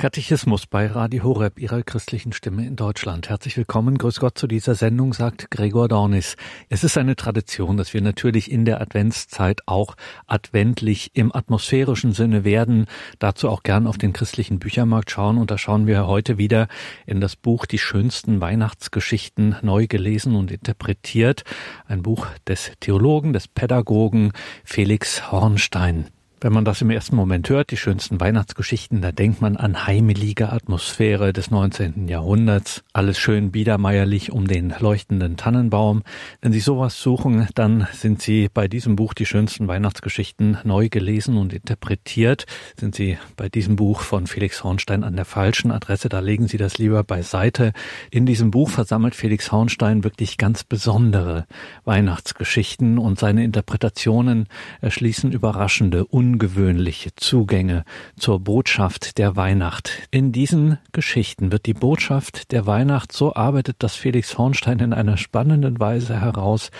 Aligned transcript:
Katechismus 0.00 0.68
bei 0.68 0.86
Radio 0.86 1.24
Horeb, 1.24 1.58
Ihrer 1.58 1.82
christlichen 1.82 2.32
Stimme 2.32 2.64
in 2.64 2.76
Deutschland. 2.76 3.28
Herzlich 3.30 3.56
willkommen, 3.56 3.98
grüß 3.98 4.20
Gott 4.20 4.38
zu 4.38 4.46
dieser 4.46 4.76
Sendung, 4.76 5.12
sagt 5.12 5.50
Gregor 5.50 5.88
Dornis. 5.88 6.36
Es 6.68 6.84
ist 6.84 6.96
eine 6.96 7.16
Tradition, 7.16 7.76
dass 7.76 7.92
wir 7.92 8.00
natürlich 8.00 8.48
in 8.48 8.64
der 8.64 8.80
Adventszeit 8.80 9.62
auch 9.66 9.96
adventlich 10.28 11.10
im 11.14 11.34
atmosphärischen 11.34 12.12
Sinne 12.12 12.44
werden. 12.44 12.86
Dazu 13.18 13.48
auch 13.48 13.64
gern 13.64 13.88
auf 13.88 13.98
den 13.98 14.12
christlichen 14.12 14.60
Büchermarkt 14.60 15.10
schauen 15.10 15.36
und 15.36 15.50
da 15.50 15.58
schauen 15.58 15.88
wir 15.88 16.06
heute 16.06 16.38
wieder 16.38 16.68
in 17.04 17.20
das 17.20 17.34
Buch 17.34 17.66
Die 17.66 17.80
schönsten 17.80 18.40
Weihnachtsgeschichten 18.40 19.56
neu 19.62 19.88
gelesen 19.88 20.36
und 20.36 20.52
interpretiert. 20.52 21.42
Ein 21.88 22.02
Buch 22.02 22.28
des 22.46 22.70
Theologen, 22.78 23.32
des 23.32 23.48
Pädagogen 23.48 24.30
Felix 24.62 25.32
Hornstein. 25.32 26.06
Wenn 26.40 26.52
man 26.52 26.64
das 26.64 26.80
im 26.82 26.90
ersten 26.90 27.16
Moment 27.16 27.48
hört, 27.48 27.72
die 27.72 27.76
schönsten 27.76 28.20
Weihnachtsgeschichten, 28.20 29.02
da 29.02 29.10
denkt 29.10 29.40
man 29.40 29.56
an 29.56 29.88
heimelige 29.88 30.52
Atmosphäre 30.52 31.32
des 31.32 31.50
19. 31.50 32.06
Jahrhunderts. 32.06 32.84
Alles 32.92 33.18
schön 33.18 33.50
biedermeierlich 33.50 34.30
um 34.30 34.46
den 34.46 34.72
leuchtenden 34.78 35.36
Tannenbaum. 35.36 36.04
Wenn 36.40 36.52
Sie 36.52 36.60
sowas 36.60 37.02
suchen, 37.02 37.48
dann 37.56 37.88
sind 37.92 38.22
Sie 38.22 38.48
bei 38.54 38.68
diesem 38.68 38.94
Buch 38.94 39.14
die 39.14 39.26
schönsten 39.26 39.66
Weihnachtsgeschichten 39.66 40.58
neu 40.62 40.88
gelesen 40.88 41.36
und 41.36 41.52
interpretiert. 41.52 42.46
Sind 42.78 42.94
Sie 42.94 43.18
bei 43.36 43.48
diesem 43.48 43.74
Buch 43.74 44.02
von 44.02 44.28
Felix 44.28 44.62
Hornstein 44.62 45.02
an 45.02 45.16
der 45.16 45.24
falschen 45.24 45.72
Adresse, 45.72 46.08
da 46.08 46.20
legen 46.20 46.46
Sie 46.46 46.56
das 46.56 46.78
lieber 46.78 47.02
beiseite. 47.02 47.72
In 48.12 48.26
diesem 48.26 48.52
Buch 48.52 48.70
versammelt 48.70 49.16
Felix 49.16 49.50
Hornstein 49.50 50.04
wirklich 50.04 50.38
ganz 50.38 50.62
besondere 50.62 51.46
Weihnachtsgeschichten 51.84 52.96
und 52.96 53.18
seine 53.18 53.42
Interpretationen 53.42 54.46
erschließen 54.80 55.32
überraschende, 55.32 56.04
ungewöhnliche 56.28 57.10
Zugänge 57.16 57.84
zur 58.18 58.40
Botschaft 58.40 59.16
der 59.16 59.34
Weihnacht. 59.34 60.08
In 60.10 60.30
diesen 60.30 60.76
Geschichten 60.92 61.50
wird 61.52 61.64
die 61.64 61.72
Botschaft 61.72 62.52
der 62.52 62.66
Weihnacht 62.66 63.12
so 63.12 63.34
arbeitet, 63.34 63.76
dass 63.78 63.94
Felix 63.94 64.36
Hornstein 64.36 64.78
in 64.80 64.92
einer 64.92 65.16
spannenden 65.16 65.80
Weise 65.80 66.20
heraus 66.20 66.70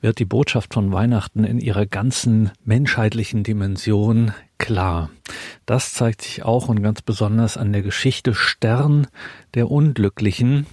wird 0.00 0.18
die 0.18 0.24
Botschaft 0.24 0.74
von 0.74 0.90
Weihnachten 0.90 1.44
in 1.44 1.60
ihrer 1.60 1.86
ganzen 1.86 2.50
menschheitlichen 2.64 3.44
Dimension 3.44 4.32
klar. 4.58 5.10
Das 5.64 5.92
zeigt 5.92 6.22
sich 6.22 6.44
auch 6.44 6.68
und 6.68 6.82
ganz 6.82 7.02
besonders 7.02 7.56
an 7.56 7.72
der 7.72 7.82
Geschichte 7.82 8.34
Stern 8.34 9.08
der 9.54 9.70
Unglücklichen, 9.70 10.66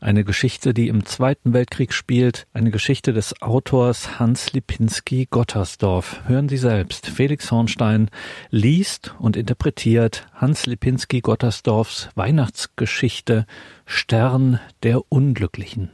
eine 0.00 0.24
Geschichte, 0.24 0.74
die 0.74 0.88
im 0.88 1.06
Zweiten 1.06 1.52
Weltkrieg 1.52 1.92
spielt, 1.92 2.46
eine 2.52 2.70
Geschichte 2.70 3.12
des 3.12 3.40
Autors 3.42 4.18
Hans 4.18 4.52
Lipinski 4.52 5.28
Gottersdorf. 5.30 6.22
Hören 6.26 6.48
Sie 6.48 6.56
selbst. 6.56 7.06
Felix 7.06 7.50
Hornstein 7.52 8.10
liest 8.50 9.14
und 9.18 9.36
interpretiert 9.36 10.26
Hans 10.34 10.66
Lipinski 10.66 11.20
Gottersdorfs 11.20 12.08
Weihnachtsgeschichte 12.14 13.46
Stern 13.86 14.60
der 14.82 15.12
Unglücklichen. 15.12 15.90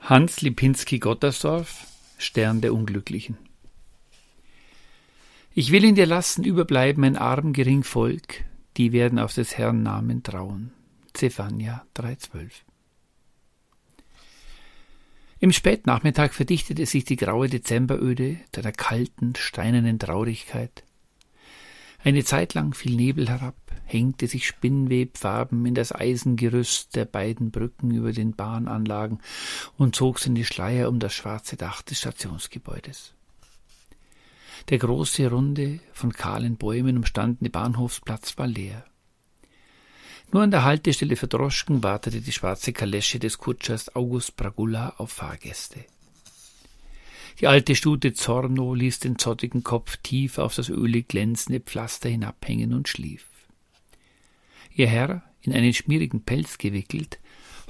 Hans 0.00 0.40
Lipinski 0.40 0.98
Gottersdorf 0.98 1.86
Stern 2.18 2.60
der 2.60 2.74
Unglücklichen 2.74 3.36
ich 5.54 5.70
will 5.70 5.84
in 5.84 5.94
dir 5.94 6.06
lassen 6.06 6.44
überbleiben 6.44 7.04
ein 7.04 7.16
arm 7.16 7.52
gering 7.52 7.84
Volk, 7.84 8.44
die 8.76 8.92
werden 8.92 9.18
auf 9.18 9.34
des 9.34 9.58
Herrn 9.58 9.82
Namen 9.82 10.22
trauen. 10.22 10.72
Zephania 11.12 11.84
3,12 11.94 12.50
Im 15.40 15.52
Spätnachmittag 15.52 16.32
verdichtete 16.32 16.86
sich 16.86 17.04
die 17.04 17.16
graue 17.16 17.48
Dezemberöde 17.48 18.38
zu 18.52 18.62
einer 18.62 18.72
kalten, 18.72 19.34
steinernen 19.36 19.98
Traurigkeit. 19.98 20.84
Eine 22.02 22.24
Zeit 22.24 22.54
lang 22.54 22.74
fiel 22.74 22.96
Nebel 22.96 23.28
herab, 23.28 23.56
hängte 23.84 24.26
sich 24.26 24.46
Spinnwebfarben 24.46 25.66
in 25.66 25.74
das 25.74 25.94
Eisengerüst 25.94 26.96
der 26.96 27.04
beiden 27.04 27.50
Brücken 27.50 27.92
über 27.92 28.12
den 28.12 28.34
Bahnanlagen 28.34 29.20
und 29.76 29.94
zog 29.94 30.18
seine 30.18 30.44
Schleier 30.44 30.88
um 30.88 30.98
das 30.98 31.14
schwarze 31.14 31.56
Dach 31.56 31.82
des 31.82 31.98
Stationsgebäudes. 31.98 33.14
Der 34.68 34.78
große, 34.78 35.28
runde, 35.28 35.80
von 35.92 36.12
kahlen 36.12 36.56
Bäumen 36.56 36.96
umstandene 36.96 37.50
Bahnhofsplatz 37.50 38.38
war 38.38 38.46
leer. 38.46 38.84
Nur 40.32 40.42
an 40.42 40.50
der 40.50 40.64
Haltestelle 40.64 41.16
für 41.16 41.28
Droschken 41.28 41.82
wartete 41.82 42.22
die 42.22 42.32
schwarze 42.32 42.72
Kalesche 42.72 43.18
des 43.18 43.38
Kutschers 43.38 43.94
August 43.94 44.36
Bragula 44.36 44.94
auf 44.96 45.12
Fahrgäste. 45.12 45.84
Die 47.40 47.46
alte 47.46 47.74
Stute 47.74 48.12
Zorno 48.12 48.74
ließ 48.74 49.00
den 49.00 49.18
zottigen 49.18 49.62
Kopf 49.62 49.98
tief 49.98 50.38
auf 50.38 50.54
das 50.54 50.68
ölig 50.68 51.08
glänzende 51.08 51.60
Pflaster 51.60 52.08
hinabhängen 52.08 52.72
und 52.72 52.88
schlief. 52.88 53.26
Ihr 54.74 54.86
Herr, 54.86 55.22
in 55.42 55.52
einen 55.52 55.74
schmierigen 55.74 56.22
Pelz 56.24 56.56
gewickelt, 56.56 57.18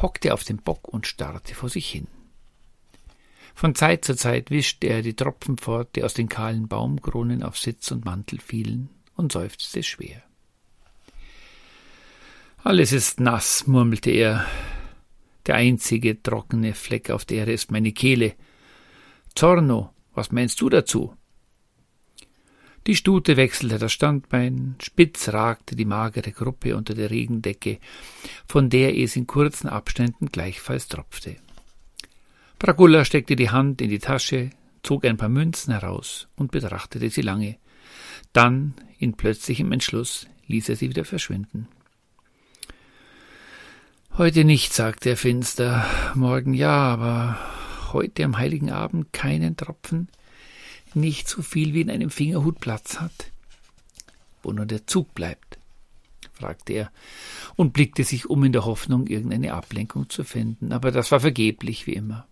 hockte 0.01 0.35
auf 0.35 0.45
dem 0.45 0.59
Bock 0.59 0.89
und 0.89 1.07
starrte 1.07 1.55
vor 1.55 1.69
sich 1.69 1.89
hin. 1.89 2.07
Von 3.55 3.75
Zeit 3.75 4.05
zu 4.05 4.17
Zeit 4.17 4.51
wischte 4.51 4.89
er 4.89 5.03
die 5.03 5.15
Tropfen 5.15 5.57
fort, 5.59 5.95
die 5.97 6.05
aus 6.05 6.15
den 6.15 6.29
kahlen 6.29 6.69
Baumkronen 6.69 7.43
auf 7.43 7.59
Sitz 7.59 7.91
und 7.91 8.05
Mantel 8.05 8.41
fielen, 8.41 8.89
und 9.15 9.33
seufzte 9.33 9.83
schwer. 9.83 10.23
Alles 12.65 12.93
ist 12.93 13.21
nass, 13.21 13.67
murmelte 13.67 14.11
er. 14.11 14.47
Der 15.47 15.57
einzige 15.57 16.23
trockene 16.23 16.75
Fleck 16.75 17.11
auf 17.11 17.25
der 17.25 17.39
Erde 17.39 17.53
ist 17.53 17.73
meine 17.73 17.93
Kehle. 17.93 18.35
Zorno, 19.35 19.93
was 20.15 20.31
meinst 20.31 20.61
du 20.61 20.69
dazu? 20.69 21.17
Die 22.87 22.97
Stute 22.97 23.37
wechselte 23.37 23.79
das 23.79 23.93
Standbein, 23.93 24.75
spitz 24.81 25.29
ragte 25.29 25.77
die 25.77 25.85
magere 25.85 26.33
Gruppe 26.33 26.77
unter 26.77 26.95
der 26.95 27.11
Regendecke, 27.11 27.79
von 28.49 28.71
der 28.71 28.97
es 28.97 29.15
in 29.15 29.27
kurzen 29.27 29.69
Abständen 29.69 30.27
gleichfalls 30.27 30.89
tropfte. 30.89 31.37
Dracula 32.63 33.05
steckte 33.05 33.35
die 33.35 33.51
Hand 33.51 33.81
in 33.83 33.91
die 33.91 33.99
Tasche, 33.99 34.51
zog 34.85 35.05
ein 35.05 35.17
paar 35.17 35.29
Münzen 35.29 35.73
heraus 35.73 36.29
und 36.37 36.53
betrachtete 36.53 37.11
sie 37.11 37.21
lange. 37.21 37.57
Dann, 38.33 38.75
in 38.99 39.15
plötzlichem 39.15 39.73
Entschluss, 39.73 40.29
ließ 40.47 40.69
er 40.69 40.77
sie 40.77 40.89
wieder 40.89 41.05
verschwinden. 41.05 41.67
Heute 44.17 44.45
nicht, 44.45 44.73
sagte 44.73 45.11
er 45.11 45.17
finster, 45.17 45.85
morgen 46.15 46.55
ja, 46.55 46.71
aber 46.71 47.37
heute 47.93 48.25
am 48.25 48.39
heiligen 48.39 48.71
Abend 48.71 49.13
keinen 49.13 49.57
Tropfen, 49.57 50.07
nicht 50.95 51.29
so 51.29 51.43
viel 51.43 51.75
wie 51.75 51.81
in 51.81 51.91
einem 51.91 52.11
Fingerhut 52.11 52.61
Platz 52.61 53.01
hat. 53.01 53.33
Wo 54.41 54.53
nur 54.53 54.67
der 54.67 54.87
Zug 54.87 55.15
bleibt, 55.15 55.59
fragte 56.33 56.75
er 56.75 56.93
und 57.57 57.73
blickte 57.73 58.05
sich 58.05 58.31
um 58.31 58.45
in 58.45 58.53
der 58.53 58.65
Hoffnung, 58.67 59.09
irgendeine 59.09 59.53
Ablenkung 59.53 60.09
zu 60.09 60.23
finden, 60.23 60.73
aber 60.73 60.93
das 60.93 61.11
war 61.11 61.19
vergeblich 61.19 61.89
wie 61.89 61.95
immer. 61.95 62.29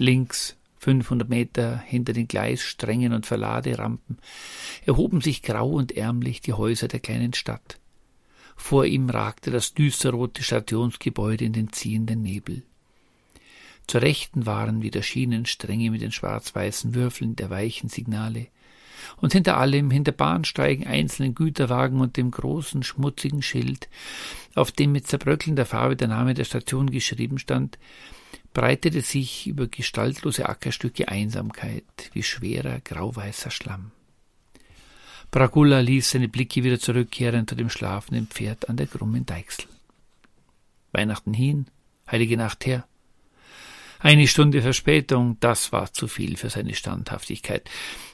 Links, 0.00 0.56
500 0.78 1.28
Meter 1.28 1.78
hinter 1.78 2.14
den 2.14 2.26
Gleissträngen 2.26 3.12
und 3.12 3.26
Verladerampen, 3.26 4.16
erhoben 4.86 5.20
sich 5.20 5.42
grau 5.42 5.68
und 5.68 5.92
ärmlich 5.92 6.40
die 6.40 6.54
Häuser 6.54 6.88
der 6.88 7.00
kleinen 7.00 7.34
Stadt. 7.34 7.78
Vor 8.56 8.86
ihm 8.86 9.10
ragte 9.10 9.50
das 9.50 9.74
düsterrote 9.74 10.42
Stationsgebäude 10.42 11.44
in 11.44 11.52
den 11.52 11.72
ziehenden 11.72 12.22
Nebel. 12.22 12.62
Zur 13.86 14.00
Rechten 14.00 14.46
waren 14.46 14.80
wieder 14.80 15.02
Schienenstränge 15.02 15.90
mit 15.90 16.00
den 16.00 16.12
schwarz-weißen 16.12 16.94
Würfeln 16.94 17.36
der 17.36 17.50
weichen 17.50 17.90
Signale. 17.90 18.46
Und 19.18 19.34
hinter 19.34 19.58
allem, 19.58 19.90
hinter 19.90 20.12
Bahnsteigen, 20.12 20.86
einzelnen 20.86 21.34
Güterwagen 21.34 22.00
und 22.00 22.16
dem 22.16 22.30
großen, 22.30 22.82
schmutzigen 22.82 23.42
Schild, 23.42 23.88
auf 24.54 24.72
dem 24.72 24.92
mit 24.92 25.06
zerbröckelnder 25.06 25.66
Farbe 25.66 25.96
der 25.96 26.08
Name 26.08 26.32
der 26.32 26.44
Station 26.44 26.90
geschrieben 26.90 27.38
stand, 27.38 27.78
breitete 28.52 29.00
sich 29.02 29.46
über 29.46 29.68
gestaltlose 29.68 30.48
Ackerstücke 30.48 31.08
Einsamkeit 31.08 31.84
wie 32.12 32.22
schwerer 32.22 32.80
grauweißer 32.80 33.50
Schlamm. 33.50 33.92
Bragula 35.30 35.80
ließ 35.80 36.10
seine 36.10 36.28
Blicke 36.28 36.64
wieder 36.64 36.80
zurückkehren 36.80 37.46
zu 37.46 37.54
dem 37.54 37.70
schlafenden 37.70 38.26
Pferd 38.26 38.68
an 38.68 38.76
der 38.76 38.88
krummen 38.88 39.26
Deichsel. 39.26 39.66
Weihnachten 40.90 41.32
hin, 41.32 41.66
heilige 42.10 42.36
Nacht 42.36 42.66
her. 42.66 42.84
Eine 44.00 44.26
Stunde 44.26 44.62
Verspätung, 44.62 45.36
das 45.40 45.72
war 45.72 45.92
zu 45.92 46.08
viel 46.08 46.36
für 46.36 46.50
seine 46.50 46.74
Standhaftigkeit. 46.74 47.70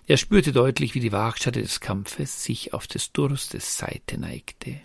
Er 0.06 0.16
spürte 0.16 0.52
deutlich, 0.52 0.94
wie 0.94 1.00
die 1.00 1.12
Waagschale 1.12 1.62
des 1.62 1.80
Kampfes 1.80 2.42
sich 2.42 2.74
auf 2.74 2.86
des 2.86 3.12
Durstes 3.12 3.78
Seite 3.78 4.18
neigte. 4.18 4.80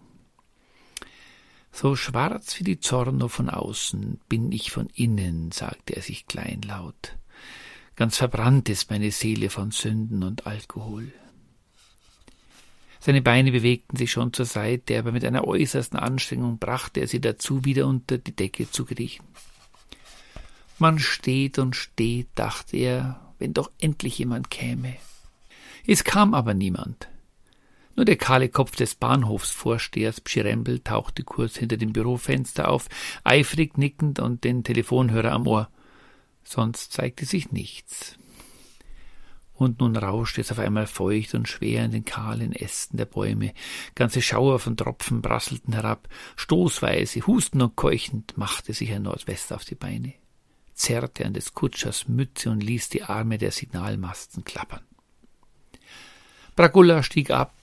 So 1.72 1.96
schwarz 1.96 2.60
wie 2.60 2.64
die 2.64 2.80
Zorno 2.80 3.28
von 3.28 3.50
außen 3.50 4.20
bin 4.28 4.52
ich 4.52 4.72
von 4.72 4.88
innen, 4.94 5.52
sagte 5.52 5.96
er 5.96 6.02
sich 6.02 6.28
kleinlaut. 6.28 7.18
Ganz 7.96 8.18
verbrannt 8.18 8.70
ist 8.70 8.90
meine 8.90 9.12
Seele 9.12 9.50
von 9.50 9.72
Sünden 9.72 10.24
und 10.24 10.48
Alkohol. 10.48 11.12
Seine 13.00 13.22
Beine 13.22 13.52
bewegten 13.52 13.98
sich 13.98 14.12
schon 14.12 14.32
zur 14.32 14.46
Seite, 14.46 15.00
aber 15.00 15.12
mit 15.12 15.26
einer 15.26 15.48
äußersten 15.48 15.98
Anstrengung 15.98 16.60
brachte 16.60 17.00
er 17.00 17.08
sie 17.08 17.20
dazu, 17.20 17.66
wieder 17.66 17.88
unter 17.88 18.20
die 18.20 18.36
Decke 18.36 18.70
zu 18.70 18.86
kriechen. 18.86 19.26
Man 20.78 21.00
steht 21.00 21.58
und 21.58 21.76
steht, 21.76 22.28
dachte 22.36 22.78
er, 22.78 23.34
wenn 23.40 23.54
doch 23.54 23.72
endlich 23.80 24.18
jemand 24.20 24.52
käme. 24.52 24.96
Es 25.88 26.04
kam 26.04 26.34
aber 26.34 26.54
niemand. 26.54 27.11
Nur 27.96 28.06
der 28.06 28.16
kahle 28.16 28.50
Kopf 28.50 28.76
des 28.76 28.96
Bahnhofsvorstehers 28.96 30.22
Pschirembel 30.22 30.80
tauchte 30.80 31.24
kurz 31.24 31.58
hinter 31.58 31.78
dem 31.78 31.94
Bürofenster 31.94 32.70
auf, 32.70 32.88
eifrig 33.24 33.78
nickend 33.78 34.20
und 34.20 34.44
den 34.44 34.64
Telefonhörer 34.64 35.32
am 35.32 35.48
Ohr. 35.48 35.70
Sonst 36.44 36.94
zeigte 36.94 37.26
sich 37.26 37.52
nichts. 37.52 38.16
Und 39.54 39.80
nun 39.80 39.96
rauschte 39.96 40.42
es 40.42 40.52
auf 40.52 40.58
einmal 40.58 40.88
feucht 40.88 41.36
und 41.36 41.48
schwer 41.48 41.86
in 41.86 41.92
den 41.92 42.06
kahlen 42.06 42.52
Ästen 42.52 42.98
der 42.98 43.06
Bäume. 43.06 43.54
Ganze 43.94 44.22
Schauer 44.22 44.58
von 44.58 44.76
Tropfen 44.76 45.22
prasselten 45.22 45.74
herab. 45.74 46.08
Stoßweise, 46.36 47.28
hustend 47.28 47.62
und 47.62 47.76
keuchend 47.76 48.38
machte 48.38 48.74
sich 48.74 48.92
ein 48.92 49.04
Nordwest 49.04 49.54
auf 49.54 49.64
die 49.64 49.76
Beine, 49.76 50.14
zerrte 50.74 51.26
an 51.28 51.34
des 51.34 51.54
Kutschers 51.54 52.08
Mütze 52.08 52.50
und 52.50 52.64
ließ 52.64 52.90
die 52.90 53.04
Arme 53.04 53.38
der 53.38 53.52
Signalmasten 53.52 54.44
klappern. 54.44 54.82
Bragulla 56.56 57.04
stieg 57.04 57.30
ab 57.30 57.61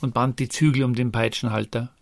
und 0.00 0.14
band 0.14 0.38
die 0.38 0.48
Zügel 0.48 0.84
um 0.84 0.94
den 0.94 1.12
Peitschenhalter. 1.12 1.92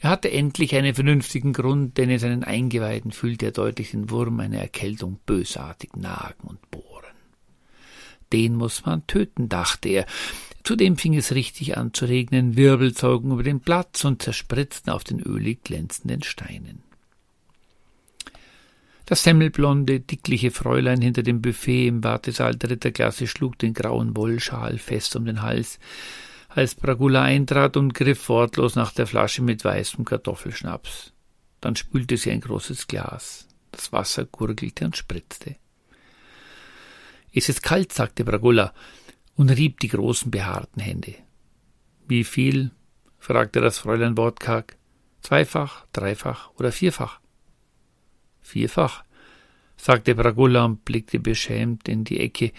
Er 0.00 0.10
hatte 0.10 0.30
endlich 0.30 0.74
einen 0.74 0.94
vernünftigen 0.94 1.52
Grund, 1.52 1.96
denn 1.96 2.10
in 2.10 2.18
seinen 2.18 2.44
Eingeweiden 2.44 3.10
fühlte 3.10 3.46
er 3.46 3.52
deutlich 3.52 3.92
den 3.92 4.10
Wurm 4.10 4.38
einer 4.40 4.58
Erkältung 4.58 5.18
bösartig 5.24 5.96
nagen 5.96 6.48
und 6.48 6.70
bohren 6.70 6.94
den 8.34 8.56
muss 8.56 8.84
man 8.84 9.06
töten, 9.06 9.48
dachte 9.48 9.88
er. 9.88 10.06
Zudem 10.64 10.96
fing 10.96 11.14
es 11.14 11.34
richtig 11.34 11.76
an 11.76 11.94
zu 11.94 12.06
regnen, 12.06 12.56
Wirbel 12.56 12.92
zogen 12.92 13.30
über 13.30 13.44
den 13.44 13.60
Platz 13.60 14.04
und 14.04 14.22
zerspritzten 14.22 14.92
auf 14.92 15.04
den 15.04 15.20
ölig 15.20 15.62
glänzenden 15.62 16.22
Steinen. 16.22 16.82
Das 19.06 19.22
semmelblonde, 19.22 20.00
dickliche 20.00 20.50
Fräulein 20.50 21.00
hinter 21.00 21.22
dem 21.22 21.42
Buffet 21.42 21.86
im 21.86 22.02
Wartesaal 22.02 22.56
dritter 22.56 22.90
Klasse 22.90 23.26
schlug 23.26 23.58
den 23.58 23.74
grauen 23.74 24.16
Wollschal 24.16 24.78
fest 24.78 25.14
um 25.14 25.26
den 25.26 25.42
Hals, 25.42 25.78
als 26.54 26.76
Bragula 26.76 27.22
eintrat 27.22 27.76
und 27.76 27.94
griff 27.94 28.28
wortlos 28.28 28.76
nach 28.76 28.92
der 28.92 29.08
Flasche 29.08 29.42
mit 29.42 29.64
weißem 29.64 30.04
Kartoffelschnaps. 30.04 31.12
Dann 31.60 31.74
spülte 31.74 32.16
sie 32.16 32.30
ein 32.30 32.40
großes 32.40 32.86
Glas. 32.86 33.48
Das 33.72 33.92
Wasser 33.92 34.24
gurgelte 34.26 34.84
und 34.84 34.96
spritzte. 34.96 35.56
Es 37.32 37.48
ist 37.48 37.64
kalt, 37.64 37.92
sagte 37.92 38.24
Bragulla 38.24 38.72
und 39.34 39.50
rieb 39.50 39.80
die 39.80 39.88
großen 39.88 40.30
behaarten 40.30 40.80
Hände. 40.80 41.16
Wie 42.06 42.22
viel? 42.22 42.70
fragte 43.18 43.60
das 43.60 43.78
Fräulein 43.78 44.16
wortkarg. 44.16 44.76
Zweifach, 45.22 45.86
dreifach 45.92 46.50
oder 46.54 46.70
vierfach? 46.70 47.18
Vierfach, 48.42 49.02
sagte 49.76 50.14
Bragulla 50.14 50.64
und 50.66 50.84
blickte 50.84 51.18
beschämt 51.18 51.88
in 51.88 52.04
die 52.04 52.20
Ecke, 52.20 52.52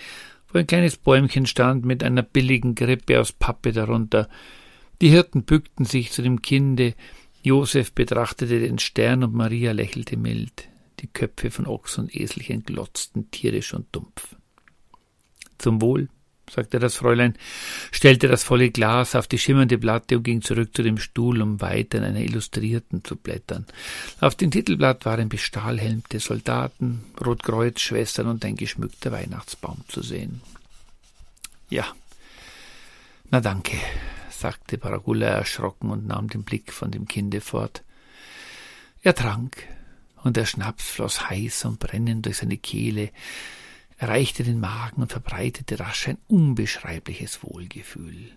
ein 0.55 0.67
kleines 0.67 0.97
Bäumchen 0.97 1.45
stand 1.45 1.85
mit 1.85 2.03
einer 2.03 2.23
billigen 2.23 2.75
Grippe 2.75 3.19
aus 3.19 3.31
Pappe 3.31 3.71
darunter. 3.71 4.29
Die 5.01 5.09
Hirten 5.09 5.43
bückten 5.43 5.85
sich 5.85 6.11
zu 6.11 6.21
dem 6.21 6.41
Kinde, 6.41 6.93
Josef 7.43 7.91
betrachtete 7.91 8.59
den 8.59 8.79
Stern 8.79 9.23
und 9.23 9.35
Maria 9.35 9.71
lächelte 9.71 10.17
mild. 10.17 10.67
Die 10.99 11.07
Köpfe 11.07 11.51
von 11.51 11.67
Ochs 11.67 11.97
und 11.99 12.15
Eselchen 12.15 12.63
glotzten 12.63 13.29
tierisch 13.29 13.73
und 13.73 13.87
dumpf. 13.91 14.35
Zum 15.59 15.81
Wohl, 15.81 16.09
sagte 16.49 16.79
das 16.79 16.95
Fräulein, 16.95 17.35
stellte 17.91 18.27
das 18.27 18.43
volle 18.43 18.69
Glas 18.69 19.15
auf 19.15 19.27
die 19.27 19.37
schimmernde 19.37 19.77
Platte 19.77 20.17
und 20.17 20.23
ging 20.23 20.41
zurück 20.41 20.75
zu 20.75 20.83
dem 20.83 20.97
Stuhl, 20.97 21.41
um 21.41 21.61
weiter 21.61 21.97
in 21.97 22.03
einer 22.03 22.21
Illustrierten 22.21 23.03
zu 23.03 23.15
blättern. 23.15 23.65
Auf 24.21 24.35
dem 24.35 24.51
Titelblatt 24.51 25.05
waren 25.05 25.29
bestahlhelmte 25.29 26.19
Soldaten, 26.19 27.03
Rotkreuzschwestern 27.23 28.27
und 28.27 28.45
ein 28.45 28.55
geschmückter 28.55 29.11
Weihnachtsbaum 29.11 29.81
zu 29.87 30.01
sehen. 30.01 30.41
Ja, 31.69 31.85
na 33.31 33.41
danke, 33.41 33.77
sagte 34.29 34.77
Paragulla 34.77 35.27
erschrocken 35.27 35.89
und 35.89 36.07
nahm 36.07 36.29
den 36.29 36.43
Blick 36.43 36.71
von 36.71 36.91
dem 36.91 37.07
Kinde 37.07 37.41
fort. 37.41 37.83
Er 39.01 39.15
trank, 39.15 39.67
und 40.23 40.37
der 40.37 40.45
Schnaps 40.45 40.89
floss 40.89 41.29
heiß 41.29 41.65
und 41.65 41.79
brennend 41.79 42.25
durch 42.25 42.37
seine 42.37 42.57
Kehle, 42.57 43.11
erreichte 43.97 44.43
den 44.43 44.59
Magen 44.59 45.01
und 45.01 45.11
verbreitete 45.11 45.79
rasch 45.79 46.07
ein 46.07 46.17
unbeschreibliches 46.27 47.43
Wohlgefühl. 47.43 48.31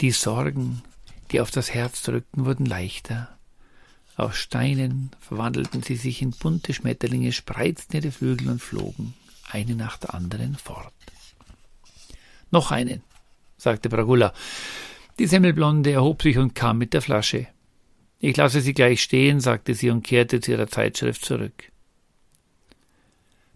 Die 0.00 0.10
Sorgen, 0.10 0.82
die 1.30 1.40
auf 1.40 1.50
das 1.50 1.72
Herz 1.72 2.02
drückten, 2.02 2.44
wurden 2.44 2.66
leichter. 2.66 3.36
Aus 4.16 4.36
Steinen 4.36 5.10
verwandelten 5.20 5.82
sie 5.82 5.96
sich 5.96 6.20
in 6.20 6.30
bunte 6.30 6.74
Schmetterlinge, 6.74 7.32
spreizten 7.32 8.00
ihre 8.00 8.12
Flügel 8.12 8.48
und 8.48 8.60
flogen, 8.60 9.14
eine 9.50 9.74
nach 9.74 9.96
der 9.96 10.14
anderen, 10.14 10.56
fort. 10.56 10.92
Noch 12.50 12.70
einen, 12.70 13.02
sagte 13.56 13.88
Bragulla. 13.88 14.32
Die 15.18 15.26
Semmelblonde 15.26 15.92
erhob 15.92 16.22
sich 16.22 16.38
und 16.38 16.54
kam 16.54 16.78
mit 16.78 16.92
der 16.92 17.02
Flasche. 17.02 17.46
Ich 18.18 18.36
lasse 18.36 18.60
sie 18.60 18.74
gleich 18.74 19.02
stehen, 19.02 19.40
sagte 19.40 19.74
sie 19.74 19.90
und 19.90 20.02
kehrte 20.02 20.40
zu 20.40 20.50
ihrer 20.50 20.66
Zeitschrift 20.66 21.24
zurück. 21.24 21.70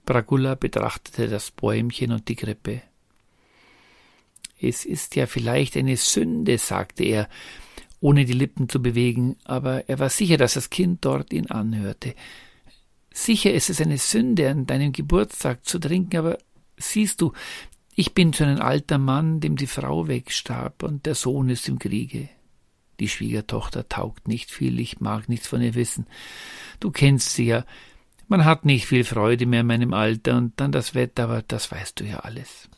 Bragulla 0.04 0.54
betrachtete 0.54 1.28
das 1.28 1.50
Bäumchen 1.50 2.12
und 2.12 2.28
die 2.28 2.36
Krippe. 2.36 2.82
Es 4.60 4.84
ist 4.84 5.16
ja 5.16 5.26
vielleicht 5.26 5.76
eine 5.76 5.96
Sünde, 5.96 6.58
sagte 6.58 7.04
er, 7.04 7.28
ohne 8.00 8.24
die 8.24 8.32
Lippen 8.32 8.68
zu 8.68 8.82
bewegen, 8.82 9.36
aber 9.44 9.88
er 9.88 9.98
war 9.98 10.10
sicher, 10.10 10.36
dass 10.36 10.54
das 10.54 10.70
Kind 10.70 11.04
dort 11.04 11.32
ihn 11.32 11.50
anhörte. 11.50 12.14
Sicher 13.12 13.52
ist 13.52 13.70
es 13.70 13.80
eine 13.80 13.98
Sünde, 13.98 14.50
an 14.50 14.66
deinem 14.66 14.92
Geburtstag 14.92 15.64
zu 15.64 15.78
trinken, 15.78 16.18
aber 16.18 16.38
siehst 16.76 17.20
du, 17.20 17.32
ich 17.94 18.12
bin 18.12 18.32
schon 18.32 18.48
ein 18.48 18.60
alter 18.60 18.98
Mann, 18.98 19.40
dem 19.40 19.56
die 19.56 19.68
Frau 19.68 20.08
wegstarb, 20.08 20.82
und 20.82 21.06
der 21.06 21.14
Sohn 21.14 21.48
ist 21.48 21.68
im 21.68 21.78
Kriege. 21.78 22.28
Die 23.00 23.08
Schwiegertochter 23.08 23.88
taugt 23.88 24.28
nicht 24.28 24.50
viel, 24.50 24.78
ich 24.80 25.00
mag 25.00 25.28
nichts 25.28 25.46
von 25.46 25.62
ihr 25.62 25.74
wissen. 25.74 26.06
Du 26.80 26.90
kennst 26.90 27.34
sie 27.34 27.46
ja, 27.46 27.64
man 28.28 28.44
hat 28.44 28.64
nicht 28.64 28.86
viel 28.86 29.04
Freude 29.04 29.46
mehr 29.46 29.60
in 29.60 29.66
meinem 29.66 29.94
Alter 29.94 30.36
und 30.36 30.58
dann 30.60 30.72
das 30.72 30.94
Wetter, 30.94 31.24
aber 31.24 31.42
das 31.42 31.70
weißt 31.70 32.00
du 32.00 32.04
ja 32.04 32.20
alles. 32.20 32.68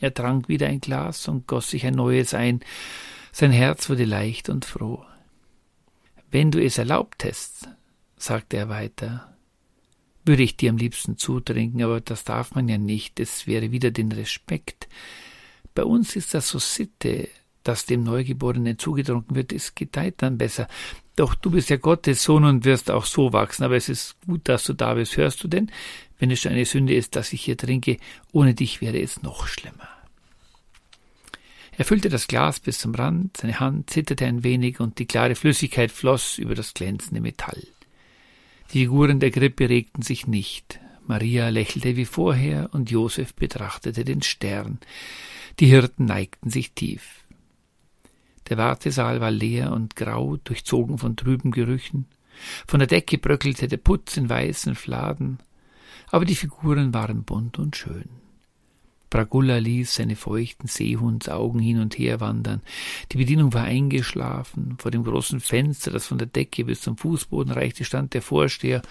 Er 0.00 0.12
trank 0.12 0.48
wieder 0.48 0.66
ein 0.66 0.80
Glas 0.80 1.28
und 1.28 1.46
goss 1.46 1.70
sich 1.70 1.86
ein 1.86 1.94
neues 1.94 2.34
ein. 2.34 2.60
Sein 3.30 3.52
Herz 3.52 3.88
wurde 3.88 4.04
leicht 4.04 4.48
und 4.48 4.64
froh. 4.64 5.04
Wenn 6.30 6.50
du 6.50 6.62
es 6.62 6.78
erlaubtest, 6.78 7.68
sagte 8.16 8.56
er 8.56 8.68
weiter, 8.68 9.32
würde 10.24 10.42
ich 10.42 10.56
dir 10.56 10.70
am 10.70 10.76
liebsten 10.76 11.16
zutrinken, 11.16 11.82
aber 11.82 12.00
das 12.00 12.24
darf 12.24 12.54
man 12.54 12.68
ja 12.68 12.78
nicht, 12.78 13.20
es 13.20 13.46
wäre 13.46 13.70
wieder 13.70 13.90
den 13.90 14.12
Respekt. 14.12 14.88
Bei 15.74 15.84
uns 15.84 16.16
ist 16.16 16.34
das 16.34 16.48
so 16.48 16.58
Sitte, 16.58 17.28
dass 17.62 17.86
dem 17.86 18.02
Neugeborenen 18.02 18.78
zugetrunken 18.78 19.36
wird, 19.36 19.52
es 19.52 19.74
gedeiht 19.74 20.16
dann 20.18 20.38
besser. 20.38 20.68
Doch 21.16 21.34
du 21.34 21.50
bist 21.50 21.68
ja 21.70 21.76
Gottes 21.76 22.22
Sohn 22.22 22.44
und 22.44 22.64
wirst 22.64 22.90
auch 22.90 23.04
so 23.04 23.32
wachsen, 23.32 23.64
aber 23.64 23.76
es 23.76 23.88
ist 23.88 24.16
gut, 24.26 24.42
dass 24.44 24.64
du 24.64 24.72
da 24.72 24.94
bist. 24.94 25.16
Hörst 25.16 25.44
du 25.44 25.48
denn, 25.48 25.70
wenn 26.18 26.30
es 26.30 26.40
schon 26.40 26.52
eine 26.52 26.64
Sünde 26.64 26.94
ist, 26.94 27.16
dass 27.16 27.32
ich 27.32 27.42
hier 27.42 27.56
trinke, 27.56 27.98
ohne 28.32 28.54
dich 28.54 28.80
wäre 28.80 29.00
es 29.00 29.22
noch 29.22 29.46
schlimmer. 29.46 29.88
Er 31.76 31.84
füllte 31.84 32.08
das 32.08 32.28
Glas 32.28 32.60
bis 32.60 32.78
zum 32.78 32.94
Rand, 32.94 33.38
seine 33.38 33.58
Hand 33.58 33.90
zitterte 33.90 34.26
ein 34.26 34.44
wenig 34.44 34.78
und 34.78 34.98
die 34.98 35.06
klare 35.06 35.34
Flüssigkeit 35.34 35.90
floss 35.90 36.38
über 36.38 36.54
das 36.54 36.74
glänzende 36.74 37.20
Metall. 37.20 37.62
Die 38.72 38.80
Figuren 38.80 39.20
der 39.20 39.30
Krippe 39.30 39.68
regten 39.68 40.02
sich 40.02 40.26
nicht. 40.26 40.80
Maria 41.06 41.48
lächelte 41.48 41.96
wie 41.96 42.04
vorher 42.04 42.70
und 42.72 42.90
Josef 42.90 43.34
betrachtete 43.34 44.04
den 44.04 44.22
Stern. 44.22 44.78
Die 45.60 45.66
Hirten 45.66 46.04
neigten 46.04 46.50
sich 46.50 46.72
tief. 46.72 47.21
Der 48.52 48.58
Wartesaal 48.58 49.22
war 49.22 49.30
leer 49.30 49.72
und 49.72 49.96
grau, 49.96 50.36
durchzogen 50.36 50.98
von 50.98 51.16
trüben 51.16 51.52
Gerüchen. 51.52 52.04
Von 52.66 52.80
der 52.80 52.86
Decke 52.86 53.16
bröckelte 53.16 53.66
der 53.66 53.78
Putz 53.78 54.18
in 54.18 54.28
weißen 54.28 54.74
Fladen, 54.74 55.38
aber 56.10 56.26
die 56.26 56.34
Figuren 56.34 56.92
waren 56.92 57.24
bunt 57.24 57.58
und 57.58 57.76
schön. 57.76 58.10
Bragulla 59.08 59.56
ließ 59.56 59.94
seine 59.94 60.16
feuchten 60.16 60.68
Seehundsaugen 60.68 61.62
hin 61.62 61.80
und 61.80 61.98
her 61.98 62.20
wandern. 62.20 62.60
Die 63.10 63.16
Bedienung 63.16 63.54
war 63.54 63.64
eingeschlafen. 63.64 64.76
Vor 64.78 64.90
dem 64.90 65.04
großen 65.04 65.40
Fenster, 65.40 65.90
das 65.90 66.06
von 66.06 66.18
der 66.18 66.26
Decke 66.26 66.66
bis 66.66 66.82
zum 66.82 66.98
Fußboden 66.98 67.54
reichte, 67.54 67.86
stand 67.86 68.12
der 68.12 68.20
Vorsteher 68.20 68.82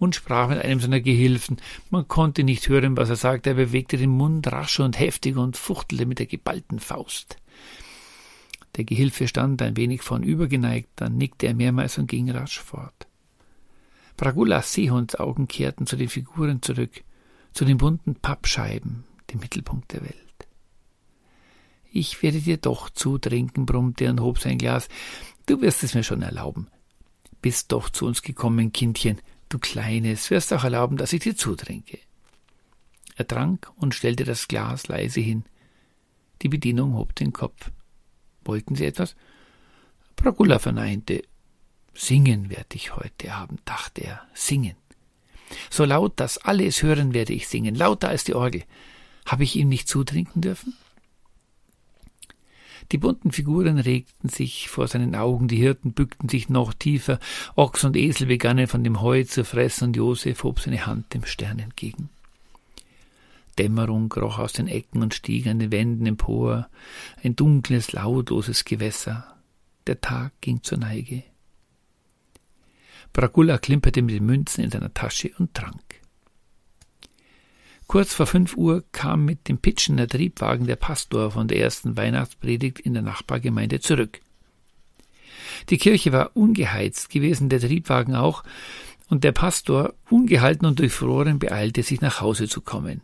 und 0.00 0.16
sprach 0.16 0.48
mit 0.48 0.58
einem 0.58 0.80
seiner 0.80 1.00
Gehilfen. 1.00 1.58
Man 1.90 2.08
konnte 2.08 2.42
nicht 2.42 2.68
hören, 2.68 2.96
was 2.96 3.08
er 3.08 3.14
sagte, 3.14 3.50
er 3.50 3.54
bewegte 3.54 3.98
den 3.98 4.10
Mund 4.10 4.50
rasch 4.50 4.80
und 4.80 4.98
heftig 4.98 5.36
und 5.36 5.56
fuchtelte 5.56 6.06
mit 6.06 6.18
der 6.18 6.26
geballten 6.26 6.80
Faust. 6.80 7.36
Der 8.76 8.84
Gehilfe 8.84 9.26
stand 9.26 9.62
ein 9.62 9.76
wenig 9.76 10.02
vornübergeneigt, 10.02 10.90
dann 10.96 11.16
nickte 11.16 11.46
er 11.46 11.54
mehrmals 11.54 11.96
und 11.98 12.08
ging 12.08 12.30
rasch 12.30 12.60
fort. 12.60 13.06
Bragullas 14.16 14.72
Seehundsaugen 14.72 15.48
kehrten 15.48 15.86
zu 15.86 15.96
den 15.96 16.08
Figuren 16.08 16.62
zurück, 16.62 17.02
zu 17.52 17.64
den 17.64 17.78
bunten 17.78 18.16
Pappscheiben, 18.16 19.04
dem 19.30 19.40
Mittelpunkt 19.40 19.92
der 19.92 20.02
Welt. 20.02 20.26
Ich 21.90 22.22
werde 22.22 22.40
dir 22.40 22.58
doch 22.58 22.90
zutrinken, 22.90 23.64
brummte 23.64 24.04
er 24.04 24.10
und 24.10 24.20
hob 24.20 24.38
sein 24.38 24.58
Glas. 24.58 24.88
Du 25.46 25.62
wirst 25.62 25.82
es 25.82 25.94
mir 25.94 26.02
schon 26.02 26.20
erlauben. 26.20 26.68
Bist 27.40 27.72
doch 27.72 27.88
zu 27.88 28.06
uns 28.06 28.20
gekommen, 28.20 28.72
Kindchen, 28.72 29.20
du 29.48 29.58
Kleines, 29.58 30.30
wirst 30.30 30.52
auch 30.52 30.64
erlauben, 30.64 30.98
dass 30.98 31.14
ich 31.14 31.20
dir 31.20 31.36
zutrinke. 31.36 31.98
Er 33.16 33.26
trank 33.26 33.72
und 33.76 33.94
stellte 33.94 34.24
das 34.24 34.48
Glas 34.48 34.88
leise 34.88 35.20
hin. 35.20 35.44
Die 36.42 36.48
Bedienung 36.50 36.94
hob 36.94 37.14
den 37.14 37.32
Kopf. 37.32 37.70
Wollten 38.46 38.74
Sie 38.74 38.84
etwas? 38.84 39.16
Bragula 40.16 40.58
verneinte. 40.58 41.22
Singen 41.94 42.50
werde 42.50 42.74
ich 42.74 42.96
heute 42.96 43.32
Abend, 43.32 43.60
dachte 43.64 44.02
er. 44.02 44.22
Singen. 44.34 44.76
So 45.70 45.84
laut, 45.84 46.18
dass 46.20 46.38
alle 46.38 46.66
es 46.66 46.82
hören, 46.82 47.14
werde 47.14 47.32
ich 47.32 47.48
singen, 47.48 47.74
lauter 47.74 48.08
als 48.08 48.24
die 48.24 48.34
Orgel. 48.34 48.64
Habe 49.24 49.44
ich 49.44 49.56
ihm 49.56 49.68
nicht 49.68 49.88
zutrinken 49.88 50.42
dürfen? 50.42 50.74
Die 52.92 52.98
bunten 52.98 53.32
Figuren 53.32 53.78
regten 53.78 54.28
sich 54.28 54.68
vor 54.68 54.86
seinen 54.86 55.16
Augen, 55.16 55.48
die 55.48 55.56
Hirten 55.56 55.92
bückten 55.92 56.28
sich 56.28 56.48
noch 56.48 56.72
tiefer, 56.72 57.18
Ochs 57.56 57.82
und 57.82 57.96
Esel 57.96 58.28
begannen 58.28 58.68
von 58.68 58.84
dem 58.84 59.00
Heu 59.00 59.24
zu 59.24 59.44
fressen, 59.44 59.88
und 59.88 59.96
Josef 59.96 60.44
hob 60.44 60.60
seine 60.60 60.86
Hand 60.86 61.12
dem 61.12 61.24
Stern 61.24 61.58
entgegen. 61.58 62.10
Dämmerung 63.58 64.08
kroch 64.08 64.38
aus 64.38 64.52
den 64.52 64.68
Ecken 64.68 65.02
und 65.02 65.14
stieg 65.14 65.46
an 65.46 65.58
den 65.58 65.72
Wänden 65.72 66.06
empor, 66.06 66.68
ein 67.22 67.36
dunkles, 67.36 67.92
lautloses 67.92 68.64
Gewässer. 68.64 69.36
Der 69.86 70.00
Tag 70.00 70.32
ging 70.40 70.62
zur 70.62 70.78
Neige. 70.78 71.22
Bragula 73.12 73.58
klimperte 73.58 74.02
mit 74.02 74.14
den 74.14 74.26
Münzen 74.26 74.64
in 74.64 74.70
seiner 74.70 74.92
Tasche 74.92 75.30
und 75.38 75.54
trank. 75.54 76.02
Kurz 77.86 78.12
vor 78.12 78.26
fünf 78.26 78.56
Uhr 78.56 78.84
kam 78.90 79.24
mit 79.24 79.48
dem 79.48 79.58
Pitschener 79.58 80.08
Triebwagen 80.08 80.66
der 80.66 80.76
Pastor 80.76 81.30
von 81.30 81.46
der 81.46 81.60
ersten 81.60 81.96
Weihnachtspredigt 81.96 82.80
in 82.80 82.94
der 82.94 83.02
Nachbargemeinde 83.02 83.80
zurück. 83.80 84.20
Die 85.70 85.78
Kirche 85.78 86.12
war 86.12 86.36
ungeheizt 86.36 87.10
gewesen, 87.10 87.48
der 87.48 87.60
Triebwagen 87.60 88.16
auch, 88.16 88.42
und 89.08 89.22
der 89.22 89.32
Pastor, 89.32 89.94
ungehalten 90.10 90.66
und 90.66 90.80
durchfroren, 90.80 91.38
beeilte 91.38 91.84
sich 91.84 92.00
nach 92.00 92.20
Hause 92.20 92.48
zu 92.48 92.60
kommen. 92.60 93.02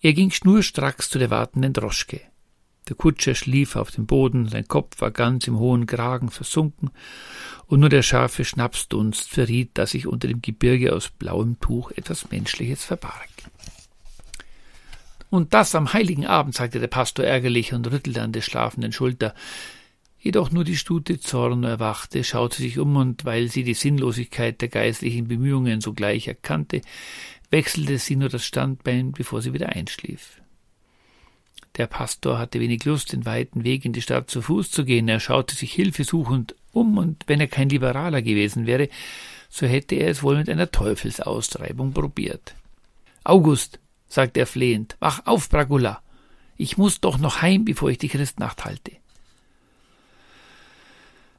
Er 0.00 0.12
ging 0.12 0.30
schnurstracks 0.30 1.10
zu 1.10 1.18
der 1.18 1.30
wartenden 1.30 1.72
Droschke. 1.72 2.20
Der 2.88 2.96
Kutscher 2.96 3.34
schlief 3.34 3.76
auf 3.76 3.90
dem 3.90 4.06
Boden, 4.06 4.48
sein 4.48 4.66
Kopf 4.66 5.00
war 5.00 5.10
ganz 5.10 5.46
im 5.46 5.58
hohen 5.58 5.86
Kragen 5.86 6.30
versunken, 6.30 6.90
und 7.66 7.80
nur 7.80 7.90
der 7.90 8.02
scharfe 8.02 8.44
Schnapsdunst 8.44 9.28
verriet, 9.28 9.72
dass 9.74 9.90
sich 9.90 10.06
unter 10.06 10.28
dem 10.28 10.40
Gebirge 10.40 10.94
aus 10.94 11.10
blauem 11.10 11.60
Tuch 11.60 11.90
etwas 11.90 12.30
Menschliches 12.30 12.84
verbarg. 12.84 13.28
Und 15.30 15.52
das 15.52 15.74
am 15.74 15.92
heiligen 15.92 16.26
Abend, 16.26 16.54
sagte 16.54 16.80
der 16.80 16.86
Pastor 16.86 17.26
ärgerlich 17.26 17.74
und 17.74 17.90
rüttelte 17.90 18.22
an 18.22 18.32
der 18.32 18.40
schlafenden 18.40 18.92
Schulter. 18.92 19.34
Jedoch 20.18 20.50
nur 20.50 20.64
die 20.64 20.76
Stute 20.76 21.20
Zorn 21.20 21.64
erwachte, 21.64 22.24
schaute 22.24 22.56
sich 22.56 22.78
um 22.78 22.96
und 22.96 23.24
weil 23.26 23.48
sie 23.48 23.62
die 23.62 23.74
Sinnlosigkeit 23.74 24.60
der 24.62 24.68
geistlichen 24.68 25.28
Bemühungen 25.28 25.80
sogleich 25.80 26.26
erkannte, 26.26 26.80
wechselte 27.50 27.98
sie 27.98 28.16
nur 28.16 28.28
das 28.28 28.44
Standbein, 28.44 29.12
bevor 29.12 29.42
sie 29.42 29.52
wieder 29.52 29.70
einschlief. 29.70 30.40
Der 31.76 31.86
Pastor 31.86 32.38
hatte 32.38 32.60
wenig 32.60 32.84
Lust, 32.84 33.12
den 33.12 33.24
weiten 33.24 33.64
Weg 33.64 33.84
in 33.84 33.92
die 33.92 34.02
Stadt 34.02 34.30
zu 34.30 34.42
Fuß 34.42 34.70
zu 34.70 34.84
gehen. 34.84 35.08
Er 35.08 35.20
schaute 35.20 35.54
sich 35.54 35.72
hilfesuchend 35.72 36.56
um, 36.72 36.98
und 36.98 37.24
wenn 37.28 37.40
er 37.40 37.46
kein 37.46 37.68
Liberaler 37.68 38.20
gewesen 38.20 38.66
wäre, 38.66 38.88
so 39.48 39.66
hätte 39.66 39.94
er 39.94 40.10
es 40.10 40.22
wohl 40.22 40.36
mit 40.36 40.50
einer 40.50 40.70
Teufelsaustreibung 40.70 41.92
probiert. 41.92 42.54
August, 43.24 43.78
sagte 44.08 44.40
er 44.40 44.46
flehend, 44.46 44.96
wach 45.00 45.26
auf, 45.26 45.48
Bragula. 45.48 46.02
Ich 46.56 46.76
muss 46.76 47.00
doch 47.00 47.18
noch 47.18 47.42
heim, 47.42 47.64
bevor 47.64 47.90
ich 47.90 47.98
die 47.98 48.08
Christnacht 48.08 48.64
halte. 48.64 48.92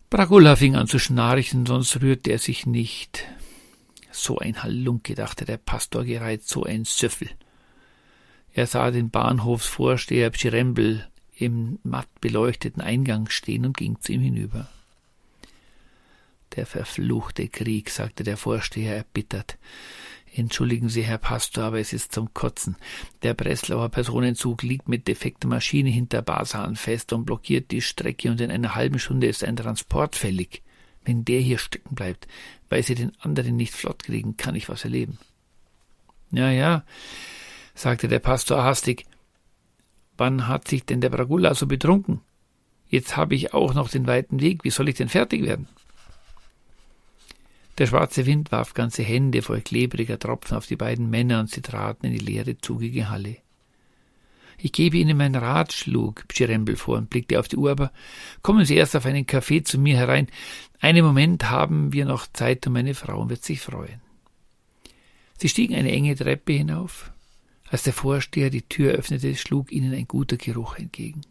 Bragula 0.09 0.55
fing 0.55 0.75
an 0.75 0.87
zu 0.87 0.97
schnarchen, 0.97 1.65
sonst 1.65 2.01
rührte 2.01 2.31
er 2.31 2.39
sich 2.39 2.65
nicht. 2.65 3.25
So 4.11 4.39
ein 4.39 4.63
Halunke, 4.63 5.15
dachte 5.15 5.45
der 5.45 5.57
Pastor 5.57 6.03
gereizt, 6.03 6.49
so 6.49 6.63
ein 6.63 6.85
Söffel. 6.85 7.29
Er 8.53 8.67
sah 8.67 8.91
den 8.91 9.09
Bahnhofsvorsteher 9.09 10.31
Pschirembel 10.31 11.07
im 11.35 11.79
matt 11.83 12.07
beleuchteten 12.19 12.81
Eingang 12.81 13.29
stehen 13.29 13.65
und 13.65 13.77
ging 13.77 13.99
zu 14.01 14.11
ihm 14.11 14.21
hinüber. 14.21 14.67
Der 16.55 16.65
verfluchte 16.65 17.47
Krieg, 17.47 17.89
sagte 17.89 18.23
der 18.23 18.35
Vorsteher 18.35 18.97
erbittert. 18.97 19.57
Entschuldigen 20.35 20.89
Sie, 20.89 21.03
Herr 21.03 21.17
Pastor, 21.17 21.65
aber 21.65 21.79
es 21.79 21.93
ist 21.93 22.11
zum 22.11 22.33
Kotzen. 22.33 22.75
Der 23.23 23.33
Breslauer 23.33 23.89
Personenzug 23.89 24.61
liegt 24.61 24.87
mit 24.87 25.07
defekter 25.07 25.47
Maschine 25.47 25.89
hinter 25.89 26.21
Basan 26.21 26.75
fest 26.75 27.13
und 27.13 27.25
blockiert 27.25 27.71
die 27.71 27.81
Strecke, 27.81 28.29
und 28.29 28.41
in 28.41 28.51
einer 28.51 28.75
halben 28.75 28.99
Stunde 28.99 29.27
ist 29.27 29.43
ein 29.43 29.55
Transport 29.55 30.15
fällig. 30.15 30.61
Wenn 31.03 31.25
der 31.25 31.39
hier 31.39 31.57
stecken 31.57 31.95
bleibt, 31.95 32.27
weil 32.69 32.83
Sie 32.83 32.95
den 32.95 33.11
anderen 33.19 33.55
nicht 33.55 33.73
flott 33.73 34.03
kriegen, 34.03 34.37
kann 34.37 34.55
ich 34.55 34.69
was 34.69 34.83
erleben. 34.83 35.17
Ja, 36.31 36.51
ja, 36.51 36.83
sagte 37.73 38.07
der 38.07 38.19
Pastor 38.19 38.63
hastig. 38.63 39.05
Wann 40.17 40.47
hat 40.47 40.67
sich 40.67 40.85
denn 40.85 41.01
der 41.01 41.09
Bragulla 41.09 41.55
so 41.55 41.65
betrunken? 41.65 42.21
Jetzt 42.87 43.15
habe 43.15 43.35
ich 43.35 43.53
auch 43.53 43.73
noch 43.73 43.89
den 43.89 44.07
weiten 44.07 44.41
Weg. 44.41 44.63
Wie 44.63 44.69
soll 44.69 44.89
ich 44.89 44.95
denn 44.95 45.09
fertig 45.09 45.43
werden? 45.43 45.67
Der 47.77 47.87
schwarze 47.87 48.25
Wind 48.25 48.51
warf 48.51 48.73
ganze 48.73 49.03
Hände 49.03 49.41
voll 49.41 49.61
klebriger 49.61 50.19
Tropfen 50.19 50.57
auf 50.57 50.67
die 50.67 50.75
beiden 50.75 51.09
Männer 51.09 51.39
und 51.39 51.49
sie 51.49 51.61
traten 51.61 52.07
in 52.07 52.11
die 52.11 52.19
leere, 52.19 52.57
zugige 52.57 53.09
Halle. 53.09 53.37
Ich 54.61 54.73
gebe 54.73 54.97
Ihnen 54.97 55.17
mein 55.17 55.35
Rat, 55.35 55.71
schlug 55.71 56.27
Pschirembel 56.27 56.75
vor 56.75 56.97
und 56.97 57.09
blickte 57.09 57.39
auf 57.39 57.47
die 57.47 57.55
Uhr, 57.55 57.71
aber 57.71 57.91
kommen 58.41 58.65
Sie 58.65 58.75
erst 58.75 58.95
auf 58.95 59.05
einen 59.05 59.25
Kaffee 59.25 59.63
zu 59.63 59.79
mir 59.79 59.95
herein. 59.95 60.27
Einen 60.81 61.05
Moment 61.05 61.49
haben 61.49 61.93
wir 61.93 62.05
noch 62.05 62.27
Zeit 62.27 62.67
und 62.67 62.73
meine 62.73 62.93
Frau 62.93 63.29
wird 63.29 63.43
sich 63.43 63.61
freuen. 63.61 64.01
Sie 65.37 65.47
stiegen 65.47 65.75
eine 65.75 65.91
enge 65.91 66.15
Treppe 66.15 66.53
hinauf. 66.53 67.11
Als 67.69 67.83
der 67.83 67.93
Vorsteher 67.93 68.49
die 68.49 68.63
Tür 68.63 68.93
öffnete, 68.93 69.35
schlug 69.35 69.71
ihnen 69.71 69.93
ein 69.93 70.07
guter 70.07 70.35
Geruch 70.35 70.75
entgegen. 70.75 71.21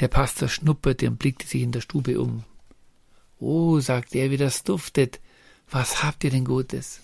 Der 0.00 0.08
Pastor 0.08 0.48
schnupperte 0.48 1.08
und 1.08 1.18
blickte 1.18 1.46
sich 1.46 1.62
in 1.62 1.72
der 1.72 1.80
Stube 1.82 2.18
um. 2.18 2.44
Oh, 3.38 3.80
sagte 3.80 4.18
er, 4.18 4.30
wie 4.30 4.36
das 4.38 4.62
duftet. 4.62 5.20
Was 5.70 6.02
habt 6.02 6.24
ihr 6.24 6.30
denn 6.30 6.44
Gutes? 6.44 7.02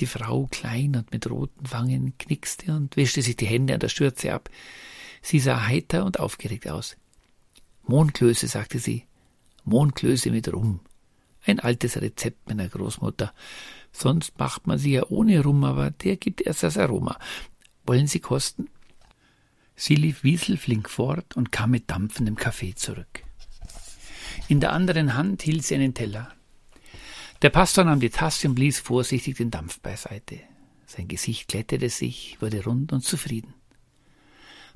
Die 0.00 0.06
Frau, 0.06 0.48
klein 0.50 0.96
und 0.96 1.12
mit 1.12 1.28
roten 1.30 1.70
Wangen, 1.70 2.16
knickste 2.16 2.74
und 2.74 2.96
wischte 2.96 3.20
sich 3.20 3.36
die 3.36 3.46
Hände 3.46 3.74
an 3.74 3.80
der 3.80 3.90
Schürze 3.90 4.32
ab. 4.32 4.48
Sie 5.20 5.38
sah 5.38 5.66
heiter 5.66 6.06
und 6.06 6.18
aufgeregt 6.18 6.68
aus. 6.68 6.96
Mohnklöße, 7.86 8.48
sagte 8.48 8.78
sie. 8.78 9.04
Mohnklöße 9.64 10.30
mit 10.30 10.50
Rum. 10.52 10.80
Ein 11.44 11.60
altes 11.60 12.00
Rezept 12.00 12.48
meiner 12.48 12.68
Großmutter. 12.68 13.34
Sonst 13.92 14.38
macht 14.38 14.66
man 14.66 14.78
sie 14.78 14.92
ja 14.92 15.06
ohne 15.08 15.42
Rum, 15.42 15.64
aber 15.64 15.90
der 15.90 16.16
gibt 16.16 16.40
erst 16.40 16.62
das 16.62 16.78
Aroma. 16.78 17.18
Wollen 17.84 18.06
Sie 18.06 18.20
kosten? 18.20 18.68
Sie 19.74 19.96
lief 19.96 20.22
wieselflink 20.24 20.88
fort 20.88 21.36
und 21.36 21.52
kam 21.52 21.70
mit 21.70 21.90
dampfendem 21.90 22.36
Kaffee 22.36 22.74
zurück. 22.74 23.24
In 24.48 24.60
der 24.60 24.72
anderen 24.72 25.14
Hand 25.14 25.42
hielt 25.42 25.64
sie 25.64 25.74
einen 25.74 25.94
Teller. 25.94 26.32
Der 27.42 27.50
Pastor 27.50 27.84
nahm 27.84 28.00
die 28.00 28.10
Tasse 28.10 28.48
und 28.48 28.54
blies 28.54 28.80
vorsichtig 28.80 29.36
den 29.36 29.50
Dampf 29.50 29.80
beiseite. 29.80 30.40
Sein 30.86 31.08
Gesicht 31.08 31.48
glättete 31.48 31.88
sich, 31.88 32.36
wurde 32.40 32.64
rund 32.64 32.92
und 32.92 33.02
zufrieden. 33.02 33.54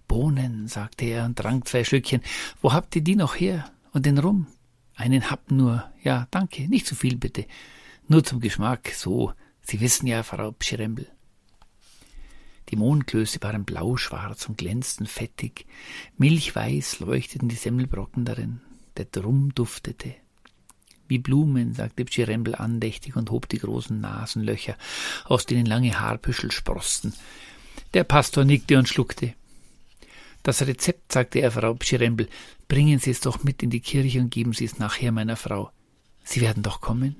Bohnen, 0.09 0.66
sagte 0.68 1.04
er 1.04 1.26
und 1.26 1.37
trank 1.37 1.68
zwei 1.68 1.85
Schlückchen. 1.85 2.23
Wo 2.62 2.73
habt 2.73 2.97
ihr 2.97 3.02
die 3.02 3.16
noch 3.16 3.35
her? 3.35 3.71
Und 3.92 4.06
den 4.06 4.18
Rum? 4.18 4.47
Einen 4.97 5.30
Happen 5.30 5.56
nur. 5.56 5.90
Ja, 6.02 6.26
danke. 6.30 6.68
Nicht 6.68 6.87
zu 6.87 6.94
viel, 6.94 7.16
bitte. 7.16 7.47
Nur 8.09 8.25
zum 8.25 8.40
Geschmack. 8.40 8.92
So. 8.94 9.33
Sie 9.61 9.80
wissen 9.80 10.06
ja, 10.06 10.23
Frau 10.23 10.52
Pschirembel. 10.52 11.09
Die 12.71 12.76
Mondklöße 12.76 13.42
waren 13.42 13.64
blauschwarz 13.64 14.49
und 14.49 14.56
glänzten 14.56 15.06
fettig. 15.06 15.66
Milchweiß 16.16 17.00
leuchteten 17.00 17.49
die 17.49 17.56
Semmelbrocken 17.56 18.25
darin. 18.25 18.61
Der 18.97 19.06
Drum 19.06 19.54
duftete. 19.54 20.14
Wie 21.08 21.18
Blumen, 21.18 21.75
sagte 21.75 22.04
Pschirembel 22.04 22.54
andächtig 22.54 23.16
und 23.16 23.30
hob 23.30 23.49
die 23.49 23.58
großen 23.58 24.00
Nasenlöcher, 24.00 24.76
aus 25.25 25.46
denen 25.46 25.66
lange 25.66 26.00
Haarbüschel 26.00 26.50
sproßten. 26.50 27.12
Der 27.92 28.04
Pastor 28.04 28.44
nickte 28.44 28.78
und 28.78 28.88
schluckte. 28.88 29.34
Das 30.42 30.66
Rezept, 30.66 31.12
sagte 31.12 31.40
er 31.40 31.50
Frau 31.50 31.75
Pschirembel, 31.75 32.28
bringen 32.68 32.99
Sie 32.99 33.11
es 33.11 33.20
doch 33.20 33.44
mit 33.44 33.62
in 33.62 33.70
die 33.70 33.80
Kirche 33.80 34.20
und 34.20 34.30
geben 34.30 34.52
Sie 34.52 34.64
es 34.64 34.78
nachher 34.78 35.12
meiner 35.12 35.37
Frau. 35.37 35.70
Sie 36.23 36.40
werden 36.40 36.62
doch 36.62 36.80
kommen? 36.80 37.16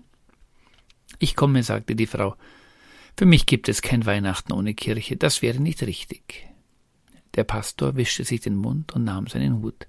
Ich 1.19 1.37
komme, 1.37 1.62
sagte 1.62 1.95
die 1.95 2.07
Frau. 2.07 2.37
Für 3.17 3.26
mich 3.26 3.47
gibt 3.47 3.69
es 3.69 3.83
kein 3.83 4.07
Weihnachten 4.07 4.53
ohne 4.53 4.75
Kirche, 4.75 5.17
das 5.17 5.43
wäre 5.43 5.61
nicht 5.61 5.83
richtig. 5.83 6.49
Der 7.35 7.45
Pastor 7.45 7.97
wischte 7.97 8.25
sich 8.25 8.41
den 8.41 8.57
Mund 8.57 8.93
und 8.93 9.05
nahm 9.05 9.26
seinen 9.26 9.62
Hut. 9.62 9.87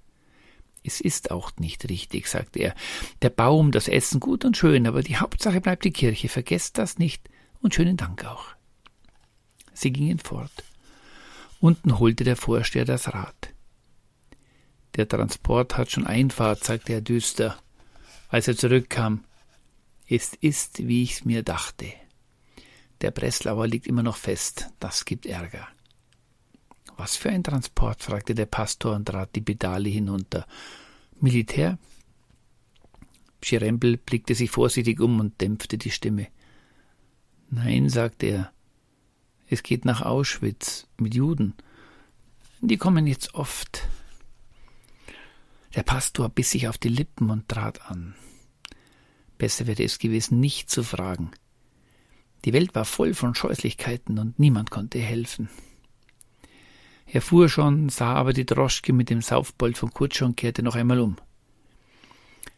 Es 0.86 1.02
ist 1.02 1.32
auch 1.32 1.52
nicht 1.58 1.90
richtig, 1.90 2.28
sagte 2.28 2.60
er. 2.60 2.76
Der 3.22 3.30
Baum, 3.30 3.72
das 3.72 3.88
Essen 3.88 4.20
gut 4.20 4.46
und 4.46 4.56
schön, 4.56 4.86
aber 4.88 5.02
die 5.02 5.18
Hauptsache 5.18 5.62
bleibt 5.62 5.84
die 5.84 5.92
Kirche. 5.92 6.30
Vergesst 6.30 6.78
das 6.78 7.00
nicht 7.00 7.30
und 7.62 7.74
schönen 7.74 7.98
Dank 7.98 8.26
auch. 8.26 8.46
Sie 9.74 9.92
gingen 9.92 10.20
fort. 10.20 10.64
Unten 11.60 12.00
holte 12.00 12.24
der 12.24 12.36
Vorsteher 12.36 12.86
das 12.86 13.14
Rad. 13.14 13.54
Der 14.96 15.08
Transport 15.08 15.78
hat 15.78 15.92
schon 15.92 16.06
Einfahrt, 16.06 16.64
sagte 16.64 16.94
er 16.94 17.02
düster, 17.02 17.58
als 18.30 18.48
er 18.48 18.56
zurückkam. 18.56 19.24
Es 20.08 20.34
ist, 20.36 20.88
wie 20.88 21.04
ich's 21.04 21.26
mir 21.26 21.44
dachte. 21.44 21.92
Der 23.02 23.12
Breslauer 23.12 23.68
liegt 23.68 23.88
immer 23.88 24.04
noch 24.04 24.18
fest. 24.18 24.70
Das 24.80 25.04
gibt 25.04 25.26
Ärger. 25.26 25.68
Was 26.98 27.16
für 27.16 27.30
ein 27.30 27.44
Transport? 27.44 28.04
fragte 28.04 28.36
der 28.36 28.46
Pastor 28.46 28.96
und 28.96 29.06
trat 29.06 29.36
die 29.36 29.42
Pedale 29.42 29.90
hinunter. 29.90 30.48
Militär? 31.20 31.78
Schirempel 33.42 33.98
blickte 33.98 34.34
sich 34.34 34.50
vorsichtig 34.50 35.00
um 35.00 35.20
und 35.20 35.40
dämpfte 35.40 35.78
die 35.78 35.92
Stimme. 35.92 36.28
Nein, 37.50 37.90
sagte 37.90 38.26
er, 38.26 38.52
es 39.48 39.62
geht 39.62 39.86
nach 39.86 40.02
Auschwitz 40.02 40.88
mit 40.98 41.14
Juden. 41.14 41.54
Die 42.62 42.78
kommen 42.78 43.06
jetzt 43.06 43.36
oft. 43.36 43.88
Der 45.76 45.84
Pastor 45.84 46.30
biss 46.30 46.52
sich 46.52 46.68
auf 46.68 46.78
die 46.78 46.90
Lippen 46.90 47.30
und 47.30 47.48
trat 47.48 47.92
an. 47.92 48.16
Besser 49.38 49.68
wäre 49.68 49.84
es 49.84 50.00
gewesen, 50.00 50.40
nicht 50.40 50.72
zu 50.72 50.82
fragen. 50.82 51.32
Die 52.46 52.54
Welt 52.54 52.74
war 52.74 52.86
voll 52.86 53.14
von 53.14 53.36
Scheußlichkeiten 53.36 54.18
und 54.18 54.40
niemand 54.40 54.72
konnte 54.72 55.00
helfen. 55.00 55.50
Er 57.06 57.22
fuhr 57.22 57.50
schon, 57.50 57.90
sah 57.90 58.14
aber 58.14 58.34
die 58.34 58.46
Droschke 58.46 58.94
mit 58.94 59.10
dem 59.10 59.22
Saufbold 59.22 59.78
von 59.78 59.92
Kutscher 59.92 60.26
und 60.26 60.38
kehrte 60.38 60.64
noch 60.64 60.76
einmal 60.76 61.00
um. 61.00 61.18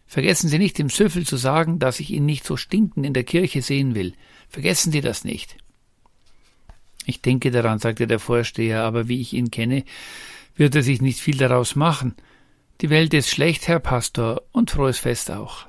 Vergessen 0.07 0.47
Sie 0.47 0.57
nicht 0.57 0.77
dem 0.77 0.89
Süffel 0.89 1.25
zu 1.25 1.35
sagen, 1.35 1.79
dass 1.79 1.99
ich 1.99 2.11
ihn 2.11 2.25
nicht 2.25 2.45
so 2.45 2.55
stinkend 2.55 3.05
in 3.05 3.13
der 3.13 3.25
Kirche 3.25 3.61
sehen 3.61 3.93
will. 3.93 4.13
Vergessen 4.47 4.91
Sie 4.91 5.01
das 5.01 5.25
nicht. 5.25 5.57
Ich 7.05 7.21
denke 7.21 7.51
daran, 7.51 7.79
sagte 7.79 8.07
der 8.07 8.19
Vorsteher, 8.19 8.83
aber 8.83 9.07
wie 9.07 9.21
ich 9.21 9.33
ihn 9.33 9.51
kenne, 9.51 9.83
wird 10.55 10.75
er 10.75 10.83
sich 10.83 11.01
nicht 11.01 11.19
viel 11.19 11.37
daraus 11.37 11.75
machen. 11.75 12.15
Die 12.81 12.89
Welt 12.89 13.13
ist 13.13 13.29
schlecht, 13.29 13.67
Herr 13.67 13.79
Pastor, 13.79 14.43
und 14.51 14.71
frohes 14.71 14.99
Fest 14.99 15.29
auch. 15.29 15.65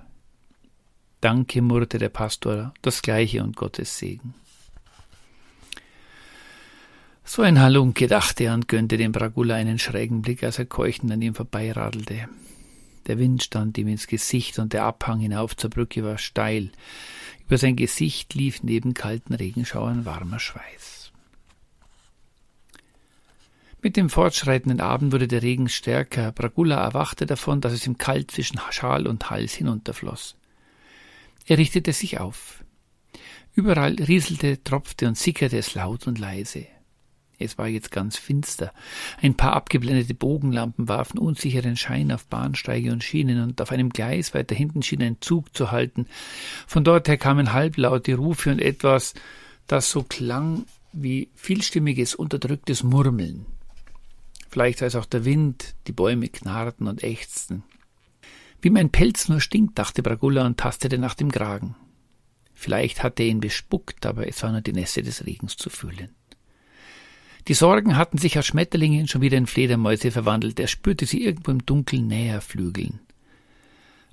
Danke, 1.20 1.62
murrte 1.62 1.98
der 1.98 2.10
Pastor, 2.10 2.72
das 2.82 3.02
Gleiche 3.02 3.42
und 3.42 3.56
Gottes 3.56 3.98
Segen. 3.98 4.34
So 7.30 7.42
ein 7.42 7.60
Halunke, 7.60 8.06
dachte 8.06 8.44
er 8.44 8.54
und 8.54 8.68
gönnte 8.68 8.96
dem 8.96 9.12
Bragula 9.12 9.54
einen 9.54 9.78
schrägen 9.78 10.22
Blick, 10.22 10.42
als 10.42 10.58
er 10.58 10.64
keuchend 10.64 11.12
an 11.12 11.20
ihm 11.20 11.34
vorbeiradelte. 11.34 12.26
Der 13.06 13.18
Wind 13.18 13.42
stand 13.42 13.76
ihm 13.76 13.88
ins 13.88 14.06
Gesicht 14.06 14.58
und 14.58 14.72
der 14.72 14.84
Abhang 14.84 15.20
hinauf 15.20 15.54
zur 15.54 15.68
Brücke 15.68 16.02
war 16.02 16.16
steil. 16.16 16.70
Über 17.46 17.58
sein 17.58 17.76
Gesicht 17.76 18.32
lief 18.32 18.62
neben 18.62 18.94
kalten 18.94 19.34
Regenschauern 19.34 20.06
warmer 20.06 20.40
Schweiß. 20.40 21.12
Mit 23.82 23.98
dem 23.98 24.08
fortschreitenden 24.08 24.80
Abend 24.80 25.12
wurde 25.12 25.28
der 25.28 25.42
Regen 25.42 25.68
stärker. 25.68 26.32
Bragula 26.32 26.82
erwachte 26.82 27.26
davon, 27.26 27.60
dass 27.60 27.74
es 27.74 27.86
ihm 27.86 27.98
kalt 27.98 28.30
zwischen 28.30 28.58
Schal 28.70 29.06
und 29.06 29.28
Hals 29.28 29.52
hinunterfloss. 29.52 30.34
Er 31.44 31.58
richtete 31.58 31.92
sich 31.92 32.20
auf. 32.20 32.64
Überall 33.54 33.96
rieselte, 33.96 34.64
tropfte 34.64 35.06
und 35.06 35.18
sickerte 35.18 35.58
es 35.58 35.74
laut 35.74 36.06
und 36.06 36.18
leise. 36.18 36.66
Es 37.38 37.56
war 37.56 37.68
jetzt 37.68 37.92
ganz 37.92 38.16
finster. 38.16 38.72
Ein 39.22 39.34
paar 39.34 39.52
abgeblendete 39.52 40.14
Bogenlampen 40.14 40.88
warfen 40.88 41.18
unsicheren 41.18 41.76
Schein 41.76 42.10
auf 42.10 42.26
Bahnsteige 42.26 42.90
und 42.92 43.04
Schienen, 43.04 43.40
und 43.42 43.60
auf 43.60 43.70
einem 43.70 43.90
Gleis 43.90 44.34
weiter 44.34 44.56
hinten 44.56 44.82
schien 44.82 45.02
ein 45.02 45.18
Zug 45.20 45.54
zu 45.54 45.70
halten. 45.70 46.06
Von 46.66 46.82
dort 46.82 47.06
her 47.06 47.16
kamen 47.16 47.52
halblaute 47.52 48.16
Rufe 48.16 48.50
und 48.50 48.60
etwas, 48.60 49.14
das 49.68 49.90
so 49.90 50.02
klang 50.02 50.66
wie 50.92 51.28
vielstimmiges, 51.34 52.16
unterdrücktes 52.16 52.82
Murmeln. 52.82 53.46
Vielleicht 54.48 54.82
als 54.82 54.96
auch 54.96 55.04
der 55.04 55.24
Wind, 55.24 55.74
die 55.86 55.92
Bäume 55.92 56.28
knarrten 56.28 56.88
und 56.88 57.04
ächzten. 57.04 57.62
Wie 58.60 58.70
mein 58.70 58.90
Pelz 58.90 59.28
nur 59.28 59.40
stinkt, 59.40 59.78
dachte 59.78 60.02
Bragulla 60.02 60.44
und 60.44 60.58
tastete 60.58 60.98
nach 60.98 61.14
dem 61.14 61.30
Kragen. 61.30 61.76
Vielleicht 62.54 63.04
hatte 63.04 63.22
er 63.22 63.28
ihn 63.28 63.38
bespuckt, 63.38 64.04
aber 64.04 64.26
es 64.26 64.42
war 64.42 64.50
nur 64.50 64.62
die 64.62 64.72
Nässe 64.72 65.02
des 65.02 65.24
Regens 65.26 65.56
zu 65.56 65.70
fühlen. 65.70 66.17
Die 67.48 67.54
Sorgen 67.54 67.96
hatten 67.96 68.18
sich 68.18 68.38
aus 68.38 68.46
Schmetterlingen 68.46 69.08
schon 69.08 69.22
wieder 69.22 69.38
in 69.38 69.46
Fledermäuse 69.46 70.10
verwandelt. 70.10 70.60
Er 70.60 70.66
spürte 70.66 71.06
sie 71.06 71.24
irgendwo 71.24 71.50
im 71.50 71.64
Dunkeln 71.64 72.06
näher 72.06 72.42
flügeln. 72.42 73.00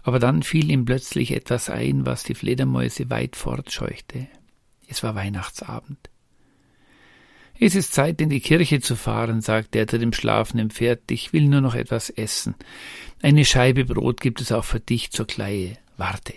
Aber 0.03 0.19
dann 0.19 0.41
fiel 0.41 0.71
ihm 0.71 0.85
plötzlich 0.85 1.31
etwas 1.31 1.69
ein, 1.69 2.05
was 2.05 2.23
die 2.23 2.33
Fledermäuse 2.33 3.09
weit 3.09 3.35
fortscheuchte. 3.35 4.27
Es 4.87 5.03
war 5.03 5.15
Weihnachtsabend. 5.15 5.97
Es 7.59 7.75
ist 7.75 7.93
Zeit, 7.93 8.21
in 8.21 8.29
die 8.29 8.39
Kirche 8.39 8.79
zu 8.79 8.95
fahren, 8.95 9.41
sagte 9.41 9.79
er 9.79 9.87
zu 9.87 9.99
dem 9.99 10.13
schlafenden 10.13 10.69
Pferd. 10.69 11.11
Ich 11.11 11.33
will 11.33 11.47
nur 11.47 11.61
noch 11.61 11.75
etwas 11.75 12.09
essen. 12.09 12.55
Eine 13.21 13.43
Scheibe 13.43 13.83
Brot 13.83 14.21
gibt 14.21 14.39
es 14.39 14.53
auch 14.53 14.65
für 14.65 14.79
dich 14.79 15.11
zur 15.11 15.27
Kleie. 15.27 15.77
Warte. 15.97 16.35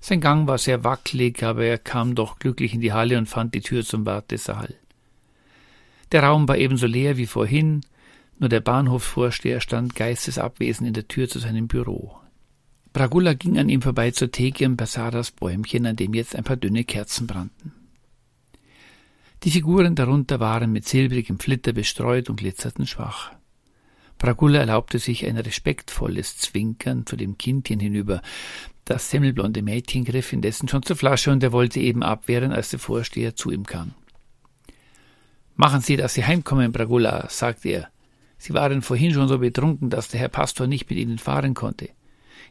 Sein 0.00 0.22
Gang 0.22 0.46
war 0.46 0.56
sehr 0.56 0.84
wackelig, 0.84 1.42
aber 1.42 1.64
er 1.64 1.78
kam 1.78 2.14
doch 2.14 2.38
glücklich 2.38 2.72
in 2.72 2.80
die 2.80 2.94
Halle 2.94 3.18
und 3.18 3.26
fand 3.26 3.54
die 3.54 3.60
Tür 3.60 3.84
zum 3.84 4.06
Wartesaal. 4.06 4.74
Der 6.12 6.24
Raum 6.24 6.48
war 6.48 6.58
ebenso 6.58 6.86
leer 6.86 7.16
wie 7.16 7.26
vorhin, 7.26 7.82
nur 8.38 8.48
der 8.48 8.60
Bahnhofsvorsteher 8.60 9.60
stand 9.60 9.94
geistesabwesend 9.94 10.88
in 10.88 10.94
der 10.94 11.08
Tür 11.08 11.28
zu 11.28 11.38
seinem 11.38 11.68
Büro. 11.68 12.16
Bragulla 12.92 13.34
ging 13.34 13.58
an 13.58 13.68
ihm 13.68 13.82
vorbei 13.82 14.10
zur 14.10 14.32
Theke 14.32 14.68
besah 14.70 15.10
das 15.10 15.30
Bäumchen, 15.30 15.86
an 15.86 15.96
dem 15.96 16.14
jetzt 16.14 16.34
ein 16.34 16.44
paar 16.44 16.56
dünne 16.56 16.84
Kerzen 16.84 17.26
brannten. 17.26 17.72
Die 19.44 19.50
Figuren 19.50 19.94
darunter 19.94 20.40
waren 20.40 20.72
mit 20.72 20.86
silbrigem 20.86 21.38
Flitter 21.38 21.72
bestreut 21.72 22.28
und 22.28 22.36
glitzerten 22.36 22.86
schwach. 22.86 23.32
Bragulla 24.18 24.58
erlaubte 24.58 24.98
sich 24.98 25.24
ein 25.26 25.38
respektvolles 25.38 26.36
Zwinkern 26.36 27.06
zu 27.06 27.16
dem 27.16 27.38
Kindchen 27.38 27.80
hinüber. 27.80 28.20
Das 28.84 29.10
semmelblonde 29.10 29.62
Mädchen 29.62 30.04
griff 30.04 30.32
indessen 30.32 30.68
schon 30.68 30.82
zur 30.82 30.96
Flasche 30.96 31.30
und 31.30 31.42
er 31.42 31.52
wollte 31.52 31.80
eben 31.80 32.02
abwehren, 32.02 32.52
als 32.52 32.70
der 32.70 32.80
Vorsteher 32.80 33.34
zu 33.34 33.50
ihm 33.50 33.64
kam. 33.64 33.94
Machen 35.60 35.82
Sie, 35.82 35.98
dass 35.98 36.14
Sie 36.14 36.24
heimkommen, 36.24 36.72
Bragula, 36.72 37.28
sagte 37.28 37.68
er. 37.68 37.90
Sie 38.38 38.54
waren 38.54 38.80
vorhin 38.80 39.12
schon 39.12 39.28
so 39.28 39.40
betrunken, 39.40 39.90
dass 39.90 40.08
der 40.08 40.18
Herr 40.18 40.30
Pastor 40.30 40.66
nicht 40.66 40.88
mit 40.88 40.98
Ihnen 40.98 41.18
fahren 41.18 41.52
konnte. 41.52 41.90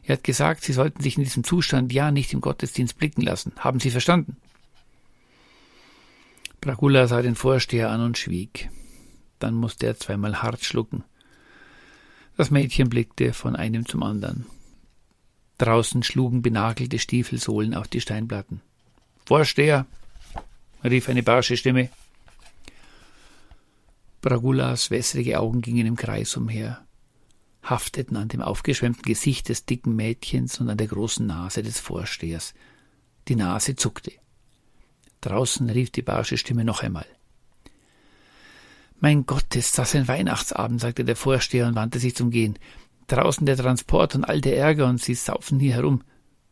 Er 0.04 0.12
hat 0.12 0.22
gesagt, 0.22 0.62
Sie 0.62 0.72
sollten 0.72 1.02
sich 1.02 1.16
in 1.16 1.24
diesem 1.24 1.42
Zustand 1.42 1.92
ja 1.92 2.12
nicht 2.12 2.32
im 2.32 2.40
Gottesdienst 2.40 2.98
blicken 2.98 3.22
lassen. 3.22 3.50
Haben 3.58 3.80
Sie 3.80 3.90
verstanden? 3.90 4.36
Bragula 6.60 7.08
sah 7.08 7.20
den 7.20 7.34
Vorsteher 7.34 7.90
an 7.90 8.00
und 8.00 8.16
schwieg. 8.16 8.70
Dann 9.40 9.54
musste 9.54 9.86
er 9.86 9.98
zweimal 9.98 10.40
hart 10.40 10.64
schlucken. 10.64 11.02
Das 12.36 12.52
Mädchen 12.52 12.88
blickte 12.88 13.32
von 13.32 13.56
einem 13.56 13.86
zum 13.86 14.04
anderen. 14.04 14.46
Draußen 15.58 16.04
schlugen 16.04 16.42
benagelte 16.42 17.00
Stiefelsohlen 17.00 17.74
auf 17.74 17.88
die 17.88 18.00
Steinplatten. 18.00 18.60
Vorsteher, 19.26 19.86
rief 20.84 21.08
eine 21.08 21.24
barsche 21.24 21.56
Stimme. 21.56 21.90
Bragulas 24.20 24.90
wässrige 24.90 25.40
Augen 25.40 25.62
gingen 25.62 25.86
im 25.86 25.96
Kreis 25.96 26.36
umher, 26.36 26.84
hafteten 27.62 28.16
an 28.16 28.28
dem 28.28 28.42
aufgeschwemmten 28.42 29.02
Gesicht 29.02 29.48
des 29.48 29.64
dicken 29.64 29.96
Mädchens 29.96 30.60
und 30.60 30.68
an 30.68 30.76
der 30.76 30.88
großen 30.88 31.26
Nase 31.26 31.62
des 31.62 31.80
Vorstehers. 31.80 32.52
Die 33.28 33.36
Nase 33.36 33.76
zuckte. 33.76 34.12
Draußen 35.22 35.68
rief 35.70 35.90
die 35.90 36.02
barsche 36.02 36.36
Stimme 36.36 36.64
noch 36.64 36.82
einmal. 36.82 37.06
Mein 38.98 39.24
Gott, 39.24 39.56
ist 39.56 39.78
das 39.78 39.94
ein 39.94 40.08
Weihnachtsabend, 40.08 40.80
sagte 40.80 41.04
der 41.04 41.16
Vorsteher 41.16 41.66
und 41.66 41.74
wandte 41.74 41.98
sich 41.98 42.14
zum 42.14 42.30
Gehen. 42.30 42.58
Draußen 43.06 43.46
der 43.46 43.56
Transport 43.56 44.14
und 44.14 44.24
all 44.24 44.42
der 44.42 44.58
Ärger 44.58 44.86
und 44.86 45.00
Sie 45.00 45.14
saufen 45.14 45.58
hier 45.58 45.74
herum. 45.74 46.02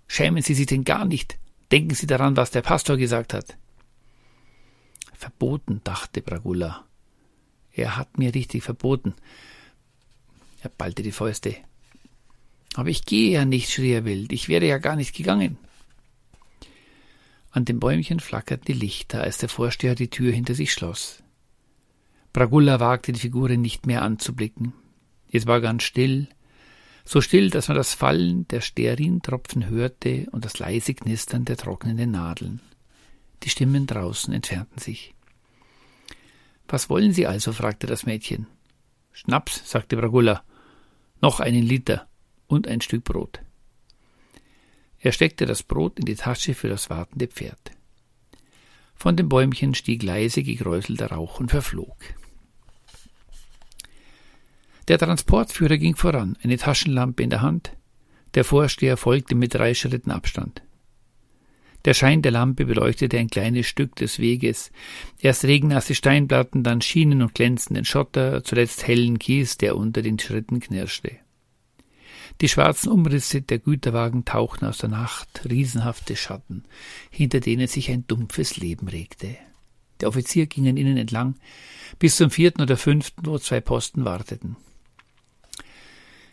Schämen 0.07 0.43
Sie 0.43 0.55
sich 0.55 0.67
denn 0.67 0.85
gar 0.85 1.05
nicht? 1.05 1.39
Denken 1.71 1.95
Sie 1.95 2.07
daran, 2.07 2.37
was 2.39 2.51
der 2.51 2.63
Pastor 2.63 2.97
gesagt 2.97 3.35
hat. 3.35 3.59
Verboten, 5.13 5.83
dachte 5.85 6.23
Bragula. 6.23 6.88
Er 7.79 7.97
hat 7.97 8.19
mir 8.19 8.35
richtig 8.35 8.63
verboten. 8.65 9.15
Er 10.63 10.71
ballte 10.71 11.03
die 11.03 11.13
Fäuste. 11.13 11.55
Aber 12.75 12.89
ich 12.89 13.05
gehe 13.05 13.31
ja 13.31 13.45
nicht, 13.45 13.71
schrie 13.71 13.93
er 13.93 14.05
wild. 14.05 14.33
Ich 14.33 14.49
wäre 14.49 14.67
ja 14.67 14.79
gar 14.79 14.97
nicht 14.97 15.15
gegangen. 15.15 15.59
An 17.51 17.65
dem 17.65 17.81
Bäumchen 17.81 18.21
flackerten 18.21 18.67
die 18.67 18.79
Lichter, 18.79 19.23
als 19.23 19.39
der 19.39 19.49
Vorsteher 19.49 19.95
die 19.95 20.11
Tür 20.11 20.33
hinter 20.33 20.55
sich 20.55 20.73
schloss. 20.73 21.23
Bragulla 22.33 22.81
wagte 22.81 23.13
die 23.13 23.21
Figuren 23.21 23.61
nicht 23.61 23.87
mehr 23.87 24.03
anzublicken. 24.03 24.75
Es 25.31 25.47
war 25.47 25.61
ganz 25.61 25.83
still, 25.85 26.29
so 27.05 27.21
still, 27.21 27.51
dass 27.51 27.69
man 27.69 27.77
das 27.77 27.95
Fallen 27.95 28.47
der 28.49 28.61
Stearintropfen 28.61 29.69
hörte 29.69 30.27
und 30.33 30.45
das 30.45 30.59
leise 30.59 30.95
Knistern 30.95 31.45
der 31.45 31.57
trocknenden 31.57 32.11
Nadeln. 32.11 32.61
Die 33.45 33.51
Stimmen 33.51 33.87
draußen 33.87 34.35
entfernten 34.35 34.79
sich. 34.79 35.15
Was 36.69 36.91
wollen 36.91 37.13
Sie 37.13 37.27
also? 37.27 37.53
fragte 37.53 37.87
das 37.87 38.05
Mädchen. 38.05 38.47
Schnaps, 39.13 39.69
sagte 39.69 39.97
Bragulla. 39.97 40.45
Noch 41.21 41.41
einen 41.41 41.63
Liter 41.63 42.07
und 42.47 42.69
ein 42.69 42.81
Stück 42.81 43.05
Brot. 43.05 43.41
Er 45.01 45.13
steckte 45.13 45.47
das 45.47 45.63
Brot 45.63 45.99
in 45.99 46.05
die 46.05 46.15
Tasche 46.15 46.55
für 46.55 46.69
das 46.69 46.91
wartende 46.91 47.27
Pferd. 47.27 47.73
Von 48.95 49.17
dem 49.17 49.29
Bäumchen 49.29 49.75
stieg 49.75 50.03
leise 50.03 50.43
gekräuselter 50.43 51.13
Rauch 51.13 51.41
und 51.41 51.51
verflog. 51.51 51.97
Der 54.89 54.99
Transportführer 54.99 55.79
ging 55.79 55.97
voran, 55.97 56.37
eine 56.43 56.57
Taschenlampe 56.57 57.23
in 57.23 57.31
der 57.31 57.43
Hand. 57.43 57.73
Der 58.35 58.45
Vorsteher 58.45 58.97
folgte 58.97 59.35
mit 59.35 59.55
drei 59.55 59.75
Schritten 59.75 60.11
Abstand. 60.11 60.63
Der 61.85 61.95
Schein 61.95 62.23
der 62.23 62.33
Lampe 62.33 62.67
beleuchtete 62.67 63.19
ein 63.19 63.29
kleines 63.29 63.67
Stück 63.67 63.97
des 63.97 64.19
Weges. 64.19 64.73
Erst 65.21 65.45
regennasse 65.45 65.95
Steinplatten, 65.95 66.63
dann 66.65 66.81
Schienen 66.81 67.23
und 67.23 67.35
glänzenden 67.35 67.85
Schotter, 67.85 68.43
zuletzt 68.43 68.87
hellen 68.87 69.19
Kies, 69.19 69.59
der 69.59 69.77
unter 69.77 70.03
den 70.03 70.19
Schritten 70.19 70.61
knirschte. 70.61 71.13
Die 72.41 72.49
schwarzen 72.49 72.91
Umrisse 72.91 73.43
der 73.43 73.59
Güterwagen 73.59 74.25
tauchten 74.25 74.67
aus 74.67 74.79
der 74.79 74.91
Nacht, 74.91 75.43
riesenhafte 75.49 76.15
Schatten, 76.15 76.65
hinter 77.11 77.41
denen 77.41 77.67
sich 77.67 77.91
ein 77.91 78.07
dumpfes 78.07 78.57
Leben 78.57 78.89
regte. 78.89 79.37
Der 80.01 80.09
Offizier 80.09 80.47
ging 80.47 80.69
an 80.69 80.77
ihnen 80.77 80.97
entlang, 80.97 81.35
bis 81.99 82.17
zum 82.17 82.31
vierten 82.31 82.63
oder 82.63 82.77
fünften, 82.77 83.27
wo 83.27 83.39
zwei 83.39 83.61
Posten 83.61 84.05
warteten. 84.05 84.57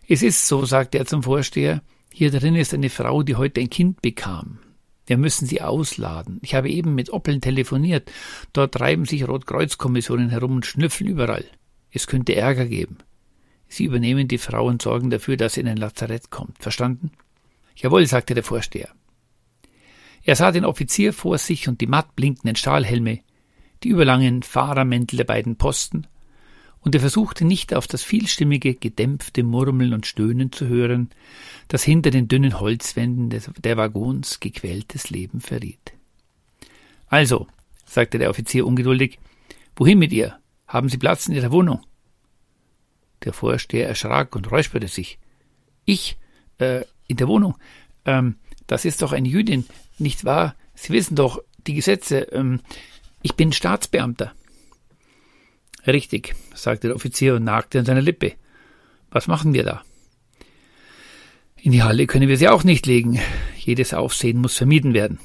Es 0.08 0.22
ist 0.22 0.48
so, 0.48 0.66
sagte 0.66 1.00
er 1.00 1.08
zum 1.08 1.24
Vorsteher, 1.24 1.82
hier 2.14 2.30
drin 2.30 2.56
ist 2.56 2.74
eine 2.74 2.92
Frau, 2.92 3.24
die 3.24 3.36
heute 3.36 3.62
ein 3.62 3.70
Kind 3.70 4.02
bekam. 4.02 4.60
Wir 5.06 5.18
müssen 5.18 5.46
sie 5.46 5.62
ausladen. 5.62 6.40
Ich 6.42 6.56
habe 6.56 6.70
eben 6.70 6.96
mit 6.96 7.12
Oppeln 7.12 7.42
telefoniert. 7.42 8.12
Dort 8.54 8.74
treiben 8.74 9.06
sich 9.06 9.28
Rotkreuzkommissionen 9.28 10.30
herum 10.30 10.56
und 10.56 10.66
schnüffeln 10.66 11.10
überall. 11.10 11.46
Es 11.92 12.08
könnte 12.08 12.36
Ärger 12.36 12.66
geben. 12.66 12.98
Sie 13.68 13.86
übernehmen 13.86 14.28
die 14.28 14.38
Frau 14.38 14.68
und 14.68 14.82
sorgen 14.82 15.10
dafür, 15.10 15.38
dass 15.38 15.54
sie 15.54 15.62
in 15.62 15.68
ein 15.68 15.78
Lazarett 15.78 16.30
kommt. 16.30 16.58
Verstanden? 16.60 17.12
Jawohl, 17.76 18.06
sagte 18.08 18.34
der 18.34 18.44
Vorsteher. 18.44 18.90
Er 20.24 20.36
sah 20.36 20.52
den 20.52 20.66
Offizier 20.66 21.14
vor 21.14 21.38
sich 21.38 21.68
und 21.68 21.82
die 21.82 21.88
matt 21.88 22.16
blinkenden 22.16 22.56
Stahlhelme, 22.56 23.20
die 23.84 23.90
überlangen 23.90 24.42
Fahrermäntel 24.42 25.18
der 25.18 25.24
beiden 25.26 25.58
Posten, 25.58 26.08
und 26.86 26.94
er 26.94 27.02
versuchte 27.02 27.46
nicht 27.46 27.74
auf 27.74 27.88
das 27.88 28.04
vielstimmige, 28.04 28.76
gedämpfte 28.76 29.42
Murmeln 29.42 29.92
und 29.92 30.06
Stöhnen 30.06 30.52
zu 30.52 30.68
hören, 30.68 31.10
das 31.68 31.84
hinter 31.84 32.12
den 32.12 32.28
dünnen 32.28 32.60
Holzwänden 32.60 33.32
des, 33.32 33.50
der 33.58 33.76
Waggons 33.76 34.40
gequältes 34.40 35.10
Leben 35.10 35.42
verriet. 35.42 35.94
Also, 37.08 37.48
sagte 37.86 38.20
der 38.20 38.30
Offizier 38.30 38.68
ungeduldig, 38.68 39.18
wohin 39.76 39.98
mit 39.98 40.14
ihr? 40.14 40.38
Haben 40.68 40.88
Sie 40.90 41.00
Platz 41.00 41.28
in 41.28 41.34
Ihrer 41.34 41.52
Wohnung? 41.52 41.82
Der 43.24 43.34
Vorsteher 43.34 43.88
erschrak 43.88 44.36
und 44.36 44.52
räusperte 44.52 44.88
sich. 44.88 45.18
Ich, 45.86 46.18
äh, 46.60 46.86
in 47.08 47.18
der 47.18 47.28
Wohnung? 47.28 47.56
Ähm, 48.06 48.36
das 48.68 48.86
ist 48.86 49.02
doch 49.02 49.12
eine 49.12 49.28
Jüdin, 49.28 49.66
nicht 49.98 50.24
wahr? 50.24 50.56
Sie 50.76 50.94
wissen 50.94 51.16
doch, 51.16 51.40
die 51.66 51.74
Gesetze, 51.74 52.20
ähm, 52.32 52.62
ich 53.24 53.34
bin 53.34 53.54
Staatsbeamter. 53.54 54.34
Richtig, 55.88 56.36
sagte 56.54 56.88
der 56.88 56.96
Offizier 56.96 57.36
und 57.36 57.44
nagte 57.44 57.80
an 57.80 57.86
seiner 57.86 58.02
Lippe. 58.02 58.34
Was 59.12 59.28
machen 59.28 59.54
wir 59.54 59.64
da? 59.64 59.84
In 61.56 61.72
die 61.72 61.84
Halle 61.84 62.08
können 62.08 62.28
wir 62.28 62.38
sie 62.38 62.48
auch 62.48 62.64
nicht 62.64 62.86
legen. 62.86 63.20
Jedes 63.58 63.94
Aufsehen 63.94 64.40
muss 64.40 64.58
vermieden 64.58 64.94
werden. 64.94 65.20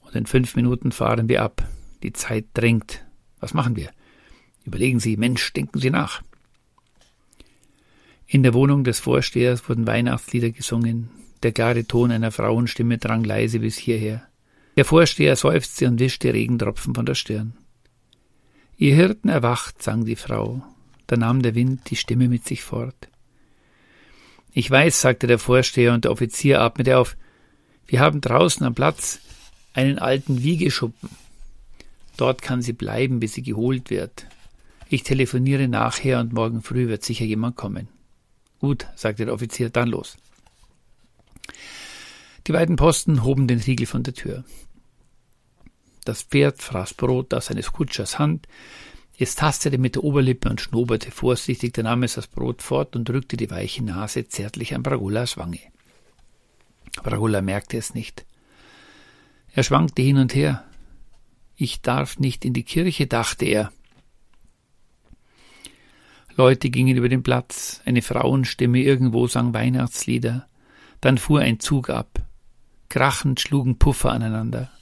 Und 0.00 0.14
in 0.14 0.26
fünf 0.26 0.56
Minuten 0.56 0.92
fahren 0.92 1.28
wir 1.28 1.42
ab. 1.42 1.66
Die 2.02 2.12
Zeit 2.12 2.46
drängt. 2.54 3.04
Was 3.40 3.54
machen 3.54 3.76
wir? 3.76 3.90
Überlegen 4.64 5.00
Sie, 5.00 5.16
Mensch, 5.16 5.52
denken 5.52 5.80
Sie 5.80 5.90
nach. 5.90 6.22
In 8.26 8.42
der 8.42 8.54
Wohnung 8.54 8.84
des 8.84 9.00
Vorstehers 9.00 9.68
wurden 9.68 9.86
Weihnachtslieder 9.86 10.50
gesungen. 10.50 11.10
Der 11.42 11.52
klare 11.52 11.84
Ton 11.84 12.10
einer 12.10 12.30
Frauenstimme 12.30 12.98
drang 12.98 13.24
leise 13.24 13.60
bis 13.60 13.76
hierher. 13.76 14.28
Der 14.76 14.84
Vorsteher 14.84 15.34
seufzte 15.34 15.88
und 15.88 15.98
wischte 15.98 16.32
Regentropfen 16.32 16.94
von 16.94 17.06
der 17.06 17.14
Stirn. 17.14 17.57
Ihr 18.80 18.94
Hirten 18.94 19.28
erwacht, 19.28 19.82
sang 19.82 20.04
die 20.04 20.14
Frau. 20.14 20.62
Da 21.08 21.16
nahm 21.16 21.42
der 21.42 21.56
Wind 21.56 21.90
die 21.90 21.96
Stimme 21.96 22.28
mit 22.28 22.46
sich 22.46 22.62
fort. 22.62 23.08
Ich 24.52 24.70
weiß, 24.70 25.00
sagte 25.00 25.26
der 25.26 25.40
Vorsteher 25.40 25.92
und 25.92 26.04
der 26.04 26.12
Offizier 26.12 26.60
atmete 26.60 26.96
auf. 26.96 27.16
Wir 27.86 27.98
haben 27.98 28.20
draußen 28.20 28.64
am 28.64 28.76
Platz 28.76 29.18
einen 29.74 29.98
alten 29.98 30.44
Wiegeschuppen. 30.44 31.10
Dort 32.16 32.40
kann 32.40 32.62
sie 32.62 32.72
bleiben, 32.72 33.18
bis 33.18 33.34
sie 33.34 33.42
geholt 33.42 33.90
wird. 33.90 34.26
Ich 34.88 35.02
telefoniere 35.02 35.66
nachher 35.66 36.20
und 36.20 36.32
morgen 36.32 36.62
früh 36.62 36.86
wird 36.86 37.04
sicher 37.04 37.24
jemand 37.24 37.56
kommen. 37.56 37.88
Gut, 38.60 38.86
sagte 38.94 39.24
der 39.24 39.34
Offizier, 39.34 39.70
dann 39.70 39.88
los. 39.88 40.16
Die 42.46 42.52
beiden 42.52 42.76
Posten 42.76 43.24
hoben 43.24 43.48
den 43.48 43.58
Riegel 43.58 43.86
von 43.86 44.04
der 44.04 44.14
Tür. 44.14 44.44
Das 46.08 46.22
Pferd 46.22 46.62
fraß 46.62 46.94
Brot 46.94 47.34
aus 47.34 47.46
seines 47.48 47.70
Kutschers 47.70 48.18
Hand. 48.18 48.48
Es 49.18 49.34
tastete 49.34 49.76
mit 49.76 49.94
der 49.94 50.04
Oberlippe 50.04 50.48
und 50.48 50.58
schnoberte 50.58 51.10
vorsichtig, 51.10 51.74
dann 51.74 51.84
nahm 51.84 52.02
es 52.02 52.14
das 52.14 52.26
Brot 52.26 52.62
fort 52.62 52.96
und 52.96 53.06
drückte 53.06 53.36
die 53.36 53.50
weiche 53.50 53.84
Nase 53.84 54.26
zärtlich 54.26 54.74
an 54.74 54.82
Bragullas 54.82 55.36
Wange. 55.36 55.60
Bragulla 57.02 57.42
merkte 57.42 57.76
es 57.76 57.92
nicht. 57.92 58.24
Er 59.52 59.64
schwankte 59.64 60.00
hin 60.00 60.16
und 60.16 60.34
her. 60.34 60.64
Ich 61.56 61.82
darf 61.82 62.18
nicht 62.18 62.46
in 62.46 62.54
die 62.54 62.64
Kirche, 62.64 63.06
dachte 63.06 63.44
er. 63.44 63.70
Leute 66.36 66.70
gingen 66.70 66.96
über 66.96 67.10
den 67.10 67.22
Platz, 67.22 67.82
eine 67.84 68.00
Frauenstimme 68.00 68.80
irgendwo 68.80 69.26
sang 69.26 69.52
Weihnachtslieder, 69.52 70.48
dann 71.02 71.18
fuhr 71.18 71.40
ein 71.40 71.60
Zug 71.60 71.90
ab. 71.90 72.18
Krachend 72.88 73.40
schlugen 73.40 73.78
Puffer 73.78 74.10
aneinander. 74.10 74.72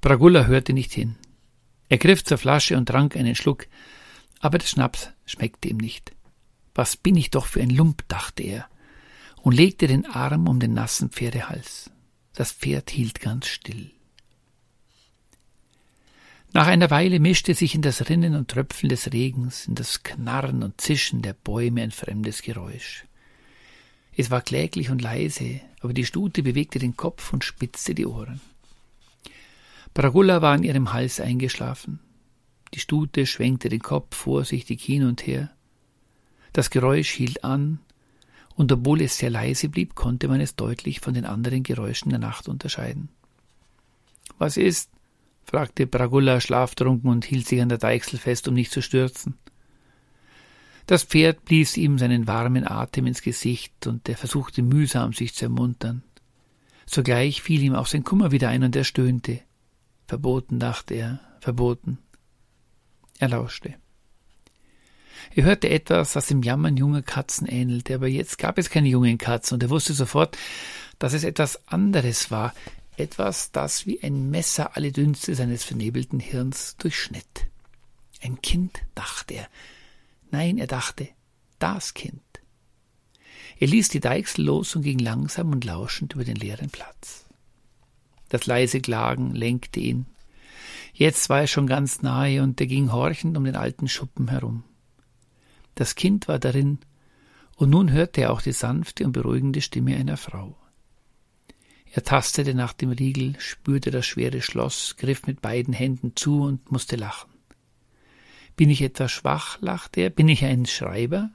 Bragulla 0.00 0.44
hörte 0.44 0.72
nicht 0.72 0.92
hin. 0.92 1.16
Er 1.88 1.98
griff 1.98 2.24
zur 2.24 2.38
Flasche 2.38 2.76
und 2.76 2.86
trank 2.86 3.16
einen 3.16 3.34
Schluck, 3.34 3.66
aber 4.40 4.58
der 4.58 4.66
Schnaps 4.66 5.10
schmeckte 5.26 5.68
ihm 5.68 5.78
nicht. 5.78 6.12
Was 6.74 6.96
bin 6.96 7.16
ich 7.16 7.30
doch 7.30 7.46
für 7.46 7.60
ein 7.60 7.70
Lump, 7.70 8.06
dachte 8.08 8.42
er, 8.42 8.68
und 9.42 9.54
legte 9.54 9.86
den 9.86 10.06
Arm 10.06 10.48
um 10.48 10.60
den 10.60 10.74
nassen 10.74 11.10
Pferdehals. 11.10 11.90
Das 12.34 12.52
Pferd 12.52 12.90
hielt 12.90 13.20
ganz 13.20 13.46
still. 13.46 13.90
Nach 16.52 16.66
einer 16.66 16.90
Weile 16.90 17.20
mischte 17.20 17.54
sich 17.54 17.74
in 17.74 17.82
das 17.82 18.08
Rinnen 18.08 18.34
und 18.34 18.48
Tröpfeln 18.48 18.88
des 18.88 19.12
Regens, 19.12 19.66
in 19.66 19.74
das 19.74 20.02
Knarren 20.02 20.62
und 20.62 20.80
Zischen 20.80 21.20
der 21.20 21.34
Bäume 21.34 21.82
ein 21.82 21.90
fremdes 21.90 22.42
Geräusch. 22.42 23.04
Es 24.16 24.30
war 24.30 24.40
kläglich 24.40 24.90
und 24.90 25.02
leise, 25.02 25.60
aber 25.80 25.92
die 25.92 26.06
Stute 26.06 26.42
bewegte 26.42 26.78
den 26.78 26.96
Kopf 26.96 27.32
und 27.32 27.44
spitzte 27.44 27.94
die 27.94 28.06
Ohren. 28.06 28.40
Bragulla 29.94 30.42
war 30.42 30.54
an 30.54 30.62
ihrem 30.62 30.92
Hals 30.92 31.20
eingeschlafen. 31.20 32.00
Die 32.74 32.80
Stute 32.80 33.26
schwenkte 33.26 33.68
den 33.68 33.80
Kopf 33.80 34.14
vorsichtig 34.14 34.82
hin 34.82 35.04
und 35.04 35.26
her. 35.26 35.50
Das 36.52 36.70
Geräusch 36.70 37.10
hielt 37.10 37.44
an, 37.44 37.80
und 38.54 38.72
obwohl 38.72 39.00
es 39.02 39.16
sehr 39.16 39.30
leise 39.30 39.68
blieb, 39.68 39.94
konnte 39.94 40.26
man 40.26 40.40
es 40.40 40.56
deutlich 40.56 41.00
von 41.00 41.14
den 41.14 41.24
anderen 41.24 41.62
Geräuschen 41.62 42.10
der 42.10 42.18
Nacht 42.18 42.48
unterscheiden. 42.48 43.08
Was 44.38 44.56
ist? 44.56 44.90
fragte 45.44 45.86
Bragulla 45.86 46.40
schlaftrunken 46.40 47.08
und 47.08 47.24
hielt 47.24 47.46
sich 47.46 47.62
an 47.62 47.70
der 47.70 47.78
Deichsel 47.78 48.18
fest, 48.18 48.48
um 48.48 48.54
nicht 48.54 48.70
zu 48.70 48.82
stürzen. 48.82 49.38
Das 50.86 51.04
Pferd 51.04 51.44
blies 51.44 51.76
ihm 51.76 51.98
seinen 51.98 52.26
warmen 52.26 52.66
Atem 52.66 53.06
ins 53.06 53.22
Gesicht, 53.22 53.86
und 53.86 54.08
er 54.08 54.16
versuchte 54.16 54.62
mühsam, 54.62 55.12
sich 55.12 55.34
zu 55.34 55.44
ermuntern. 55.44 56.02
Sogleich 56.84 57.42
fiel 57.42 57.62
ihm 57.62 57.74
auch 57.74 57.86
sein 57.86 58.04
Kummer 58.04 58.30
wieder 58.30 58.48
ein, 58.48 58.62
und 58.62 58.74
er 58.74 58.84
stöhnte. 58.84 59.40
Verboten, 60.08 60.58
dachte 60.58 60.94
er, 60.94 61.20
verboten. 61.40 61.98
Er 63.18 63.28
lauschte. 63.28 63.74
Er 65.34 65.44
hörte 65.44 65.68
etwas, 65.68 66.14
das 66.14 66.26
dem 66.26 66.42
Jammern 66.42 66.78
junger 66.78 67.02
Katzen 67.02 67.46
ähnelte, 67.46 67.96
aber 67.96 68.08
jetzt 68.08 68.38
gab 68.38 68.56
es 68.56 68.70
keine 68.70 68.88
jungen 68.88 69.18
Katzen, 69.18 69.54
und 69.54 69.62
er 69.62 69.68
wusste 69.68 69.92
sofort, 69.92 70.38
dass 70.98 71.12
es 71.12 71.24
etwas 71.24 71.68
anderes 71.68 72.30
war, 72.30 72.54
etwas, 72.96 73.52
das 73.52 73.84
wie 73.84 74.02
ein 74.02 74.30
Messer 74.30 74.76
alle 74.76 74.92
Dünste 74.92 75.34
seines 75.34 75.62
vernebelten 75.62 76.20
Hirns 76.20 76.76
durchschnitt. 76.78 77.46
Ein 78.22 78.40
Kind, 78.40 78.80
dachte 78.94 79.34
er. 79.34 79.48
Nein, 80.30 80.56
er 80.56 80.66
dachte, 80.66 81.08
das 81.58 81.92
Kind. 81.92 82.22
Er 83.58 83.66
ließ 83.66 83.90
die 83.90 84.00
Deichsel 84.00 84.46
los 84.46 84.74
und 84.74 84.82
ging 84.82 84.98
langsam 84.98 85.52
und 85.52 85.64
lauschend 85.64 86.14
über 86.14 86.24
den 86.24 86.36
leeren 86.36 86.70
Platz. 86.70 87.27
Das 88.28 88.46
leise 88.46 88.80
Klagen 88.80 89.34
lenkte 89.34 89.80
ihn. 89.80 90.06
Jetzt 90.92 91.28
war 91.28 91.40
er 91.40 91.46
schon 91.46 91.66
ganz 91.66 92.02
nahe 92.02 92.42
und 92.42 92.60
er 92.60 92.66
ging 92.66 92.92
horchend 92.92 93.36
um 93.36 93.44
den 93.44 93.56
alten 93.56 93.88
Schuppen 93.88 94.28
herum. 94.28 94.64
Das 95.74 95.94
Kind 95.94 96.28
war 96.28 96.38
darin, 96.38 96.78
und 97.56 97.70
nun 97.70 97.92
hörte 97.92 98.22
er 98.22 98.32
auch 98.32 98.42
die 98.42 98.52
sanfte 98.52 99.04
und 99.04 99.12
beruhigende 99.12 99.60
Stimme 99.60 99.96
einer 99.96 100.16
Frau. 100.16 100.56
Er 101.92 102.04
tastete 102.04 102.54
nach 102.54 102.72
dem 102.72 102.90
Riegel, 102.90 103.34
spürte 103.38 103.90
das 103.90 104.06
schwere 104.06 104.42
Schloss, 104.42 104.96
griff 104.96 105.26
mit 105.26 105.40
beiden 105.40 105.72
Händen 105.72 106.12
zu 106.14 106.42
und 106.42 106.70
musste 106.70 106.96
lachen. 106.96 107.30
Bin 108.56 108.70
ich 108.70 108.82
etwas 108.82 109.12
schwach? 109.12 109.58
lachte 109.60 110.00
er. 110.00 110.10
Bin 110.10 110.28
ich 110.28 110.44
ein 110.44 110.66
Schreiber? 110.66 111.30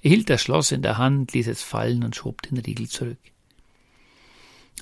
Er 0.00 0.10
hielt 0.10 0.30
das 0.30 0.40
Schloss 0.40 0.72
in 0.72 0.82
der 0.82 0.96
Hand, 0.96 1.32
ließ 1.32 1.46
es 1.48 1.62
fallen 1.62 2.04
und 2.04 2.16
schob 2.16 2.42
den 2.42 2.58
Riegel 2.58 2.88
zurück. 2.88 3.18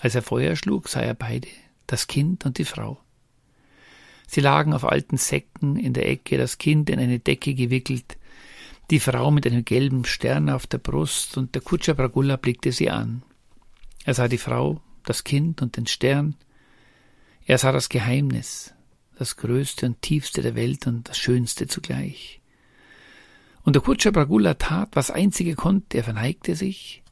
Als 0.00 0.14
er 0.14 0.22
Feuer 0.22 0.56
schlug, 0.56 0.88
sah 0.88 1.00
er 1.00 1.14
beide, 1.14 1.48
das 1.86 2.06
Kind 2.06 2.44
und 2.44 2.58
die 2.58 2.64
Frau. 2.64 3.00
Sie 4.26 4.40
lagen 4.40 4.72
auf 4.72 4.84
alten 4.84 5.16
Säcken 5.16 5.76
in 5.76 5.92
der 5.92 6.08
Ecke, 6.08 6.36
das 6.36 6.58
Kind 6.58 6.90
in 6.90 6.98
eine 6.98 7.18
Decke 7.18 7.54
gewickelt, 7.54 8.18
die 8.90 9.00
Frau 9.00 9.30
mit 9.30 9.46
einem 9.46 9.64
gelben 9.64 10.04
Stern 10.04 10.50
auf 10.50 10.66
der 10.66 10.78
Brust, 10.78 11.36
und 11.36 11.54
der 11.54 11.62
Kutscher 11.62 11.94
Bragulla 11.94 12.36
blickte 12.36 12.72
sie 12.72 12.90
an. 12.90 13.22
Er 14.04 14.14
sah 14.14 14.28
die 14.28 14.38
Frau, 14.38 14.80
das 15.04 15.24
Kind 15.24 15.62
und 15.62 15.76
den 15.76 15.86
Stern. 15.86 16.36
Er 17.46 17.58
sah 17.58 17.72
das 17.72 17.88
Geheimnis, 17.88 18.74
das 19.18 19.36
größte 19.36 19.86
und 19.86 20.02
tiefste 20.02 20.42
der 20.42 20.54
Welt 20.54 20.86
und 20.86 21.08
das 21.08 21.18
schönste 21.18 21.66
zugleich. 21.66 22.40
Und 23.62 23.74
der 23.74 23.82
Kutscher 23.82 24.12
Bragula 24.12 24.54
tat, 24.54 24.90
was 24.92 25.10
einzige 25.10 25.54
konnte, 25.56 25.98
er 25.98 26.04
verneigte 26.04 26.54
sich, 26.54 27.02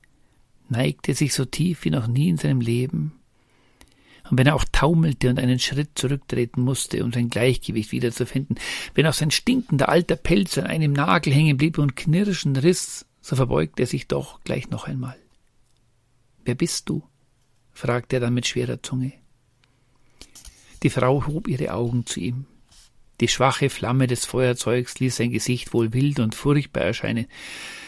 neigte 0.68 1.14
sich 1.14 1.34
so 1.34 1.44
tief 1.44 1.84
wie 1.84 1.90
noch 1.90 2.06
nie 2.06 2.28
in 2.28 2.36
seinem 2.36 2.60
Leben, 2.60 3.12
und 4.30 4.38
wenn 4.38 4.46
er 4.46 4.54
auch 4.54 4.64
taumelte 4.72 5.28
und 5.28 5.38
einen 5.38 5.58
Schritt 5.58 5.90
zurücktreten 5.98 6.62
musste, 6.62 7.04
um 7.04 7.12
sein 7.12 7.28
Gleichgewicht 7.28 7.92
wiederzufinden, 7.92 8.58
wenn 8.94 9.06
auch 9.06 9.12
sein 9.12 9.30
stinkender 9.30 9.88
alter 9.88 10.16
Pelz 10.16 10.56
an 10.56 10.66
einem 10.66 10.92
Nagel 10.92 11.32
hängen 11.32 11.58
blieb 11.58 11.78
und 11.78 11.96
knirschen 11.96 12.56
riss, 12.56 13.04
so 13.20 13.36
verbeugte 13.36 13.82
er 13.82 13.86
sich 13.86 14.08
doch 14.08 14.40
gleich 14.42 14.70
noch 14.70 14.84
einmal. 14.84 15.16
Wer 16.44 16.54
bist 16.54 16.88
du? 16.88 17.02
fragte 17.72 18.16
er 18.16 18.20
dann 18.20 18.34
mit 18.34 18.46
schwerer 18.46 18.82
Zunge. 18.82 19.12
Die 20.82 20.90
Frau 20.90 21.26
hob 21.26 21.48
ihre 21.48 21.72
Augen 21.72 22.06
zu 22.06 22.20
ihm. 22.20 22.46
Die 23.20 23.28
schwache 23.28 23.70
Flamme 23.70 24.06
des 24.06 24.24
Feuerzeugs 24.24 24.98
ließ 25.00 25.16
sein 25.16 25.30
Gesicht 25.30 25.72
wohl 25.72 25.92
wild 25.92 26.18
und 26.20 26.34
furchtbar 26.34 26.82
erscheinen. 26.82 27.26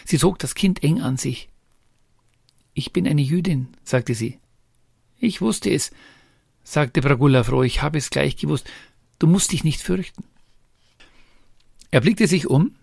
Sie 0.04 0.18
zog 0.18 0.38
das 0.38 0.54
Kind 0.54 0.82
eng 0.82 1.00
an 1.00 1.16
sich. 1.16 1.48
Ich 2.78 2.92
bin 2.92 3.08
eine 3.08 3.22
Jüdin, 3.22 3.68
sagte 3.84 4.14
sie. 4.14 4.38
Ich 5.18 5.40
wusste 5.40 5.70
es, 5.70 5.92
sagte 6.62 7.00
Bragulla 7.00 7.42
froh, 7.42 7.62
ich 7.62 7.80
habe 7.80 7.96
es 7.96 8.10
gleich 8.10 8.36
gewusst. 8.36 8.68
Du 9.18 9.26
musst 9.26 9.52
dich 9.52 9.64
nicht 9.64 9.80
fürchten. 9.80 10.24
Er 11.90 12.02
blickte 12.02 12.26
sich 12.26 12.48
um, 12.48 12.74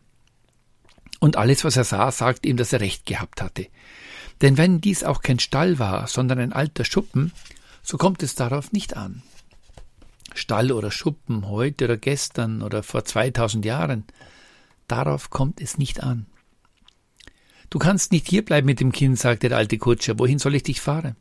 und 1.20 1.38
alles, 1.38 1.64
was 1.64 1.78
er 1.78 1.84
sah, 1.84 2.12
sagte 2.12 2.50
ihm, 2.50 2.58
dass 2.58 2.74
er 2.74 2.82
recht 2.82 3.06
gehabt 3.06 3.40
hatte. 3.40 3.68
Denn 4.42 4.58
wenn 4.58 4.82
dies 4.82 5.04
auch 5.04 5.22
kein 5.22 5.38
Stall 5.38 5.78
war, 5.78 6.08
sondern 6.08 6.40
ein 6.40 6.54
alter 6.54 6.86
Schuppen, 6.86 7.32
so 7.84 8.00
kommt 8.00 8.24
es 8.24 8.34
darauf 8.34 8.72
nicht 8.72 8.98
an. 8.98 9.22
Stall 10.34 10.72
oder 10.72 10.90
Schuppen, 10.90 11.48
heute 11.48 11.86
oder 11.86 11.98
gestern 11.98 12.64
oder 12.64 12.82
vor 12.82 13.06
zweitausend 13.06 13.64
Jahren, 13.64 14.06
darauf 14.88 15.30
kommt 15.30 15.62
es 15.62 15.78
nicht 15.78 16.02
an. 16.02 16.26
Du 17.74 17.80
kannst 17.80 18.12
nicht 18.12 18.30
hierbleiben 18.30 18.68
mit 18.68 18.82
dem 18.82 18.92
Kind, 18.92 19.18
sagte 19.18 19.50
der 19.50 19.58
alte 19.58 19.80
Kutscher, 19.80 20.20
wohin 20.20 20.38
soll 20.38 20.54
ich 20.54 20.62
dich 20.62 20.80
fahren? 20.80 21.16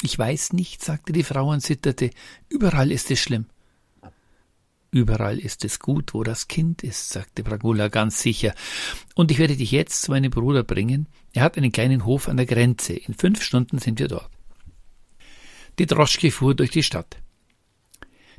Ich 0.00 0.16
weiß 0.16 0.52
nicht, 0.52 0.80
sagte 0.84 1.12
die 1.12 1.24
Frau 1.24 1.50
und 1.50 1.58
zitterte. 1.58 2.10
Überall 2.48 2.92
ist 2.92 3.10
es 3.10 3.18
schlimm. 3.18 3.46
Überall 4.92 5.40
ist 5.40 5.64
es 5.64 5.80
gut, 5.80 6.14
wo 6.14 6.22
das 6.22 6.46
Kind 6.46 6.84
ist, 6.84 7.08
sagte 7.08 7.42
Bragula 7.42 7.88
ganz 7.88 8.22
sicher. 8.22 8.54
Und 9.16 9.32
ich 9.32 9.38
werde 9.38 9.56
dich 9.56 9.72
jetzt 9.72 10.02
zu 10.02 10.12
meinem 10.12 10.30
Bruder 10.30 10.62
bringen. 10.62 11.08
Er 11.32 11.42
hat 11.42 11.58
einen 11.58 11.72
kleinen 11.72 12.04
Hof 12.04 12.28
an 12.28 12.36
der 12.36 12.46
Grenze. 12.46 12.92
In 12.92 13.14
fünf 13.14 13.42
Stunden 13.42 13.78
sind 13.78 13.98
wir 13.98 14.06
dort. 14.06 14.30
Die 15.80 15.86
Droschke 15.86 16.30
fuhr 16.30 16.54
durch 16.54 16.70
die 16.70 16.84
Stadt. 16.84 17.16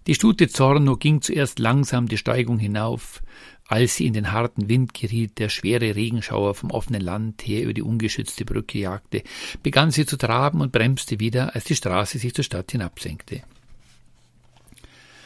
Die 0.07 0.15
Stute 0.15 0.47
Zorno 0.47 0.95
ging 0.95 1.21
zuerst 1.21 1.59
langsam 1.59 2.07
die 2.07 2.19
Steigung 2.19 2.57
hinauf, 2.59 3.21
als 3.67 3.95
sie 3.95 4.05
in 4.05 4.13
den 4.13 4.31
harten 4.31 4.69
Wind 4.69 4.93
geriet, 4.93 5.39
der 5.39 5.49
schwere 5.49 5.95
Regenschauer 5.95 6.53
vom 6.53 6.71
offenen 6.71 7.01
Land 7.01 7.41
her 7.47 7.63
über 7.63 7.73
die 7.73 7.81
ungeschützte 7.81 8.45
Brücke 8.45 8.77
jagte, 8.77 9.23
begann 9.63 9.91
sie 9.91 10.05
zu 10.05 10.17
traben 10.17 10.61
und 10.61 10.71
bremste 10.71 11.19
wieder, 11.19 11.55
als 11.55 11.65
die 11.65 11.75
Straße 11.75 12.19
sich 12.19 12.33
zur 12.33 12.43
Stadt 12.43 12.71
hinabsenkte. 12.71 13.41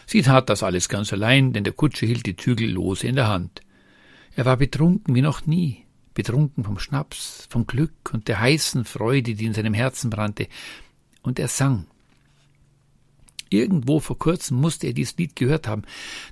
Sie 0.06 0.22
tat 0.22 0.50
das 0.50 0.64
alles 0.64 0.90
ganz 0.90 1.12
allein, 1.14 1.54
denn 1.54 1.64
der 1.64 1.74
Kutscher 1.74 2.08
hielt 2.08 2.26
die 2.26 2.36
Zügel 2.36 2.72
lose 2.72 3.08
in 3.08 3.16
der 3.16 3.28
Hand. 3.28 3.62
Er 4.36 4.46
war 4.46 4.58
betrunken 4.58 5.14
wie 5.16 5.22
noch 5.22 5.46
nie, 5.46 5.86
betrunken 6.14 6.64
vom 6.64 6.80
Schnaps, 6.80 7.46
vom 7.50 7.68
Glück 7.68 8.12
und 8.14 8.28
der 8.28 8.40
heißen 8.40 8.86
Freude, 8.86 9.36
die 9.36 9.46
in 9.46 9.54
seinem 9.54 9.74
Herzen 9.74 10.10
brannte, 10.10 10.48
und 11.22 11.40
er 11.40 11.50
sang 11.50 11.86
Irgendwo 13.50 14.00
vor 14.00 14.18
kurzem 14.18 14.58
musste 14.62 14.88
er 14.88 14.94
dieses 14.94 15.18
Lied 15.18 15.36
gehört 15.36 15.68
haben, 15.68 15.84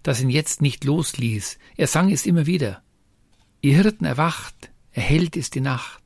das 0.03 0.21
ihn 0.21 0.30
jetzt 0.30 0.62
nicht 0.62 0.84
losließ. 0.84 1.58
Er 1.75 1.88
sang 1.88 2.12
es 2.12 2.25
immer 2.25 2.45
wieder. 2.45 2.84
Ihr 3.62 3.75
Hirten 3.75 4.06
erwacht, 4.06 4.71
erhellt 4.91 5.36
ist 5.36 5.56
die 5.56 5.62
Nacht. 5.62 6.03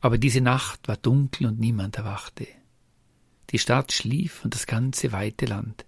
Aber 0.00 0.18
diese 0.18 0.40
Nacht 0.40 0.88
war 0.88 0.96
dunkel 0.96 1.46
und 1.46 1.60
niemand 1.60 1.96
erwachte. 1.96 2.48
Die 3.50 3.58
Stadt 3.58 3.92
schlief 3.92 4.44
und 4.44 4.54
das 4.54 4.66
ganze 4.66 5.12
weite 5.12 5.46
Land. 5.46 5.84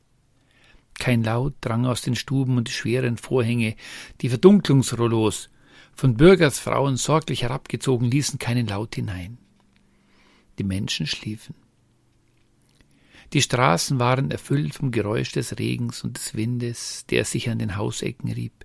Kein 0.99 1.25
Laut 1.25 1.55
drang 1.61 1.87
aus 1.87 2.03
den 2.03 2.15
Stuben 2.15 2.57
und 2.57 2.69
die 2.69 2.73
schweren 2.73 3.17
Vorhänge, 3.17 3.75
die 4.21 4.29
Verdunklungsrollos, 4.29 5.51
von 5.93 6.17
Bürgersfrauen 6.17 6.97
sorglich 6.97 7.43
herabgezogen, 7.43 8.11
ließen 8.11 8.39
keinen 8.39 8.67
Laut 8.67 8.95
hinein. 8.95 9.39
Die 10.59 10.65
Menschen 10.65 11.07
schliefen. 11.07 11.55
Die 13.35 13.43
Straßen 13.43 13.99
waren 13.99 14.31
erfüllt 14.31 14.75
vom 14.75 14.93
Geräusch 14.93 15.33
des 15.33 15.59
Regens 15.59 16.05
und 16.05 16.17
des 16.17 16.37
Windes, 16.37 17.05
der 17.07 17.25
sich 17.25 17.51
an 17.51 17.59
den 17.59 17.77
Hausecken 17.77 18.31
rieb. 18.31 18.65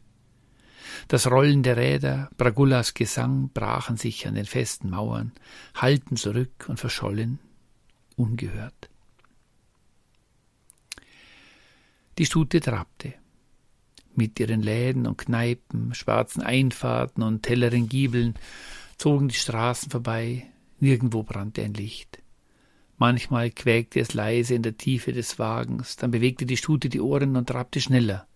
Das 1.08 1.30
Rollen 1.30 1.64
der 1.64 1.76
Räder, 1.76 2.30
Bragullas 2.38 2.94
Gesang 2.94 3.50
brachen 3.50 3.98
sich 3.98 4.28
an 4.28 4.36
den 4.36 4.46
festen 4.46 4.92
Mauern, 4.92 5.32
hallten 5.74 6.18
zurück 6.18 6.68
und 6.68 6.80
verschollen, 6.80 7.40
ungehört. 8.16 8.92
Die 12.20 12.28
Stute 12.28 12.60
trabte. 12.60 13.16
Mit 14.14 14.40
ihren 14.40 14.62
Läden 14.62 15.08
und 15.08 15.18
Kneipen, 15.18 15.96
schwarzen 15.96 16.44
Einfahrten 16.44 17.24
und 17.24 17.50
helleren 17.50 17.90
Giebeln 17.90 18.36
zogen 18.98 19.30
die 19.30 19.36
Straßen 19.36 19.90
vorbei, 19.90 20.46
nirgendwo 20.80 21.24
brannte 21.24 21.64
ein 21.64 21.74
Licht. 21.74 22.20
Manchmal 23.00 23.50
quäkte 23.50 24.02
es 24.02 24.14
leise 24.14 24.56
in 24.56 24.62
der 24.62 24.76
Tiefe 24.76 25.14
des 25.14 25.40
Wagens, 25.40 25.96
dann 25.96 26.12
bewegte 26.12 26.46
die 26.46 26.58
Stute 26.58 26.90
die 26.90 27.00
Ohren 27.00 27.38
und 27.38 27.48
trabte 27.48 27.80
schneller. 27.80 28.28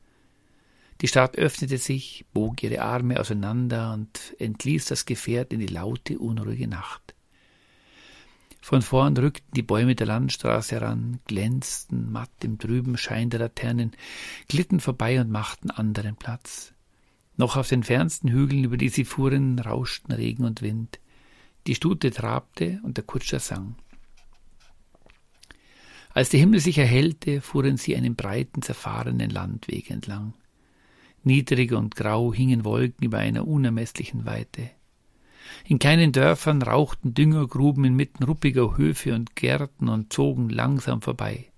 Die 1.01 1.09
Stadt 1.09 1.37
öffnete 1.37 1.77
sich, 1.77 2.25
bog 2.33 2.63
ihre 2.63 2.81
Arme 2.81 3.19
auseinander 3.19 3.93
und 3.93 4.33
entließ 4.39 4.85
das 4.85 5.05
Gefährt 5.05 5.51
in 5.51 5.59
die 5.59 5.67
laute, 5.67 6.17
unruhige 6.17 6.69
Nacht. 6.69 7.13
Von 8.61 8.81
vorn 8.81 9.17
rückten 9.17 9.51
die 9.53 9.63
Bäume 9.63 9.95
der 9.95 10.07
Landstraße 10.07 10.75
heran, 10.75 11.19
glänzten 11.27 12.09
matt 12.09 12.31
im 12.41 12.57
trüben 12.57 12.97
Schein 12.97 13.29
der 13.29 13.41
Laternen, 13.41 13.91
glitten 14.47 14.79
vorbei 14.79 15.19
und 15.19 15.29
machten 15.29 15.71
anderen 15.71 16.15
Platz. 16.15 16.73
Noch 17.35 17.57
auf 17.57 17.67
den 17.67 17.83
fernsten 17.83 18.29
Hügeln, 18.29 18.63
über 18.63 18.77
die 18.77 18.87
sie 18.87 19.03
fuhren, 19.03 19.59
rauschten 19.59 20.13
Regen 20.13 20.45
und 20.45 20.61
Wind. 20.61 21.01
Die 21.67 21.75
Stute 21.75 22.11
trabte 22.11 22.79
und 22.83 22.95
der 22.95 23.03
Kutscher 23.03 23.39
sang. 23.39 23.75
Als 26.13 26.29
der 26.29 26.39
Himmel 26.39 26.59
sich 26.59 26.77
erhellte, 26.77 27.41
fuhren 27.41 27.77
sie 27.77 27.95
einen 27.95 28.15
breiten, 28.15 28.61
zerfahrenen 28.61 29.31
Landweg 29.31 29.89
entlang. 29.89 30.33
Niedrig 31.23 31.71
und 31.71 31.95
grau 31.95 32.33
hingen 32.33 32.65
Wolken 32.65 33.05
über 33.05 33.17
einer 33.17 33.47
unermesslichen 33.47 34.25
Weite. 34.25 34.69
In 35.65 35.79
keinen 35.79 36.11
Dörfern 36.11 36.61
rauchten 36.61 37.13
Düngergruben 37.13 37.85
inmitten 37.85 38.23
ruppiger 38.23 38.77
Höfe 38.77 39.15
und 39.15 39.35
Gärten 39.35 39.89
und 39.89 40.13
zogen 40.13 40.49
langsam 40.49 41.01
vorbei. 41.01 41.49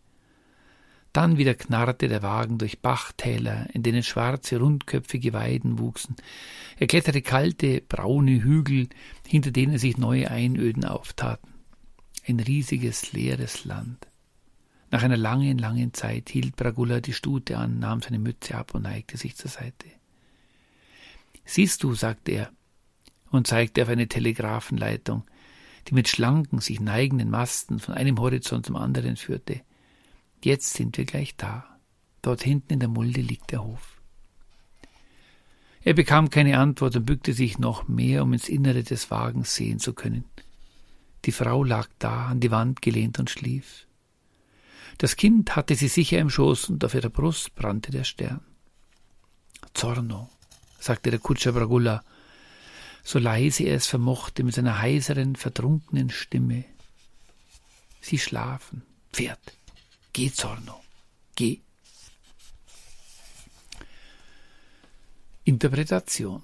Dann 1.12 1.38
wieder 1.38 1.54
knarrte 1.54 2.08
der 2.08 2.22
Wagen 2.24 2.58
durch 2.58 2.82
Bachtäler, 2.82 3.68
in 3.74 3.84
denen 3.84 4.04
schwarze, 4.04 4.60
rundköpfige 4.60 5.34
Weiden 5.34 5.80
wuchsen. 5.80 6.16
Er 6.78 6.88
kletterte 6.88 7.22
kalte, 7.22 7.82
braune 7.82 8.44
Hügel, 8.44 8.90
hinter 9.26 9.52
denen 9.52 9.78
sich 9.78 9.98
neue 9.98 10.30
Einöden 10.30 10.84
auftaten. 10.84 11.54
Ein 12.28 12.40
riesiges, 12.40 13.14
leeres 13.14 13.64
Land. 13.66 14.08
Nach 14.96 15.04
einer 15.04 15.18
langen, 15.18 15.58
langen 15.58 15.94
Zeit 15.94 16.30
hielt 16.30 16.56
Bragula 16.56 17.02
die 17.02 17.12
Stute 17.12 17.58
an, 17.58 17.80
nahm 17.80 18.02
seine 18.02 18.18
Mütze 18.18 18.56
ab 18.56 18.74
und 18.74 18.84
neigte 18.84 19.18
sich 19.18 19.36
zur 19.36 19.52
Seite. 19.52 19.88
Siehst 21.44 21.84
du, 21.84 21.94
sagte 21.96 22.32
er 22.32 22.50
und 23.30 23.46
zeigte 23.46 23.84
auf 23.84 23.90
eine 23.90 24.08
Telegraphenleitung, 24.08 25.26
die 25.86 25.96
mit 25.96 26.08
schlanken, 26.08 26.62
sich 26.62 26.80
neigenden 26.80 27.30
Masten 27.30 27.80
von 27.80 27.94
einem 27.94 28.22
Horizont 28.22 28.68
zum 28.68 28.78
anderen 28.78 29.18
führte. 29.18 29.64
Jetzt 30.42 30.76
sind 30.76 30.98
wir 30.98 31.04
gleich 31.04 31.36
da. 31.36 31.78
Dort 32.22 32.42
hinten 32.42 32.72
in 32.72 32.80
der 32.80 32.88
Mulde 32.88 33.20
liegt 33.20 33.52
der 33.52 33.66
Hof. 33.66 34.02
Er 35.82 35.94
bekam 35.94 36.30
keine 36.30 36.58
Antwort 36.58 36.96
und 36.96 37.06
bückte 37.06 37.34
sich 37.34 37.60
noch 37.60 37.90
mehr, 37.90 38.24
um 38.24 38.32
ins 38.32 38.48
Innere 38.48 38.84
des 38.84 39.12
Wagens 39.12 39.56
sehen 39.56 39.80
zu 39.80 39.92
können. 39.92 40.24
Die 41.26 41.34
Frau 41.34 41.66
lag 41.66 41.90
da, 42.00 42.28
an 42.28 42.40
die 42.40 42.52
Wand 42.52 42.82
gelehnt 42.82 43.20
und 43.20 43.30
schlief. 43.30 43.86
Das 44.98 45.16
Kind 45.16 45.56
hatte 45.56 45.76
sie 45.76 45.90
sicher 45.90 46.20
im 46.20 46.30
Schoß 46.30 46.70
und 46.70 46.86
auf 46.86 46.94
ihrer 46.94 47.10
Brust 47.10 47.54
brannte 47.56 47.92
der 47.92 48.06
Stern. 48.06 48.42
Zorno, 49.74 50.30
sagte 50.80 51.12
der 51.12 51.20
Kutscher 51.20 51.52
Bragulla, 51.52 52.04
so 53.04 53.20
leise 53.20 53.64
er 53.66 53.76
es 53.76 53.88
vermochte 53.88 54.44
mit 54.44 54.56
seiner 54.56 54.80
heiseren, 54.80 55.36
vertrunkenen 55.36 56.10
Stimme. 56.10 56.66
Sie 58.02 58.18
schlafen. 58.18 58.84
Pferd, 59.12 59.58
geh, 60.14 60.32
Zorno, 60.32 60.82
geh. 61.36 61.60
Interpretation 65.44 66.42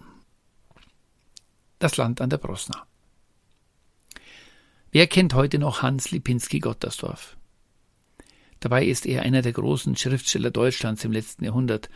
Das 1.79 1.97
Land 1.97 2.21
an 2.21 2.29
der 2.29 2.37
Brosna 2.37 2.85
Wer 4.91 5.07
kennt 5.07 5.33
heute 5.33 5.57
noch 5.57 5.81
Hans 5.81 6.11
Lipinski-Gottersdorf? 6.11 7.37
Dabei 8.61 8.85
ist 8.85 9.07
er 9.07 9.23
einer 9.23 9.41
der 9.41 9.51
großen 9.51 9.95
Schriftsteller 9.95 10.51
Deutschlands 10.51 11.03
im 11.03 11.11
letzten 11.11 11.43
Jahrhundert. 11.43 11.89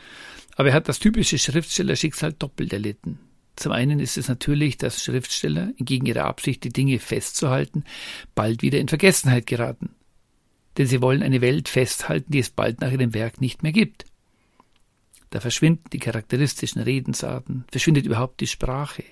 Aber 0.56 0.70
er 0.70 0.74
hat 0.74 0.90
das 0.90 1.00
typische 1.00 1.38
Schriftstellerschicksal 1.38 2.34
doppelt 2.34 2.74
erlitten. 2.74 3.20
Zum 3.56 3.72
einen 3.72 4.00
ist 4.00 4.18
es 4.18 4.28
natürlich, 4.28 4.78
dass 4.78 5.04
Schriftsteller, 5.04 5.74
entgegen 5.78 6.08
ihrer 6.08 6.26
Absicht, 6.26 6.64
die 6.64 6.74
Dinge 6.74 7.00
festzuhalten, 7.00 7.86
bald 8.34 8.64
wieder 8.64 8.80
in 8.80 8.88
Vergessenheit 8.88 9.46
geraten. 9.46 9.92
Denn 10.78 10.88
sie 10.88 11.02
wollen 11.02 11.24
eine 11.24 11.40
Welt 11.40 11.70
festhalten, 11.70 12.32
die 12.32 12.40
es 12.40 12.50
bald 12.50 12.82
nach 12.82 12.92
ihrem 12.92 13.14
Werk 13.14 13.40
nicht 13.40 13.64
mehr 13.64 13.72
gibt. 13.72 14.06
Da 15.30 15.40
verschwinden 15.40 15.90
die 15.94 16.00
charakteristischen 16.00 16.82
Redensarten, 16.82 17.66
verschwindet 17.72 18.06
überhaupt 18.06 18.42
die 18.42 18.48
Sprache. 18.48 19.04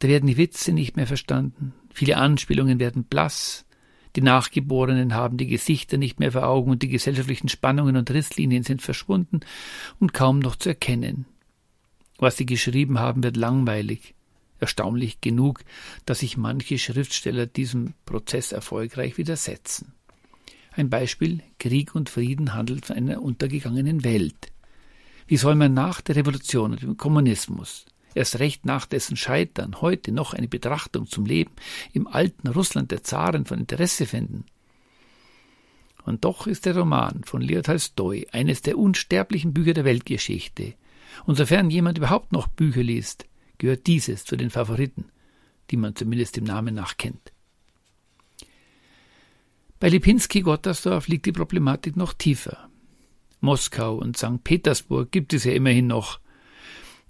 Da 0.00 0.08
werden 0.08 0.26
die 0.26 0.36
Witze 0.36 0.72
nicht 0.72 0.96
mehr 0.96 1.06
verstanden, 1.06 1.72
viele 1.92 2.16
Anspielungen 2.18 2.78
werden 2.78 3.04
blass, 3.04 3.64
die 4.16 4.22
Nachgeborenen 4.22 5.14
haben 5.14 5.36
die 5.36 5.46
Gesichter 5.46 5.96
nicht 5.96 6.18
mehr 6.20 6.32
vor 6.32 6.46
Augen 6.46 6.70
und 6.70 6.82
die 6.82 6.88
gesellschaftlichen 6.88 7.48
Spannungen 7.48 7.96
und 7.96 8.10
Risslinien 8.10 8.62
sind 8.62 8.82
verschwunden 8.82 9.40
und 10.00 10.14
kaum 10.14 10.38
noch 10.38 10.56
zu 10.56 10.70
erkennen. 10.70 11.26
Was 12.18 12.36
sie 12.36 12.46
geschrieben 12.46 12.98
haben, 12.98 13.22
wird 13.22 13.36
langweilig. 13.36 14.14
Erstaunlich 14.60 15.20
genug, 15.20 15.62
dass 16.04 16.20
sich 16.20 16.36
manche 16.36 16.78
Schriftsteller 16.78 17.46
diesem 17.46 17.94
Prozess 18.04 18.50
erfolgreich 18.50 19.16
widersetzen. 19.16 19.92
Ein 20.72 20.90
Beispiel 20.90 21.42
Krieg 21.58 21.94
und 21.94 22.08
Frieden 22.08 22.54
handelt 22.54 22.86
von 22.86 22.96
einer 22.96 23.22
untergegangenen 23.22 24.02
Welt. 24.02 24.52
Wie 25.28 25.36
soll 25.36 25.54
man 25.54 25.74
nach 25.74 26.00
der 26.00 26.16
Revolution 26.16 26.72
und 26.72 26.82
dem 26.82 26.96
Kommunismus, 26.96 27.86
erst 28.14 28.38
recht 28.38 28.64
nach 28.66 28.86
dessen 28.86 29.16
Scheitern, 29.16 29.80
heute 29.80 30.12
noch 30.12 30.34
eine 30.34 30.48
Betrachtung 30.48 31.06
zum 31.06 31.26
Leben 31.26 31.52
im 31.92 32.06
alten 32.06 32.48
Russland 32.48 32.90
der 32.90 33.02
Zaren 33.02 33.44
von 33.44 33.60
Interesse 33.60 34.06
finden? 34.06 34.44
Und 36.04 36.24
doch 36.24 36.46
ist 36.46 36.64
der 36.64 36.76
Roman 36.76 37.22
von 37.24 37.42
Leo 37.42 37.60
Tolstoi 37.60 38.26
eines 38.32 38.62
der 38.62 38.78
unsterblichen 38.78 39.52
Bücher 39.52 39.74
der 39.74 39.84
Weltgeschichte. 39.84 40.74
Und 41.26 41.36
sofern 41.36 41.70
jemand 41.70 41.98
überhaupt 41.98 42.32
noch 42.32 42.48
Bücher 42.48 42.82
liest, 42.82 43.26
gehört 43.58 43.86
dieses 43.86 44.24
zu 44.24 44.36
den 44.36 44.50
Favoriten, 44.50 45.06
die 45.70 45.76
man 45.76 45.94
zumindest 45.94 46.36
dem 46.36 46.44
Namen 46.44 46.74
nach 46.74 46.96
kennt. 46.96 47.32
Bei 49.80 49.88
Lipinski-Gottersdorf 49.88 51.08
liegt 51.08 51.26
die 51.26 51.32
Problematik 51.32 51.96
noch 51.96 52.12
tiefer. 52.12 52.68
Moskau 53.40 53.94
und 53.96 54.16
St. 54.16 54.42
Petersburg 54.42 55.12
gibt 55.12 55.32
es 55.32 55.44
ja 55.44 55.52
immerhin 55.52 55.86
noch. 55.86 56.20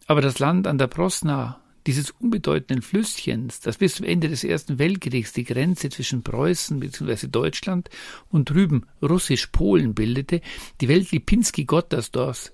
Aber 0.08 0.22
das 0.22 0.38
Land 0.38 0.66
an 0.66 0.78
der 0.78 0.86
Prosna, 0.86 1.60
dieses 1.86 2.12
unbedeutenden 2.12 2.80
Flüsschens, 2.80 3.60
das 3.60 3.76
bis 3.76 3.96
zum 3.96 4.06
Ende 4.06 4.30
des 4.30 4.42
Ersten 4.42 4.78
Weltkriegs 4.78 5.34
die 5.34 5.44
Grenze 5.44 5.90
zwischen 5.90 6.22
Preußen 6.22 6.80
bzw. 6.80 7.28
Deutschland 7.28 7.90
und 8.30 8.48
drüben 8.48 8.86
Russisch-Polen 9.02 9.94
bildete, 9.94 10.40
die 10.80 10.88
Welt 10.88 11.10
Lipinski-Gottersdorfs, 11.12 12.52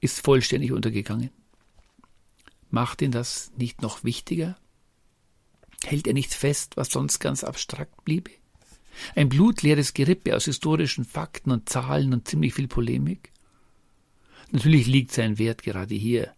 ist 0.00 0.24
vollständig 0.24 0.72
untergegangen. 0.72 1.30
Macht 2.70 3.02
ihn 3.02 3.12
das 3.12 3.52
nicht 3.58 3.82
noch 3.82 4.02
wichtiger? 4.02 4.56
Hält 5.84 6.06
er 6.06 6.14
nicht 6.14 6.32
fest, 6.32 6.78
was 6.78 6.88
sonst 6.88 7.18
ganz 7.18 7.44
abstrakt 7.44 8.06
bliebe? 8.06 8.30
Ein 9.14 9.28
blutleeres 9.28 9.92
Gerippe 9.92 10.34
aus 10.34 10.46
historischen 10.46 11.04
Fakten 11.04 11.50
und 11.50 11.68
Zahlen 11.68 12.14
und 12.14 12.26
ziemlich 12.26 12.54
viel 12.54 12.68
Polemik? 12.68 13.32
Natürlich 14.50 14.86
liegt 14.86 15.12
sein 15.12 15.38
Wert 15.38 15.62
gerade 15.62 15.94
hier. 15.94 16.35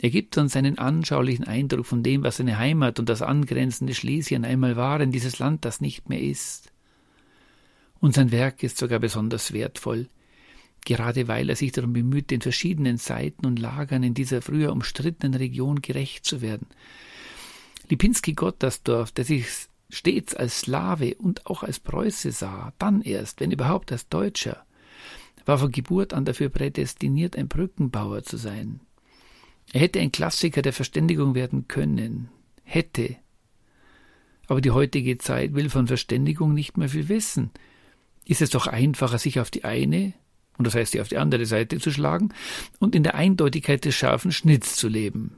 Er 0.00 0.10
gibt 0.10 0.38
uns 0.38 0.54
einen 0.54 0.78
anschaulichen 0.78 1.44
Eindruck 1.44 1.86
von 1.86 2.04
dem, 2.04 2.22
was 2.22 2.36
seine 2.36 2.58
Heimat 2.58 3.00
und 3.00 3.08
das 3.08 3.20
angrenzende 3.20 3.94
Schlesien 3.94 4.44
einmal 4.44 4.76
waren, 4.76 5.10
dieses 5.10 5.40
Land, 5.40 5.64
das 5.64 5.80
nicht 5.80 6.08
mehr 6.08 6.22
ist. 6.22 6.72
Und 7.98 8.14
sein 8.14 8.30
Werk 8.30 8.62
ist 8.62 8.78
sogar 8.78 9.00
besonders 9.00 9.52
wertvoll, 9.52 10.08
gerade 10.84 11.26
weil 11.26 11.50
er 11.50 11.56
sich 11.56 11.72
darum 11.72 11.92
bemüht, 11.92 12.30
den 12.30 12.40
verschiedenen 12.40 12.96
Seiten 12.96 13.44
und 13.44 13.58
Lagern 13.58 14.04
in 14.04 14.14
dieser 14.14 14.40
früher 14.40 14.70
umstrittenen 14.70 15.34
Region 15.34 15.82
gerecht 15.82 16.24
zu 16.24 16.42
werden. 16.42 16.68
Lipinski 17.88 18.34
Gottersdorf, 18.34 19.10
der 19.10 19.24
sich 19.24 19.46
stets 19.90 20.32
als 20.32 20.60
Slave 20.60 21.16
und 21.16 21.46
auch 21.46 21.64
als 21.64 21.80
Preuße 21.80 22.30
sah, 22.30 22.72
dann 22.78 23.00
erst, 23.00 23.40
wenn 23.40 23.50
überhaupt 23.50 23.90
als 23.90 24.08
Deutscher, 24.08 24.64
war 25.44 25.58
von 25.58 25.72
Geburt 25.72 26.12
an 26.12 26.24
dafür 26.24 26.50
prädestiniert, 26.50 27.34
ein 27.34 27.48
Brückenbauer 27.48 28.22
zu 28.22 28.36
sein. 28.36 28.80
Er 29.72 29.80
hätte 29.80 30.00
ein 30.00 30.12
Klassiker 30.12 30.62
der 30.62 30.72
Verständigung 30.72 31.34
werden 31.34 31.68
können, 31.68 32.28
hätte. 32.64 33.16
Aber 34.46 34.60
die 34.60 34.70
heutige 34.70 35.18
Zeit 35.18 35.54
will 35.54 35.68
von 35.68 35.86
Verständigung 35.86 36.54
nicht 36.54 36.76
mehr 36.78 36.88
viel 36.88 37.08
wissen. 37.08 37.50
Ist 38.24 38.42
es 38.42 38.50
doch 38.50 38.66
einfacher, 38.66 39.18
sich 39.18 39.40
auf 39.40 39.50
die 39.50 39.64
eine, 39.64 40.14
und 40.56 40.66
das 40.66 40.74
heißt, 40.74 40.92
sie 40.92 41.00
auf 41.00 41.08
die 41.08 41.18
andere 41.18 41.46
Seite 41.46 41.78
zu 41.78 41.90
schlagen, 41.90 42.30
und 42.78 42.94
in 42.94 43.02
der 43.02 43.14
Eindeutigkeit 43.14 43.84
des 43.84 43.94
scharfen 43.94 44.32
Schnitts 44.32 44.76
zu 44.76 44.88
leben 44.88 45.36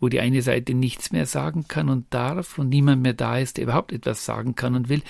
wo 0.00 0.08
die 0.08 0.20
eine 0.20 0.42
Seite 0.42 0.74
nichts 0.74 1.10
mehr 1.12 1.26
sagen 1.26 1.66
kann 1.68 1.88
und 1.88 2.12
darf 2.12 2.58
und 2.58 2.68
niemand 2.68 3.02
mehr 3.02 3.14
da 3.14 3.38
ist, 3.38 3.56
der 3.56 3.64
überhaupt 3.64 3.92
etwas 3.92 4.24
sagen 4.24 4.54
kann 4.54 4.74
und 4.74 4.88
will, 4.88 5.02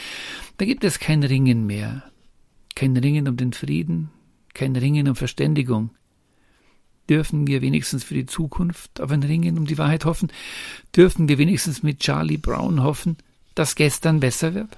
da 0.58 0.64
gibt 0.64 0.84
es 0.84 0.98
kein 0.98 1.22
Ringen 1.22 1.66
mehr. 1.66 2.04
Kein 2.74 2.96
Ringen 2.96 3.26
um 3.28 3.36
den 3.36 3.52
Frieden, 3.52 4.10
kein 4.54 4.76
Ringen 4.76 5.08
um 5.08 5.16
Verständigung. 5.16 5.90
Dürfen 7.08 7.46
wir 7.46 7.62
wenigstens 7.62 8.02
für 8.02 8.14
die 8.14 8.26
Zukunft 8.26 9.00
auf 9.00 9.10
ein 9.10 9.22
Ringen 9.22 9.58
um 9.58 9.66
die 9.66 9.78
Wahrheit 9.78 10.04
hoffen? 10.04 10.32
Dürfen 10.94 11.28
wir 11.28 11.38
wenigstens 11.38 11.82
mit 11.82 12.00
Charlie 12.00 12.36
Brown 12.36 12.82
hoffen, 12.82 13.16
dass 13.54 13.76
gestern 13.76 14.20
besser 14.20 14.54
wird? 14.54 14.76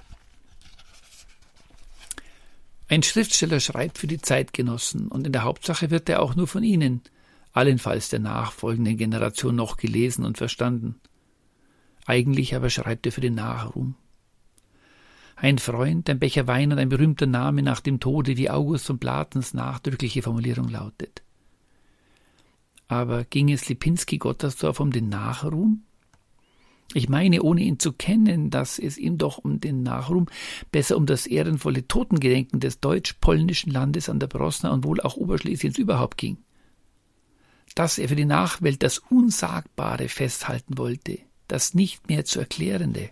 Ein 2.87 3.03
Schriftsteller 3.03 3.59
schreibt 3.59 3.97
für 3.97 4.07
die 4.07 4.21
Zeitgenossen, 4.21 5.07
und 5.09 5.27
in 5.27 5.33
der 5.33 5.43
Hauptsache 5.43 5.91
wird 5.91 6.09
er 6.09 6.21
auch 6.21 6.35
nur 6.35 6.47
von 6.47 6.63
ihnen, 6.63 7.01
allenfalls 7.53 8.09
der 8.09 8.19
nachfolgenden 8.19 8.97
Generation 8.97 9.55
noch 9.55 9.77
gelesen 9.77 10.25
und 10.25 10.37
verstanden. 10.37 10.95
Eigentlich 12.05 12.55
aber 12.55 12.69
schreibt 12.69 13.05
er 13.05 13.11
für 13.11 13.21
den 13.21 13.35
Nachruhm. 13.35 13.95
Ein 15.35 15.57
Freund, 15.57 16.09
ein 16.09 16.19
Becher 16.19 16.47
Wein 16.47 16.71
und 16.71 16.79
ein 16.79 16.89
berühmter 16.89 17.27
Name 17.27 17.61
nach 17.61 17.79
dem 17.79 17.99
Tode, 17.99 18.37
wie 18.37 18.49
August 18.49 18.87
von 18.87 18.99
Platens 18.99 19.53
nachdrückliche 19.53 20.21
Formulierung 20.21 20.67
lautet. 20.69 21.21
Aber 22.89 23.23
ging 23.23 23.49
es 23.49 23.69
Lipinski 23.69 24.17
Gottersdorf 24.17 24.81
um 24.81 24.91
den 24.91 25.07
Nachruhm? 25.07 25.83
Ich 26.93 27.07
meine, 27.07 27.41
ohne 27.41 27.61
ihn 27.61 27.79
zu 27.79 27.93
kennen, 27.93 28.49
dass 28.49 28.77
es 28.79 28.97
ihm 28.97 29.17
doch 29.17 29.37
um 29.37 29.61
den 29.61 29.83
Nachruhm, 29.83 30.25
besser 30.71 30.97
um 30.97 31.05
das 31.05 31.25
ehrenvolle 31.25 31.87
Totengedenken 31.87 32.59
des 32.59 32.81
deutsch-polnischen 32.81 33.71
Landes 33.71 34.09
an 34.09 34.19
der 34.19 34.27
Brosna 34.27 34.71
und 34.71 34.83
wohl 34.83 34.99
auch 34.99 35.15
Oberschlesiens 35.15 35.77
überhaupt 35.77 36.17
ging 36.17 36.39
dass 37.75 37.97
er 37.97 38.09
für 38.09 38.15
die 38.15 38.25
Nachwelt 38.25 38.83
das 38.83 38.97
Unsagbare 38.97 40.09
festhalten 40.09 40.77
wollte, 40.77 41.19
das 41.47 41.73
nicht 41.73 42.09
mehr 42.09 42.25
zu 42.25 42.39
erklärende. 42.39 43.09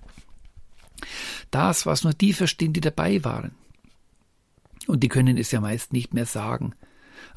Das, 1.52 1.86
was 1.86 2.04
nur 2.04 2.14
die 2.14 2.34
verstehen, 2.34 2.74
die 2.74 2.82
dabei 2.82 3.24
waren. 3.24 3.52
Und 4.88 5.04
die 5.04 5.10
können 5.10 5.38
es 5.38 5.52
ja 5.52 5.62
meist 5.62 5.94
nicht 5.94 6.14
mehr 6.14 6.26
sagen. 6.26 6.74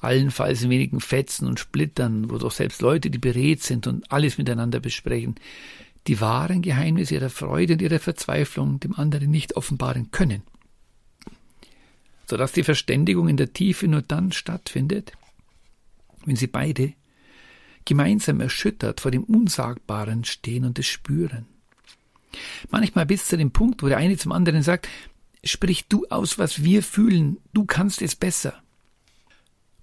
Allenfalls 0.00 0.62
in 0.62 0.70
wenigen 0.70 1.00
Fetzen 1.00 1.46
und 1.46 1.60
Splittern, 1.60 2.30
wo 2.30 2.38
doch 2.38 2.52
selbst 2.52 2.80
Leute, 2.80 3.10
die 3.10 3.18
beredt 3.18 3.62
sind 3.62 3.86
und 3.86 4.10
alles 4.10 4.38
miteinander 4.38 4.80
besprechen, 4.80 5.34
die 6.06 6.20
wahren 6.20 6.62
Geheimnisse 6.62 7.14
ihrer 7.14 7.30
Freude 7.30 7.74
und 7.74 7.82
ihrer 7.82 7.98
Verzweiflung 7.98 8.80
dem 8.80 8.94
anderen 8.94 9.30
nicht 9.30 9.56
offenbaren 9.56 10.10
können. 10.10 10.42
Sodass 12.26 12.52
die 12.52 12.62
Verständigung 12.62 13.28
in 13.28 13.36
der 13.36 13.52
Tiefe 13.52 13.88
nur 13.88 14.02
dann 14.02 14.32
stattfindet, 14.32 15.12
wenn 16.24 16.36
sie 16.36 16.46
beide 16.46 16.94
gemeinsam 17.84 18.40
erschüttert 18.40 19.00
vor 19.00 19.10
dem 19.10 19.24
Unsagbaren 19.24 20.24
stehen 20.24 20.64
und 20.64 20.78
es 20.78 20.86
spüren. 20.86 21.46
Manchmal 22.70 23.06
bis 23.06 23.26
zu 23.26 23.36
dem 23.36 23.50
Punkt, 23.50 23.82
wo 23.82 23.88
der 23.88 23.98
eine 23.98 24.16
zum 24.16 24.32
anderen 24.32 24.62
sagt, 24.62 24.88
sprich 25.42 25.88
du 25.88 26.06
aus, 26.08 26.38
was 26.38 26.62
wir 26.62 26.82
fühlen, 26.82 27.38
du 27.52 27.64
kannst 27.64 28.02
es 28.02 28.14
besser. 28.14 28.62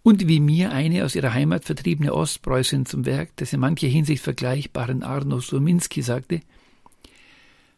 Und 0.08 0.26
wie 0.30 0.40
mir 0.40 0.72
eine 0.72 1.04
aus 1.04 1.16
ihrer 1.16 1.34
Heimat 1.34 1.66
vertriebene 1.66 2.14
Ostpreußin 2.14 2.86
zum 2.86 3.06
Werk 3.06 3.36
des 3.36 3.52
in 3.52 3.60
mancher 3.60 3.90
Hinsicht 3.90 4.24
vergleichbaren 4.24 5.04
Arno 5.04 5.42
Surminski 5.42 6.02
sagte, 6.02 6.40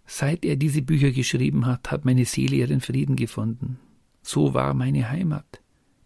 Seit 0.05 0.45
er 0.45 0.55
diese 0.55 0.83
Bücher 0.83 1.09
geschrieben 1.09 1.65
hat, 1.65 1.89
hat 1.89 2.05
meine 2.05 2.25
Seele 2.25 2.57
ihren 2.57 2.81
Frieden 2.81 3.15
gefunden. 3.15 3.79
So 4.21 4.53
war 4.53 4.75
meine 4.75 5.09
Heimat. 5.09 5.59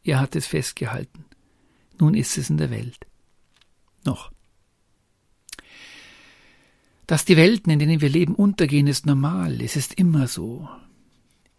Er 0.05 0.21
hat 0.21 0.37
es 0.37 0.47
festgehalten. 0.47 1.25
Nun 1.99 2.13
ist 2.13 2.37
es 2.37 2.49
in 2.49 2.55
der 2.55 2.71
Welt 2.71 3.05
noch. 4.05 4.31
Dass 7.05 7.25
die 7.25 7.35
Welten, 7.35 7.69
in 7.69 7.79
denen 7.79 7.99
wir 7.99 8.07
leben, 8.07 8.33
untergehen, 8.33 8.87
ist 8.87 9.05
normal, 9.05 9.61
es 9.61 9.75
ist 9.75 9.95
immer 9.95 10.27
so. 10.27 10.69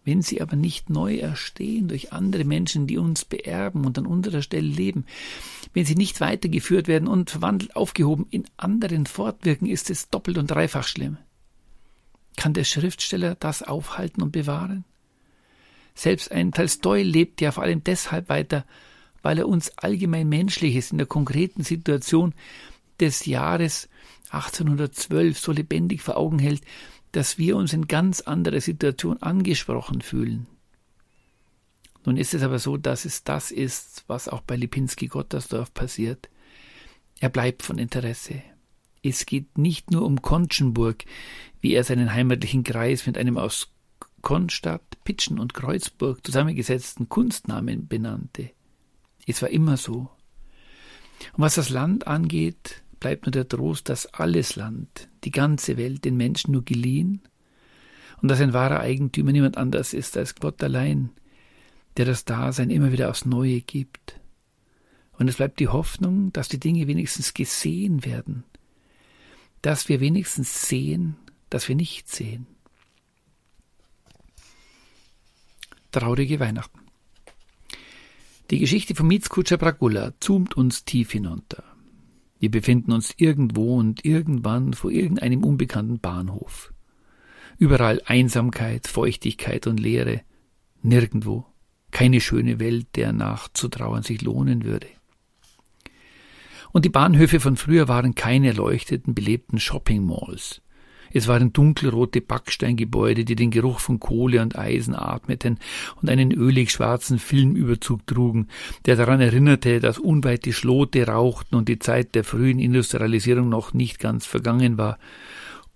Wenn 0.05 0.21
sie 0.21 0.39
aber 0.39 0.55
nicht 0.55 0.91
neu 0.91 1.17
erstehen 1.17 1.87
durch 1.87 2.13
andere 2.13 2.45
Menschen, 2.45 2.85
die 2.85 2.99
uns 2.99 3.25
beerben 3.25 3.85
und 3.85 3.97
an 3.97 4.05
unserer 4.05 4.43
Stelle 4.43 4.67
leben, 4.67 5.05
wenn 5.73 5.83
sie 5.83 5.95
nicht 5.95 6.21
weitergeführt 6.21 6.87
werden 6.87 7.07
und 7.07 7.31
verwandelt 7.31 7.75
aufgehoben 7.75 8.27
in 8.29 8.45
anderen 8.55 9.07
fortwirken, 9.07 9.67
ist 9.67 9.89
es 9.89 10.09
doppelt 10.09 10.37
und 10.37 10.51
dreifach 10.51 10.87
schlimm. 10.87 11.17
Kann 12.37 12.53
der 12.53 12.65
Schriftsteller 12.65 13.33
das 13.33 13.63
aufhalten 13.63 14.21
und 14.21 14.31
bewahren? 14.31 14.85
Selbst 15.95 16.31
ein 16.31 16.51
Tolstoi 16.51 17.01
lebt 17.01 17.41
ja 17.41 17.51
vor 17.51 17.63
allem 17.63 17.83
deshalb 17.83 18.29
weiter, 18.29 18.65
weil 19.23 19.39
er 19.39 19.47
uns 19.47 19.75
allgemein 19.77 20.29
Menschliches 20.29 20.91
in 20.91 20.99
der 20.99 21.07
konkreten 21.07 21.63
Situation 21.63 22.35
des 22.99 23.25
Jahres 23.25 23.89
1812 24.29 25.39
so 25.39 25.51
lebendig 25.51 26.01
vor 26.01 26.17
Augen 26.17 26.37
hält, 26.37 26.61
dass 27.15 27.37
wir 27.37 27.55
uns 27.55 27.71
in 27.71 27.87
ganz 27.87 28.19
anderer 28.19 28.59
Situation 28.59 29.21
angesprochen 29.21 30.01
fühlen. 30.01 30.47
Nun 32.03 32.17
ist 32.17 32.33
es 32.33 32.43
aber 32.43 32.59
so, 32.59 32.75
dass 32.75 33.05
es 33.05 33.23
das 33.23 33.51
ist, 33.51 34.03
was 34.07 34.27
auch 34.27 34.41
bei 34.41 34.57
Lipinski-Gottersdorf 34.57 35.73
passiert. 35.73 36.29
Er 37.21 37.29
bleibt 37.29 37.63
von 37.63 37.77
Interesse. 37.77 38.43
Es 39.01 39.25
geht 39.25 39.57
nicht 39.57 39.91
nur 39.91 40.01
um 40.01 40.21
Konschenburg, 40.21 41.05
wie 41.61 41.73
er 41.73 41.85
seinen 41.85 42.13
heimatlichen 42.13 42.63
Kreis 42.63 43.07
mit 43.07 43.17
einem 43.17 43.37
aus 43.37 43.71
Konstadt, 44.21 44.83
Pitschen 45.05 45.39
und 45.39 45.53
Kreuzburg 45.53 46.25
zusammengesetzten 46.25 47.07
Kunstnamen 47.07 47.87
benannte. 47.87 48.51
Es 49.25 49.41
war 49.41 49.49
immer 49.49 49.77
so. 49.77 50.09
Und 51.33 51.43
was 51.43 51.55
das 51.55 51.69
Land 51.69 52.07
angeht, 52.07 52.83
bleibt 52.99 53.25
nur 53.25 53.31
der 53.31 53.47
Trost, 53.47 53.89
dass 53.89 54.07
alles 54.07 54.55
Land, 54.55 55.09
die 55.23 55.31
ganze 55.31 55.77
Welt 55.77 56.05
den 56.05 56.17
Menschen 56.17 56.51
nur 56.51 56.63
geliehen 56.63 57.21
und 58.21 58.29
dass 58.29 58.41
ein 58.41 58.53
wahrer 58.53 58.79
Eigentümer 58.79 59.31
niemand 59.31 59.57
anders 59.57 59.93
ist 59.93 60.17
als 60.17 60.35
Gott 60.35 60.63
allein, 60.63 61.09
der 61.97 62.05
das 62.05 62.25
Dasein 62.25 62.69
immer 62.69 62.91
wieder 62.91 63.09
aufs 63.09 63.25
Neue 63.25 63.61
gibt. 63.61 64.19
Und 65.13 65.29
es 65.29 65.37
bleibt 65.37 65.59
die 65.59 65.67
Hoffnung, 65.67 66.33
dass 66.33 66.47
die 66.47 66.59
Dinge 66.59 66.87
wenigstens 66.87 67.33
gesehen 67.33 68.03
werden, 68.03 68.43
dass 69.61 69.87
wir 69.89 69.99
wenigstens 69.99 70.67
sehen, 70.67 71.15
dass 71.49 71.67
wir 71.69 71.75
nicht 71.75 72.09
sehen. 72.09 72.47
Traurige 75.91 76.39
Weihnachten. 76.41 76.79
Die 78.51 78.59
Geschichte 78.59 78.93
von 78.93 79.07
Mietskutscher 79.07 79.57
Bragulla 79.57 80.13
zoomt 80.19 80.55
uns 80.55 80.83
tief 80.83 81.11
hinunter. 81.11 81.63
Wir 82.39 82.51
befinden 82.51 82.91
uns 82.91 83.13
irgendwo 83.17 83.77
und 83.77 84.05
irgendwann 84.05 84.73
vor 84.73 84.91
irgendeinem 84.91 85.43
unbekannten 85.43 85.99
Bahnhof. 85.99 86.73
Überall 87.57 88.01
Einsamkeit, 88.05 88.87
Feuchtigkeit 88.87 89.67
und 89.67 89.79
Leere. 89.79 90.21
Nirgendwo. 90.81 91.45
Keine 91.91 92.19
schöne 92.19 92.59
Welt, 92.59 92.87
der 92.95 93.13
nachzutrauern 93.13 94.03
sich 94.03 94.21
lohnen 94.21 94.65
würde. 94.65 94.87
Und 96.73 96.83
die 96.83 96.89
Bahnhöfe 96.89 97.39
von 97.39 97.55
früher 97.55 97.87
waren 97.87 98.15
keine 98.15 98.47
erleuchteten, 98.47 99.15
belebten 99.15 99.59
Shopping-Malls. 99.59 100.61
Es 101.15 101.29
waren 101.29 101.53
dunkelrote 101.53 102.19
Backsteingebäude, 102.19 103.23
die 103.23 103.37
den 103.37 103.49
Geruch 103.49 103.79
von 103.79 104.01
Kohle 104.01 104.41
und 104.41 104.57
Eisen 104.57 104.93
atmeten 104.93 105.59
und 106.01 106.09
einen 106.09 106.33
ölig 106.33 106.71
schwarzen 106.71 107.19
Filmüberzug 107.19 108.05
trugen, 108.05 108.49
der 108.85 108.97
daran 108.97 109.21
erinnerte, 109.21 109.79
dass 109.79 109.97
unweit 109.97 110.43
die 110.43 110.51
Schlote 110.51 111.07
rauchten 111.07 111.55
und 111.55 111.69
die 111.69 111.79
Zeit 111.79 112.15
der 112.15 112.25
frühen 112.25 112.59
Industrialisierung 112.59 113.47
noch 113.47 113.73
nicht 113.73 113.99
ganz 113.99 114.25
vergangen 114.25 114.77
war, 114.77 114.99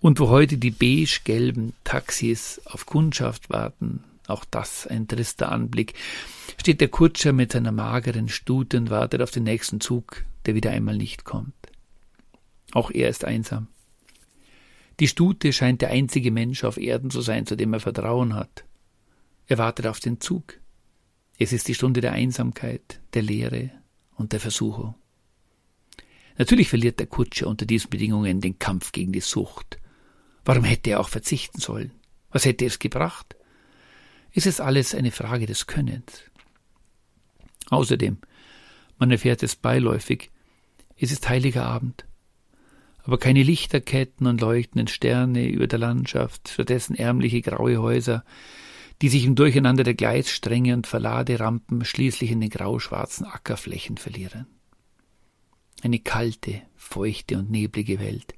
und 0.02 0.20
wo 0.20 0.28
heute 0.28 0.58
die 0.58 0.72
beige-gelben 0.72 1.72
Taxis 1.86 2.60
auf 2.66 2.86
Kundschaft 2.86 3.50
warten, 3.50 4.04
auch 4.28 4.44
das 4.44 4.88
ein 4.88 5.08
trister 5.08 5.54
Anblick, 5.54 5.94
steht 6.58 6.82
der 6.82 6.90
Kutscher 6.90 7.32
mit 7.32 7.54
seiner 7.54 7.72
mageren 7.72 8.28
Stute 8.28 8.76
und 8.76 8.90
wartet 8.90 9.22
auf 9.22 9.32
den 9.32 9.44
nächsten 9.44 9.80
Zug, 9.80 10.24
der 10.46 10.56
wieder 10.56 10.72
einmal 10.72 10.98
nicht 10.98 11.24
kommt. 11.24 11.54
Auch 12.74 12.92
er 12.92 13.08
ist 13.08 13.24
einsam. 13.24 13.68
Die 15.00 15.08
Stute 15.08 15.54
scheint 15.54 15.82
der 15.82 15.90
einzige 15.90 16.32
Mensch 16.32 16.64
auf 16.64 16.78
Erden 16.78 17.10
zu 17.10 17.22
sein, 17.22 17.46
zu 17.46 17.56
dem 17.56 17.74
er 17.74 17.80
Vertrauen 17.80 18.34
hat. 18.36 18.66
Er 19.48 19.58
wartet 19.58 19.88
auf 19.88 20.00
den 20.00 20.20
Zug. 20.20 20.60
Es 21.38 21.54
ist 21.54 21.68
die 21.68 21.76
Stunde 21.76 22.02
der 22.02 22.12
Einsamkeit, 22.12 23.00
der 23.14 23.22
Leere 23.22 23.72
und 24.16 24.34
der 24.34 24.40
Versuchung. 24.40 24.96
Natürlich 26.38 26.70
verliert 26.70 27.00
der 27.00 27.08
Kutscher 27.08 27.48
unter 27.48 27.66
diesen 27.66 27.90
Bedingungen 27.90 28.42
den 28.42 28.60
Kampf 28.60 28.92
gegen 28.92 29.12
die 29.12 29.22
Sucht. 29.22 29.80
Warum 30.46 30.64
hätte 30.64 30.92
er 30.92 31.00
auch 31.00 31.10
verzichten 31.10 31.60
sollen? 31.60 31.92
Was 32.32 32.46
hätte 32.46 32.66
es 32.66 32.80
gebracht? 32.80 33.36
ist 34.32 34.48
es 34.48 34.60
alles 34.60 34.96
eine 34.96 35.12
Frage 35.12 35.46
des 35.46 35.68
Könnens. 35.68 36.24
Außerdem, 37.70 38.18
man 38.98 39.12
erfährt 39.12 39.44
es 39.44 39.56
beiläufig, 39.56 40.32
es 40.98 41.12
ist 41.12 41.30
heiliger 41.30 41.66
Abend. 41.66 42.06
Aber 43.10 43.18
keine 43.18 43.42
Lichterketten 43.42 44.28
und 44.28 44.40
leuchtenden 44.40 44.88
Sterne 44.88 45.48
über 45.48 45.66
der 45.66 45.80
Landschaft, 45.80 46.50
stattdessen 46.50 46.94
ärmliche 46.94 47.42
graue 47.42 47.82
Häuser, 47.82 48.24
die 49.02 49.10
sich 49.10 49.26
im 49.26 49.34
Durcheinander 49.34 49.84
der 49.84 49.96
Gleisstränge 49.96 50.76
und 50.76 50.86
Verladerampen 50.86 51.84
schließlich 51.84 52.30
in 52.30 52.40
den 52.40 52.52
grauschwarzen 52.52 53.26
Ackerflächen 53.26 53.98
verlieren. 53.98 54.46
Eine 55.82 55.98
kalte, 55.98 56.62
feuchte 56.76 57.40
und 57.40 57.50
neblige 57.50 58.00
Welt. 58.00 58.36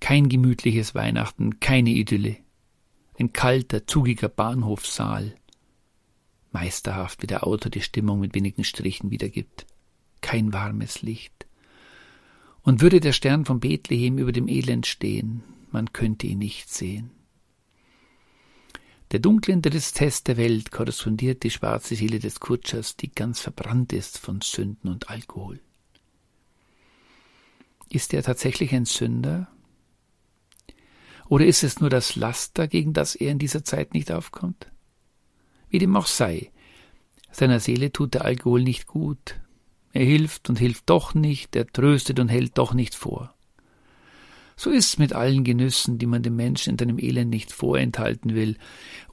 Kein 0.00 0.28
gemütliches 0.28 0.96
Weihnachten, 0.96 1.60
keine 1.60 1.90
Idylle 1.90 2.38
ein 3.20 3.32
kalter, 3.32 3.86
zugiger 3.86 4.28
Bahnhofssaal. 4.28 5.36
Meisterhaft, 6.50 7.22
wie 7.22 7.26
der 7.28 7.46
Autor 7.46 7.70
die 7.70 7.82
Stimmung 7.82 8.18
mit 8.18 8.34
wenigen 8.34 8.64
Strichen 8.64 9.12
wiedergibt. 9.12 9.64
Kein 10.20 10.52
warmes 10.52 11.02
Licht. 11.02 11.45
Und 12.66 12.82
würde 12.82 12.98
der 12.98 13.12
Stern 13.12 13.44
von 13.44 13.60
Bethlehem 13.60 14.18
über 14.18 14.32
dem 14.32 14.48
Elend 14.48 14.88
stehen, 14.88 15.44
man 15.70 15.92
könnte 15.92 16.26
ihn 16.26 16.38
nicht 16.38 16.68
sehen. 16.68 17.12
Der 19.12 19.20
dunklen 19.20 19.62
Tristesse 19.62 20.24
der 20.24 20.36
Welt 20.36 20.72
korrespondiert 20.72 21.44
die 21.44 21.50
schwarze 21.50 21.94
Seele 21.94 22.18
des 22.18 22.40
Kutschers, 22.40 22.96
die 22.96 23.12
ganz 23.12 23.38
verbrannt 23.38 23.92
ist 23.92 24.18
von 24.18 24.40
Sünden 24.40 24.90
und 24.90 25.08
Alkohol. 25.10 25.60
Ist 27.88 28.12
er 28.12 28.24
tatsächlich 28.24 28.74
ein 28.74 28.84
Sünder? 28.84 29.46
Oder 31.28 31.46
ist 31.46 31.62
es 31.62 31.78
nur 31.78 31.88
das 31.88 32.16
Laster, 32.16 32.66
gegen 32.66 32.92
das 32.92 33.14
er 33.14 33.30
in 33.30 33.38
dieser 33.38 33.64
Zeit 33.64 33.94
nicht 33.94 34.10
aufkommt? 34.10 34.66
Wie 35.68 35.78
dem 35.78 35.94
auch 35.94 36.06
sei, 36.06 36.50
seiner 37.30 37.60
Seele 37.60 37.92
tut 37.92 38.14
der 38.14 38.24
Alkohol 38.24 38.64
nicht 38.64 38.88
gut. 38.88 39.38
Er 39.96 40.04
hilft 40.04 40.50
und 40.50 40.58
hilft 40.58 40.90
doch 40.90 41.14
nicht, 41.14 41.56
er 41.56 41.66
tröstet 41.66 42.20
und 42.20 42.28
hält 42.28 42.58
doch 42.58 42.74
nicht 42.74 42.94
vor. 42.94 43.32
So 44.54 44.68
ist's 44.68 44.98
mit 44.98 45.14
allen 45.14 45.42
Genüssen, 45.42 45.96
die 45.96 46.04
man 46.04 46.22
dem 46.22 46.36
Menschen 46.36 46.72
in 46.72 46.78
seinem 46.78 46.98
Elend 46.98 47.30
nicht 47.30 47.50
vorenthalten 47.50 48.34
will. 48.34 48.58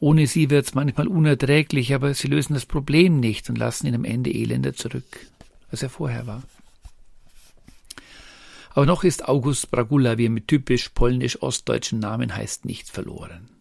Ohne 0.02 0.28
sie 0.28 0.50
wird's 0.50 0.74
manchmal 0.74 1.08
unerträglich, 1.08 1.94
aber 1.94 2.14
sie 2.14 2.28
lösen 2.28 2.54
das 2.54 2.66
Problem 2.66 3.22
nicht 3.22 3.50
und 3.50 3.58
lassen 3.58 3.88
ihn 3.88 3.96
am 3.96 4.04
Ende 4.04 4.34
elender 4.34 4.74
zurück, 4.74 5.26
als 5.72 5.84
er 5.84 5.90
vorher 5.90 6.28
war. 6.28 6.44
Aber 8.72 8.86
noch 8.86 9.06
ist 9.06 9.26
August 9.30 9.72
Bragula, 9.72 10.18
wie 10.18 10.26
er 10.26 10.32
mit 10.32 10.50
typisch 10.50 10.90
polnisch-ostdeutschen 10.90 12.00
Namen 12.00 12.36
heißt, 12.36 12.66
nicht 12.66 12.90
verloren. 12.90 13.53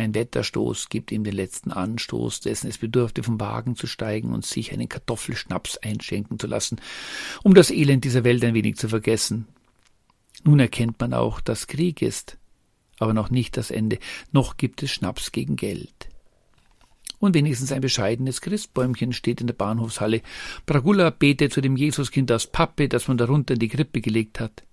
Ein 0.00 0.14
Wetterstoß 0.14 0.88
gibt 0.88 1.12
ihm 1.12 1.24
den 1.24 1.34
letzten 1.34 1.72
Anstoß, 1.72 2.40
dessen 2.40 2.68
es 2.68 2.78
bedurfte, 2.78 3.22
vom 3.22 3.38
Wagen 3.38 3.76
zu 3.76 3.86
steigen 3.86 4.32
und 4.32 4.46
sich 4.46 4.72
einen 4.72 4.88
Kartoffelschnaps 4.88 5.76
einschenken 5.76 6.38
zu 6.38 6.46
lassen, 6.46 6.80
um 7.42 7.52
das 7.52 7.70
Elend 7.70 8.04
dieser 8.04 8.24
Welt 8.24 8.42
ein 8.44 8.54
wenig 8.54 8.76
zu 8.76 8.88
vergessen. 8.88 9.46
Nun 10.42 10.58
erkennt 10.58 10.98
man 11.00 11.12
auch, 11.12 11.40
dass 11.40 11.66
Krieg 11.66 12.00
ist, 12.00 12.38
aber 12.98 13.12
noch 13.12 13.28
nicht 13.28 13.58
das 13.58 13.70
Ende, 13.70 13.98
noch 14.32 14.56
gibt 14.56 14.82
es 14.82 14.90
Schnaps 14.90 15.32
gegen 15.32 15.56
Geld 15.56 16.08
und 17.18 17.34
wenigstens 17.34 17.70
ein 17.70 17.82
bescheidenes 17.82 18.40
Christbäumchen 18.40 19.12
steht 19.12 19.42
in 19.42 19.46
der 19.46 19.54
Bahnhofshalle. 19.54 20.22
Bragula 20.64 21.10
betet 21.10 21.52
zu 21.52 21.60
dem 21.60 21.76
Jesuskind 21.76 22.32
aus 22.32 22.46
Pappe, 22.46 22.88
das 22.88 23.08
man 23.08 23.18
darunter 23.18 23.52
in 23.52 23.60
die 23.60 23.68
Krippe 23.68 24.00
gelegt 24.00 24.40
hat. 24.40 24.64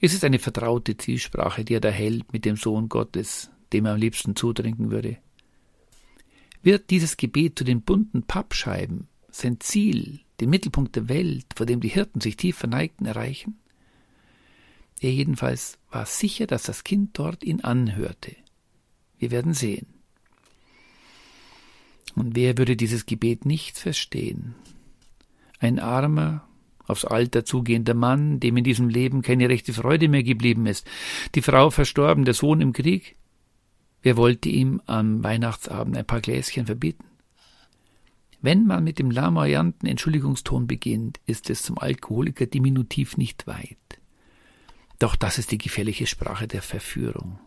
Es 0.00 0.14
ist 0.14 0.24
eine 0.24 0.38
vertraute 0.38 0.96
Zielsprache, 0.96 1.64
die 1.64 1.74
er 1.74 1.80
da 1.80 1.90
hält 1.90 2.32
mit 2.32 2.46
dem 2.46 2.56
Sohn 2.56 2.88
Gottes, 2.88 3.50
dem 3.72 3.86
er 3.86 3.92
am 3.92 4.00
liebsten 4.00 4.36
zutrinken 4.36 4.90
würde. 4.90 5.18
Wird 6.62 6.90
dieses 6.90 7.16
Gebet 7.16 7.58
zu 7.58 7.64
den 7.64 7.82
bunten 7.82 8.22
Pappscheiben 8.22 9.08
sein 9.30 9.60
Ziel, 9.60 10.20
den 10.40 10.50
Mittelpunkt 10.50 10.94
der 10.94 11.08
Welt, 11.08 11.46
vor 11.56 11.66
dem 11.66 11.80
die 11.80 11.88
Hirten 11.88 12.20
sich 12.20 12.36
tief 12.36 12.56
verneigten, 12.56 13.06
erreichen? 13.06 13.58
Er 15.00 15.10
jedenfalls 15.10 15.78
war 15.90 16.06
sicher, 16.06 16.46
dass 16.46 16.62
das 16.62 16.84
Kind 16.84 17.18
dort 17.18 17.42
ihn 17.42 17.62
anhörte. 17.62 18.36
Wir 19.18 19.30
werden 19.30 19.54
sehen. 19.54 19.86
Und 22.14 22.36
wer 22.36 22.58
würde 22.58 22.76
dieses 22.76 23.06
Gebet 23.06 23.46
nicht 23.46 23.78
verstehen? 23.78 24.54
Ein 25.58 25.78
armer, 25.78 26.46
aufs 26.86 27.04
Alter 27.04 27.44
zugehender 27.44 27.94
Mann, 27.94 28.38
dem 28.38 28.56
in 28.56 28.64
diesem 28.64 28.88
Leben 28.88 29.22
keine 29.22 29.48
rechte 29.48 29.72
Freude 29.72 30.08
mehr 30.08 30.22
geblieben 30.22 30.66
ist, 30.66 30.86
die 31.34 31.42
Frau 31.42 31.70
verstorben, 31.70 32.24
der 32.24 32.34
Sohn 32.34 32.60
im 32.60 32.72
Krieg. 32.72 33.16
Wer 34.02 34.16
wollte 34.16 34.48
ihm 34.48 34.82
am 34.86 35.22
Weihnachtsabend 35.22 35.96
ein 35.96 36.06
paar 36.06 36.20
Gläschen 36.20 36.66
verbieten? 36.66 37.04
Wenn 38.40 38.66
man 38.66 38.82
mit 38.82 38.98
dem 38.98 39.12
lamoyanten 39.12 39.88
Entschuldigungston 39.88 40.66
beginnt, 40.66 41.20
ist 41.26 41.48
es 41.48 41.62
zum 41.62 41.78
Alkoholiker 41.78 42.46
diminutiv 42.46 43.16
nicht 43.16 43.46
weit. 43.46 43.78
Doch 44.98 45.14
das 45.14 45.38
ist 45.38 45.52
die 45.52 45.58
gefährliche 45.58 46.08
Sprache 46.08 46.48
der 46.48 46.62
Verführung. 46.62 47.38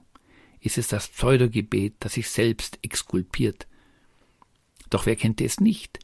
ist 0.61 0.77
es 0.77 0.87
das 0.87 1.09
Pseudogebet, 1.09 1.95
das 1.99 2.13
sich 2.13 2.29
selbst 2.29 2.79
exkulpiert. 2.81 3.67
Doch 4.89 5.05
wer 5.05 5.15
kennt 5.15 5.41
es 5.41 5.59
nicht? 5.59 5.99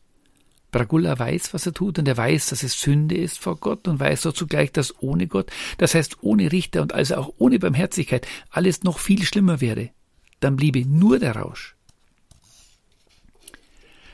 Bragulla 0.71 1.17
weiß, 1.17 1.53
was 1.53 1.65
er 1.65 1.73
tut, 1.73 1.97
und 1.97 2.07
er 2.07 2.15
weiß, 2.15 2.49
dass 2.49 2.61
es 2.61 2.79
Sünde 2.79 3.15
ist 3.15 3.39
vor 3.39 3.57
Gott 3.57 3.87
und 3.87 3.99
weiß 3.99 4.21
doch 4.21 4.33
zugleich, 4.33 4.71
dass 4.71 5.01
ohne 5.01 5.27
Gott, 5.27 5.51
das 5.77 5.95
heißt 5.95 6.21
ohne 6.21 6.51
Richter 6.51 6.81
und 6.81 6.93
also 6.93 7.15
auch 7.15 7.33
ohne 7.37 7.59
Barmherzigkeit, 7.59 8.27
alles 8.49 8.83
noch 8.83 8.99
viel 8.99 9.23
schlimmer 9.23 9.61
wäre. 9.61 9.89
Dann 10.41 10.57
bliebe 10.57 10.85
nur 10.85 11.17
der 11.19 11.37
Rausch. 11.37 11.75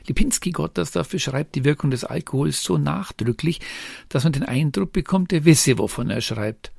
Lipinski-Gottersdorf 0.07 1.09
beschreibt 1.09 1.55
die 1.55 1.65
Wirkung 1.65 1.91
des 1.91 2.03
Alkohols 2.03 2.63
so 2.63 2.77
nachdrücklich, 2.77 3.59
dass 4.09 4.23
man 4.23 4.33
den 4.33 4.43
Eindruck 4.43 4.93
bekommt, 4.93 5.33
er 5.33 5.45
wisse, 5.45 5.77
wovon 5.77 6.09
er 6.09 6.21
schreibt. 6.21 6.71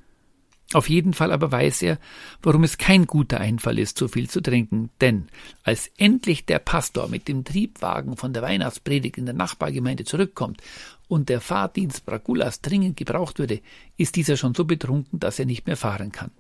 Auf 0.75 0.91
jeden 0.91 1.15
Fall 1.15 1.33
aber 1.33 1.51
weiß 1.51 1.81
er, 1.83 1.99
warum 2.43 2.63
es 2.63 2.77
kein 2.77 3.07
guter 3.07 3.41
Einfall 3.41 3.79
ist, 3.79 3.97
so 3.97 4.07
viel 4.07 4.29
zu 4.29 4.43
trinken, 4.43 4.91
denn 5.01 5.29
als 5.63 5.91
endlich 5.97 6.45
der 6.45 6.59
Pastor 6.59 7.09
mit 7.09 7.27
dem 7.27 7.45
Triebwagen 7.45 8.19
von 8.19 8.35
der 8.35 8.43
Weihnachtspredigt 8.43 9.17
in 9.17 9.25
der 9.25 9.35
Nachbargemeinde 9.35 10.05
zurückkommt 10.05 10.61
und 11.07 11.31
der 11.31 11.41
Fahrdienst 11.41 12.05
Bragulas 12.05 12.61
dringend 12.61 12.99
gebraucht 12.99 13.39
würde, 13.39 13.63
ist 13.97 14.17
dieser 14.17 14.37
schon 14.37 14.55
so 14.55 14.67
betrunken, 14.67 15.21
dass 15.21 15.39
er 15.39 15.47
nicht 15.47 15.67
mehr 15.67 15.79
fahren 15.79 16.13
kann. 16.13 16.33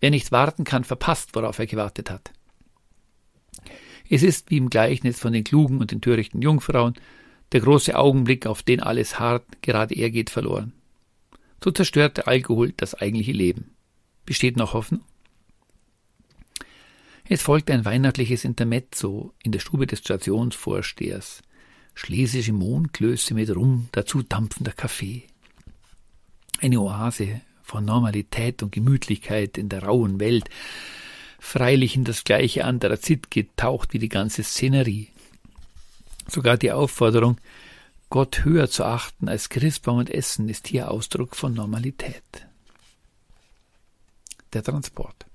Wer 0.00 0.10
nicht 0.10 0.32
warten 0.32 0.64
kann, 0.64 0.84
verpasst, 0.84 1.34
worauf 1.34 1.58
er 1.58 1.66
gewartet 1.66 2.10
hat. 2.10 2.32
Es 4.08 4.22
ist 4.22 4.50
wie 4.50 4.56
im 4.56 4.70
Gleichnis 4.70 5.18
von 5.18 5.32
den 5.32 5.44
klugen 5.44 5.78
und 5.78 5.90
den 5.90 6.00
törichten 6.00 6.40
Jungfrauen, 6.40 6.94
der 7.52 7.60
große 7.60 7.96
Augenblick, 7.96 8.46
auf 8.46 8.62
den 8.62 8.80
alles 8.80 9.18
hart, 9.18 9.44
gerade 9.62 9.94
er 9.94 10.10
geht 10.10 10.30
verloren. 10.30 10.72
So 11.62 11.70
zerstört 11.70 12.18
der 12.18 12.28
Alkohol 12.28 12.72
das 12.76 12.94
eigentliche 12.94 13.32
Leben. 13.32 13.74
Besteht 14.24 14.56
noch 14.56 14.74
Hoffnung? 14.74 15.00
Es 17.28 17.42
folgt 17.42 17.70
ein 17.70 17.84
weihnachtliches 17.84 18.44
Intermezzo 18.44 19.34
in 19.42 19.52
der 19.52 19.58
Stube 19.58 19.86
des 19.86 19.98
Stationsvorstehers. 19.98 21.42
Schlesische 21.94 22.52
Mondklöße 22.52 23.34
mit 23.34 23.54
Rum, 23.54 23.88
dazu 23.92 24.22
dampfender 24.22 24.72
Kaffee. 24.72 25.24
Eine 26.60 26.80
Oase 26.80 27.40
von 27.68 27.84
Normalität 27.84 28.62
und 28.62 28.72
Gemütlichkeit 28.72 29.58
in 29.58 29.68
der 29.68 29.84
rauen 29.84 30.18
Welt, 30.18 30.48
freilich 31.38 31.94
in 31.96 32.04
das 32.04 32.24
gleiche 32.24 32.64
Anthrazit 32.64 33.30
getaucht 33.30 33.92
wie 33.92 33.98
die 33.98 34.08
ganze 34.08 34.42
Szenerie. 34.42 35.08
Sogar 36.26 36.56
die 36.56 36.72
Aufforderung, 36.72 37.38
Gott 38.10 38.44
höher 38.44 38.70
zu 38.70 38.84
achten 38.84 39.28
als 39.28 39.50
Christbaum 39.50 39.98
und 39.98 40.10
Essen 40.10 40.48
ist 40.48 40.68
hier 40.68 40.90
Ausdruck 40.90 41.36
von 41.36 41.52
Normalität. 41.52 42.22
Der 44.54 44.62
Transport. 44.62 45.26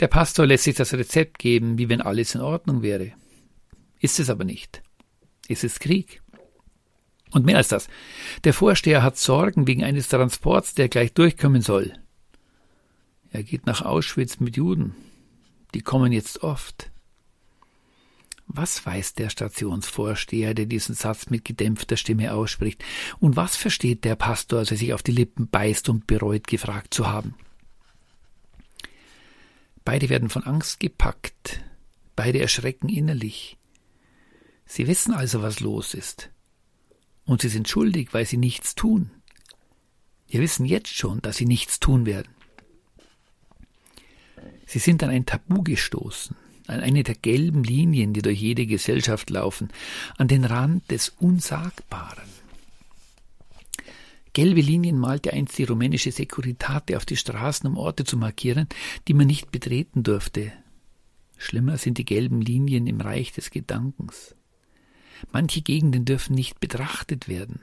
Der 0.00 0.08
Pastor 0.08 0.46
lässt 0.46 0.64
sich 0.64 0.74
das 0.74 0.92
Rezept 0.92 1.38
geben, 1.38 1.78
wie 1.78 1.88
wenn 1.88 2.00
alles 2.00 2.34
in 2.34 2.40
Ordnung 2.40 2.82
wäre. 2.82 3.12
Ist 4.00 4.18
es 4.18 4.28
aber 4.28 4.44
nicht. 4.44 4.82
Es 5.48 5.62
ist 5.62 5.80
Krieg. 5.80 6.20
Und 7.30 7.44
mehr 7.44 7.58
als 7.58 7.68
das. 7.68 7.88
Der 8.44 8.54
Vorsteher 8.54 9.02
hat 9.02 9.18
Sorgen 9.18 9.66
wegen 9.66 9.84
eines 9.84 10.08
Transports, 10.08 10.74
der 10.74 10.88
gleich 10.88 11.12
durchkommen 11.12 11.62
soll. 11.62 11.92
Er 13.30 13.42
geht 13.42 13.66
nach 13.66 13.82
Auschwitz 13.82 14.40
mit 14.40 14.56
Juden. 14.56 14.94
Die 15.74 15.82
kommen 15.82 16.12
jetzt 16.12 16.42
oft. 16.42 16.90
Was 18.46 18.84
weiß 18.86 19.12
der 19.12 19.28
Stationsvorsteher, 19.28 20.54
der 20.54 20.64
diesen 20.64 20.94
Satz 20.94 21.28
mit 21.28 21.44
gedämpfter 21.44 21.98
Stimme 21.98 22.32
ausspricht? 22.32 22.82
Und 23.20 23.36
was 23.36 23.56
versteht 23.56 24.04
der 24.04 24.16
Pastor, 24.16 24.60
als 24.60 24.70
er 24.70 24.78
sich 24.78 24.94
auf 24.94 25.02
die 25.02 25.12
Lippen 25.12 25.48
beißt 25.48 25.90
und 25.90 26.06
bereut, 26.06 26.46
gefragt 26.46 26.94
zu 26.94 27.08
haben? 27.08 27.34
Beide 29.84 30.08
werden 30.08 30.30
von 30.30 30.44
Angst 30.44 30.80
gepackt. 30.80 31.62
Beide 32.16 32.40
erschrecken 32.40 32.88
innerlich. 32.88 33.58
Sie 34.64 34.86
wissen 34.86 35.12
also, 35.12 35.42
was 35.42 35.60
los 35.60 35.92
ist. 35.92 36.30
Und 37.28 37.42
sie 37.42 37.48
sind 37.48 37.68
schuldig, 37.68 38.08
weil 38.12 38.26
sie 38.26 38.38
nichts 38.38 38.74
tun. 38.74 39.12
Wir 40.26 40.40
wissen 40.40 40.66
jetzt 40.66 40.92
schon, 40.92 41.20
dass 41.22 41.36
sie 41.36 41.46
nichts 41.46 41.78
tun 41.78 42.04
werden. 42.06 42.34
Sie 44.66 44.80
sind 44.80 45.04
an 45.04 45.10
ein 45.10 45.26
Tabu 45.26 45.62
gestoßen 45.62 46.34
an 46.68 46.80
eine 46.80 47.02
der 47.02 47.14
gelben 47.14 47.64
Linien, 47.64 48.12
die 48.12 48.22
durch 48.22 48.40
jede 48.40 48.66
Gesellschaft 48.66 49.30
laufen, 49.30 49.70
an 50.18 50.28
den 50.28 50.44
Rand 50.44 50.90
des 50.90 51.08
Unsagbaren. 51.08 52.28
Gelbe 54.34 54.60
Linien 54.60 54.98
malte 54.98 55.32
einst 55.32 55.58
die 55.58 55.64
rumänische 55.64 56.12
Securitate 56.12 56.96
auf 56.96 57.06
die 57.06 57.16
Straßen, 57.16 57.68
um 57.68 57.78
Orte 57.78 58.04
zu 58.04 58.16
markieren, 58.16 58.68
die 59.08 59.14
man 59.14 59.26
nicht 59.26 59.50
betreten 59.50 60.02
durfte. 60.02 60.52
Schlimmer 61.38 61.78
sind 61.78 61.98
die 61.98 62.04
gelben 62.04 62.42
Linien 62.42 62.86
im 62.86 63.00
Reich 63.00 63.32
des 63.32 63.50
Gedankens. 63.50 64.34
Manche 65.32 65.62
Gegenden 65.62 66.04
dürfen 66.04 66.34
nicht 66.34 66.60
betrachtet 66.60 67.28
werden. 67.28 67.60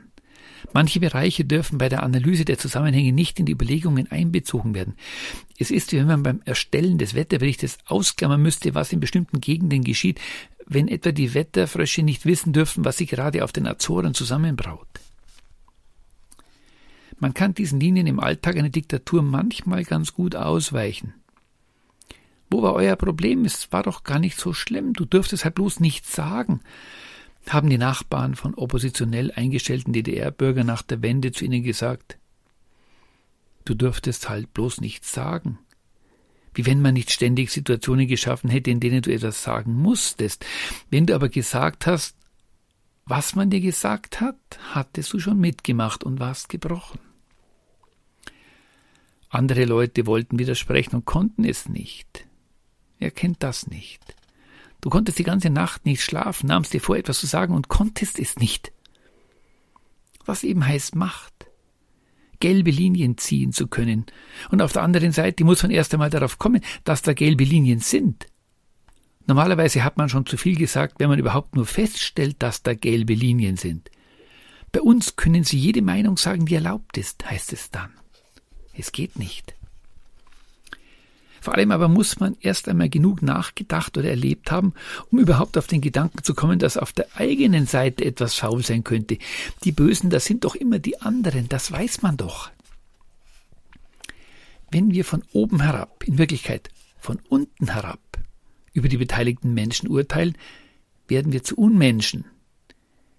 Manche 0.74 1.00
Bereiche 1.00 1.46
dürfen 1.46 1.78
bei 1.78 1.90
der 1.90 2.04
Analyse 2.04 2.46
der 2.46 2.58
Zusammenhänge 2.58 3.12
nicht 3.12 3.40
in 3.40 3.46
die 3.46 3.52
Überlegungen 3.52 4.12
einbezogen 4.12 4.74
werden. 4.74 4.96
Es 5.58 5.72
ist, 5.72 5.92
wie 5.92 5.98
wenn 5.98 6.08
man 6.08 6.24
beim 6.24 6.42
Erstellen 6.46 6.98
des 6.98 7.14
Wetterberichtes 7.14 7.78
ausklammern 7.86 8.42
müsste, 8.42 8.76
was 8.76 8.92
in 8.92 9.00
bestimmten 9.00 9.42
Gegenden 9.42 9.84
geschieht, 9.84 10.20
wenn 10.66 10.88
etwa 10.88 11.12
die 11.12 11.34
Wetterfrösche 11.34 12.04
nicht 12.04 12.26
wissen 12.26 12.54
dürfen, 12.54 12.84
was 12.86 12.98
sich 12.98 13.10
gerade 13.10 13.44
auf 13.44 13.52
den 13.52 13.68
Azoren 13.68 14.14
zusammenbraut. 14.14 14.88
Man 17.20 17.34
kann 17.34 17.54
diesen 17.54 17.80
Linien 17.80 18.08
im 18.08 18.20
Alltag 18.20 18.58
einer 18.58 18.70
Diktatur 18.70 19.22
manchmal 19.22 19.84
ganz 19.84 20.14
gut 20.14 20.36
ausweichen. 20.36 21.14
Wo 22.50 22.62
war 22.62 22.74
euer 22.74 22.96
Problem? 22.96 23.46
Es 23.46 23.72
war 23.72 23.84
doch 23.84 24.04
gar 24.04 24.20
nicht 24.20 24.38
so 24.38 24.54
schlimm. 24.54 24.94
Du 24.94 25.06
dürftest 25.06 25.46
halt 25.46 25.56
bloß 25.56 25.80
nichts 25.80 26.14
sagen 26.14 26.60
haben 27.50 27.70
die 27.70 27.78
Nachbarn 27.78 28.36
von 28.36 28.54
oppositionell 28.56 29.32
eingestellten 29.32 29.94
DDR-Bürgern 29.94 30.68
nach 30.68 30.82
der 30.82 31.02
Wende 31.02 31.32
zu 31.32 31.46
ihnen 31.46 31.64
gesagt, 31.64 32.18
du 33.66 33.74
dürftest 33.74 34.30
halt 34.30 34.54
bloß 34.54 34.82
nichts 34.82 35.12
sagen. 35.12 35.60
Wie 36.54 36.66
wenn 36.66 36.82
man 36.82 36.94
nicht 36.94 37.12
ständig 37.12 37.52
Situationen 37.52 38.08
geschaffen 38.08 38.50
hätte, 38.50 38.72
in 38.72 38.80
denen 38.80 39.02
du 39.02 39.14
etwas 39.14 39.44
sagen 39.44 39.74
musstest. 39.76 40.46
Wenn 40.90 41.06
du 41.06 41.14
aber 41.14 41.28
gesagt 41.28 41.86
hast, 41.86 42.16
was 43.06 43.36
man 43.36 43.50
dir 43.50 43.60
gesagt 43.60 44.22
hat, 44.22 44.38
hattest 44.74 45.14
du 45.14 45.20
schon 45.20 45.40
mitgemacht 45.40 46.04
und 46.04 46.20
warst 46.20 46.50
gebrochen. 46.50 47.00
Andere 49.30 49.66
Leute 49.66 50.06
wollten 50.06 50.40
widersprechen 50.40 50.96
und 50.96 51.06
konnten 51.06 51.44
es 51.44 51.68
nicht. 51.68 52.26
Er 53.00 53.12
kennt 53.12 53.44
das 53.44 53.68
nicht. 53.68 54.16
Du 54.82 54.90
konntest 54.90 55.18
die 55.20 55.24
ganze 55.24 55.50
Nacht 55.50 55.86
nicht 55.86 56.04
schlafen, 56.04 56.48
nahmst 56.48 56.74
dir 56.74 56.82
vor, 56.82 56.98
etwas 56.98 57.20
zu 57.20 57.26
sagen 57.26 57.54
und 57.54 57.68
konntest 57.68 58.20
es 58.20 58.38
nicht. 58.38 58.72
Was 60.26 60.44
eben 60.44 60.66
heißt 60.66 60.96
Macht. 60.96 61.34
Gelbe 62.40 62.72
Linien 62.72 63.18
ziehen 63.18 63.54
zu 63.54 63.68
können. 63.68 64.06
Und 64.52 64.62
auf 64.62 64.74
der 64.74 64.84
anderen 64.84 65.12
Seite 65.12 65.44
muss 65.44 65.64
man 65.64 65.72
erst 65.72 65.94
einmal 65.94 66.10
darauf 66.10 66.38
kommen, 66.38 66.62
dass 66.84 67.02
da 67.02 67.14
gelbe 67.14 67.44
Linien 67.44 67.80
sind. 67.80 68.28
Normalerweise 69.28 69.84
hat 69.84 69.98
man 69.98 70.10
schon 70.10 70.26
zu 70.26 70.38
viel 70.38 70.56
gesagt, 70.56 71.00
wenn 71.00 71.10
man 71.10 71.20
überhaupt 71.20 71.56
nur 71.56 71.66
feststellt, 71.66 72.36
dass 72.40 72.62
da 72.62 72.74
gelbe 72.74 73.14
Linien 73.14 73.58
sind. 73.58 73.90
Bei 74.72 74.82
uns 74.82 75.16
können 75.16 75.44
Sie 75.44 75.58
jede 75.58 75.82
Meinung 75.82 76.18
sagen, 76.18 76.46
die 76.46 76.56
erlaubt 76.56 76.98
ist, 76.98 77.26
heißt 77.26 77.54
es 77.54 77.72
dann. 77.72 77.92
Es 78.74 78.92
geht 78.92 79.18
nicht. 79.18 79.55
Vor 81.46 81.54
allem 81.54 81.70
aber 81.70 81.90
muss 81.90 82.20
man 82.20 82.36
erst 82.42 82.68
einmal 82.68 82.90
genug 82.90 83.22
nachgedacht 83.22 84.00
oder 84.00 84.10
erlebt 84.10 84.50
haben, 84.50 84.74
um 85.12 85.20
überhaupt 85.20 85.60
auf 85.60 85.68
den 85.68 85.80
Gedanken 85.80 86.24
zu 86.24 86.34
kommen, 86.34 86.58
dass 86.58 86.76
auf 86.76 86.92
der 86.92 87.06
eigenen 87.18 87.68
Seite 87.68 88.04
etwas 88.04 88.34
faul 88.34 88.64
sein 88.64 88.84
könnte. 88.84 89.20
Die 89.64 89.72
Bösen, 89.72 90.10
das 90.10 90.26
sind 90.26 90.44
doch 90.44 90.56
immer 90.56 90.80
die 90.80 91.00
anderen, 91.02 91.48
das 91.48 91.72
weiß 91.72 92.02
man 92.02 92.18
doch. 92.18 92.50
Wenn 94.72 94.92
wir 94.92 95.06
von 95.06 95.22
oben 95.34 95.62
herab, 95.62 96.04
in 96.08 96.18
Wirklichkeit 96.18 96.72
von 96.98 97.20
unten 97.30 97.72
herab, 97.72 98.00
über 98.74 98.88
die 98.88 98.98
beteiligten 98.98 99.54
Menschen 99.54 99.88
urteilen, 99.88 100.36
werden 101.08 101.32
wir 101.32 101.44
zu 101.44 101.56
Unmenschen. 101.58 102.26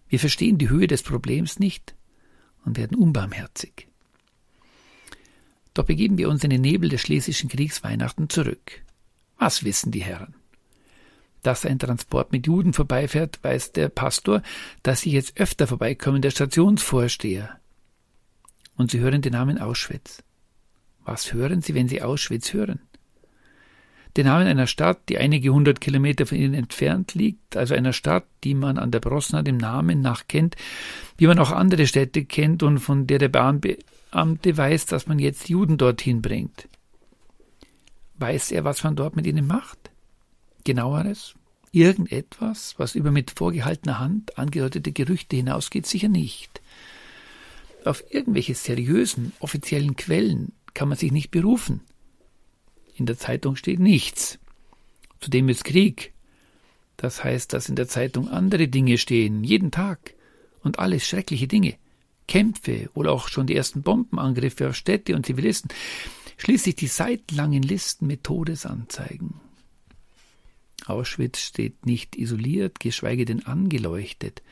Wir 0.09 0.19
verstehen 0.19 0.59
die 0.59 0.69
Höhe 0.69 0.89
des 0.89 1.05
Problems 1.05 1.61
nicht 1.61 1.95
und 2.65 2.77
werden 2.77 2.97
unbarmherzig. 2.97 3.87
Doch 5.77 5.85
begeben 5.85 6.17
wir 6.17 6.31
uns 6.31 6.43
in 6.43 6.49
den 6.49 6.63
Nebel 6.63 6.89
des 6.89 7.03
schlesischen 7.03 7.51
Kriegsweihnachten 7.51 8.31
zurück. 8.31 8.81
Was 9.39 9.63
wissen 9.63 9.93
die 9.93 10.03
Herren? 10.03 10.35
Dass 11.43 11.67
ein 11.67 11.79
Transport 11.79 12.33
mit 12.33 12.47
Juden 12.47 12.73
vorbeifährt, 12.73 13.39
weiß 13.45 13.73
der 13.73 13.91
Pastor, 13.91 14.43
dass 14.83 15.03
sie 15.03 15.11
jetzt 15.11 15.39
öfter 15.39 15.67
vorbeikommen, 15.67 16.23
der 16.23 16.31
Stationsvorsteher. 16.31 17.61
Und 18.79 18.91
sie 18.91 19.01
hören 19.01 19.21
den 19.21 19.35
Namen 19.35 19.59
Auschwitz. 19.59 20.23
Was 21.05 21.35
hören 21.35 21.61
sie, 21.61 21.75
wenn 21.75 21.89
sie 21.89 22.01
Auschwitz 22.01 22.55
hören? 22.55 22.81
Den 24.17 24.25
Namen 24.25 24.47
einer 24.47 24.67
Stadt, 24.67 25.11
die 25.11 25.19
einige 25.19 25.51
hundert 25.51 25.83
Kilometer 25.83 26.25
von 26.25 26.39
ihnen 26.39 26.55
entfernt 26.55 27.13
liegt, 27.13 27.55
also 27.55 27.75
einer 27.75 27.93
Stadt, 27.93 28.25
die 28.45 28.55
man 28.55 28.79
an 28.79 28.93
der 28.93 29.01
Brosna 29.01 29.43
dem 29.43 29.59
Namen 29.59 30.01
nach 30.01 30.27
kennt, 30.27 30.57
wie 31.19 31.27
man 31.27 31.39
auch 31.39 31.51
andere 31.51 31.87
Städte 31.87 32.25
kennt 32.25 32.63
und 32.63 32.79
von 32.79 33.07
der 33.07 33.19
der 33.19 33.29
Bahn 33.29 33.61
Beamte 34.11 34.57
weiß, 34.57 34.87
dass 34.87 35.07
man 35.07 35.19
jetzt 35.19 35.49
Juden 35.49 35.79
dorthin 35.79 36.23
bringt. 36.23 36.69
Weiß 38.19 38.51
er, 38.51 38.65
was 38.65 38.83
man 38.83 38.97
dort 38.97 39.15
mit 39.15 39.27
ihnen 39.27 39.47
macht? 39.47 39.91
Genaueres? 40.65 41.35
Irgendetwas, 41.71 42.75
was 42.79 42.95
über 42.95 43.11
mit 43.11 43.33
vorgehaltener 43.33 43.99
Hand 43.99 44.39
angedeutete 44.39 44.93
Gerüchte 44.93 45.37
hinausgeht? 45.37 45.87
Sicher 45.87 46.09
nicht. 46.09 46.63
Auf 47.85 48.03
irgendwelche 48.11 48.55
seriösen, 48.55 49.33
offiziellen 49.41 49.97
Quellen 49.97 50.53
kann 50.73 50.89
man 50.89 50.97
sich 50.97 51.13
nicht 51.13 51.31
berufen. 51.31 51.83
In 52.95 53.05
der 53.05 53.19
Zeitung 53.19 53.57
steht 53.57 53.81
nichts. 53.81 54.39
Zudem 55.21 55.51
ist 55.51 55.65
Krieg. 55.65 56.15
Das 56.97 57.23
heißt, 57.23 57.53
dass 57.53 57.69
in 57.69 57.77
der 57.77 57.89
Zeitung 57.89 58.29
andere 58.29 58.69
Dinge 58.69 58.97
stehen, 58.97 59.45
jeden 59.45 59.71
Tag. 59.71 60.15
Und 60.63 60.79
alles 60.79 61.07
schreckliche 61.07 61.47
Dinge. 61.47 61.75
Kämpfe 62.27 62.91
oder 62.95 63.13
auch 63.13 63.29
schon 63.29 63.47
die 63.47 63.57
ersten 63.57 63.83
Bombenangriffe 63.83 64.69
auf 64.69 64.77
Städte 64.77 65.15
und 65.15 65.27
Zivilisten. 65.27 65.71
Schließlich 66.37 66.77
die 66.77 66.87
seitenlangen 66.87 67.63
Listen 67.63 68.07
mit 68.07 68.25
Todesanzeigen. 68.25 69.41
Auschwitz 70.87 71.41
steht 71.41 71.87
nicht 71.87 72.17
isoliert, 72.17 72.81
geschweige 72.81 73.25
denn 73.25 73.47
angeleuchtet. 73.47 74.43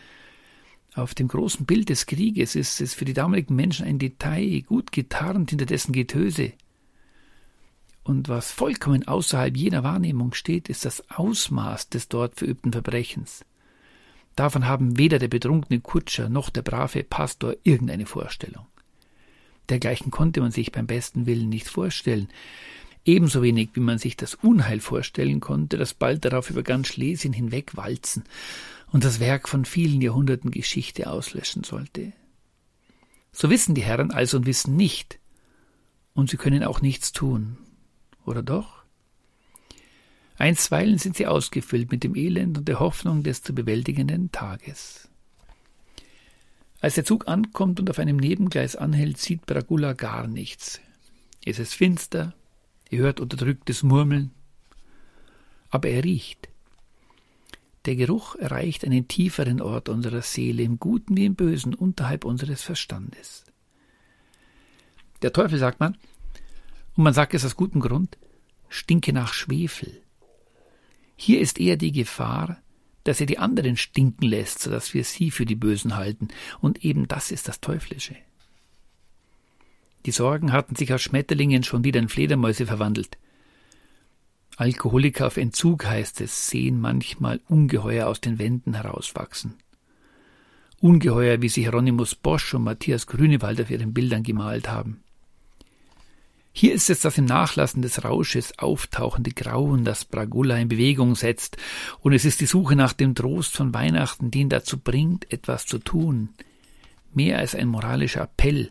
Auf 0.95 1.15
dem 1.15 1.29
großen 1.29 1.67
Bild 1.67 1.89
des 1.89 2.07
Krieges 2.07 2.55
ist 2.55 2.81
es 2.81 2.95
für 2.95 3.05
die 3.05 3.15
damaligen 3.15 3.57
Menschen 3.57 3.87
ein 3.87 3.99
Detail, 3.99 4.63
gut 4.63 4.93
getarnt 4.93 5.51
hinter 5.51 5.67
dessen 5.67 5.93
Getöse. 5.93 6.53
Und 8.05 8.29
was 8.29 8.53
vollkommen 8.53 9.09
außerhalb 9.09 9.57
jener 9.57 9.83
Wahrnehmung 9.83 10.35
steht, 10.35 10.69
ist 10.69 10.85
das 10.85 11.09
Ausmaß 11.11 11.89
des 11.89 12.09
dort 12.09 12.37
verübten 12.37 12.73
Verbrechens. 12.73 13.45
Davon 14.37 14.67
haben 14.67 14.99
weder 14.99 15.19
der 15.19 15.29
betrunkene 15.29 15.81
Kutscher 15.81 16.29
noch 16.29 16.51
der 16.51 16.63
brave 16.63 17.05
Pastor 17.05 17.55
irgendeine 17.63 18.07
Vorstellung. 18.07 18.67
Dergleichen 19.69 20.11
konnte 20.11 20.41
man 20.41 20.51
sich 20.51 20.73
beim 20.73 20.87
besten 20.87 21.27
Willen 21.27 21.49
nicht 21.49 21.69
vorstellen, 21.69 22.29
ebenso 23.05 23.43
wenig 23.43 23.71
wie 23.75 23.81
man 23.81 23.99
sich 23.99 24.17
das 24.17 24.35
Unheil 24.35 24.81
vorstellen 24.81 25.41
konnte, 25.41 25.79
das 25.79 25.95
bald 25.95 26.25
darauf 26.25 26.51
über 26.51 26.63
ganz 26.63 26.89
Schlesien 26.89 27.33
hinweg 27.33 27.77
walzen 27.77 28.25
und 28.93 29.05
das 29.05 29.21
Werk 29.21 29.49
von 29.49 29.65
vielen 29.65 30.01
Jahrhunderten 30.01 30.51
Geschichte 30.51 31.11
auslöschen 31.11 31.65
sollte. 31.65 32.13
So 33.33 33.51
wissen 33.51 33.75
die 33.75 33.83
Herren 33.83 34.11
also 34.11 34.37
und 34.37 34.47
wissen 34.47 34.77
nicht, 34.77 35.19
und 36.15 36.31
sie 36.31 36.37
können 36.37 36.63
auch 36.63 36.81
nichts 36.81 37.13
tun, 37.13 37.57
oder 38.25 38.43
doch? 38.43 38.84
Einstweilen 40.37 40.99
sind 40.99 41.17
sie 41.17 41.27
ausgefüllt 41.27 41.93
mit 41.93 42.03
dem 42.03 42.17
Elend 42.17 42.59
und 42.59 42.69
der 42.69 42.81
Hoffnung 42.81 43.23
des 43.23 43.43
zu 43.43 43.55
bewältigenden 43.55 44.33
Tages. 44.33 45.09
Als 46.81 46.97
der 46.97 47.05
Zug 47.05 47.29
ankommt 47.29 47.81
und 47.81 47.89
auf 47.89 47.99
einem 47.99 48.17
Nebengleis 48.17 48.77
anhält, 48.77 49.19
sieht 49.19 49.47
Bragula 49.47 49.95
gar 49.95 50.27
nichts. 50.27 50.81
Es 51.45 51.59
ist 51.59 51.75
finster, 51.75 52.35
er 52.91 52.99
hört 52.99 53.21
unterdrücktes 53.21 53.83
Murmeln, 53.83 54.33
aber 55.71 55.89
er 55.89 56.05
riecht. 56.05 56.49
Der 57.87 57.97
Geruch 57.97 58.35
erreicht 58.37 58.85
einen 58.85 59.09
tieferen 59.09 59.61
Ort 59.61 59.89
unserer 59.89 60.23
Seele, 60.23 60.63
im 60.63 60.79
Guten 60.79 61.17
wie 61.17 61.27
im 61.27 61.35
Bösen, 61.35 61.75
unterhalb 61.75 62.25
unseres 62.25 62.63
Verstandes. 62.63 63.45
Der 65.23 65.33
Teufel, 65.33 65.59
sagt 65.59 65.81
man, 65.81 65.97
und 66.97 67.05
man 67.05 67.15
sagt 67.15 67.35
es 67.35 67.45
aus 67.45 67.57
gutem 67.57 67.81
Grund, 67.81 68.19
stinke 68.69 69.13
nach 69.13 69.33
Schwefel. 69.33 70.04
Hier 71.17 71.41
ist 71.41 71.61
eher 71.61 71.77
die 71.77 71.93
Gefahr, 71.93 72.59
dass 73.05 73.21
er 73.21 73.27
die 73.27 73.39
anderen 73.39 73.77
stinken 73.77 74.27
lässt, 74.27 74.61
so 74.61 74.71
dass 74.71 74.95
wir 74.95 75.05
sie 75.05 75.31
für 75.31 75.47
die 75.47 75.55
Bösen 75.55 75.97
halten, 75.97 76.29
und 76.61 76.85
eben 76.85 77.07
das 77.07 77.31
ist 77.31 77.49
das 77.49 77.61
Teuflische. 77.61 78.17
Die 80.07 80.11
Sorgen 80.11 80.53
hatten 80.53 80.77
sich 80.77 80.93
aus 80.93 81.03
Schmetterlingen 81.03 81.63
schon 81.63 81.85
wieder 81.85 82.01
in 82.01 82.09
Fledermäuse 82.09 82.67
verwandelt. 82.67 83.19
Alkoholiker 84.57 85.27
auf 85.27 85.37
Entzug 85.37 85.87
heißt 85.87 86.21
es, 86.21 86.49
sehen 86.49 86.81
manchmal 86.81 87.41
Ungeheuer 87.49 88.07
aus 88.07 88.21
den 88.21 88.39
Wänden 88.39 88.75
herauswachsen. 88.75 89.55
Ungeheuer, 90.81 91.41
wie 91.41 91.49
sie 91.49 91.63
Hieronymus 91.63 92.15
Bosch 92.15 92.55
und 92.55 92.65
Matthias 92.65 93.07
Grünewald 93.07 93.61
auf 93.61 93.71
ihren 93.71 93.95
Bildern 93.95 94.23
gemalt 94.23 94.69
haben. 94.69 95.04
Hier 96.57 96.73
ist 96.73 96.89
es 96.89 97.01
das 97.01 97.19
im 97.19 97.25
Nachlassen 97.25 97.83
des 97.83 98.05
Rausches 98.05 98.61
auftauchende 98.61 99.33
Grauen, 99.33 99.85
das 99.85 100.05
Bragula 100.05 100.57
in 100.57 100.69
Bewegung 100.69 101.17
setzt, 101.17 101.57
und 101.99 102.13
es 102.13 102.25
ist 102.25 102.41
die 102.41 102.47
Suche 102.47 102.77
nach 102.77 102.93
dem 102.93 103.17
Trost 103.17 103.57
von 103.57 103.75
Weihnachten, 103.75 104.31
die 104.31 104.39
ihn 104.39 104.49
dazu 104.51 104.79
bringt, 104.79 105.33
etwas 105.33 105.67
zu 105.67 105.81
tun, 105.81 106.29
mehr 107.13 107.39
als 107.39 107.57
ein 107.57 107.67
moralischer 107.67 108.23
Appell 108.23 108.71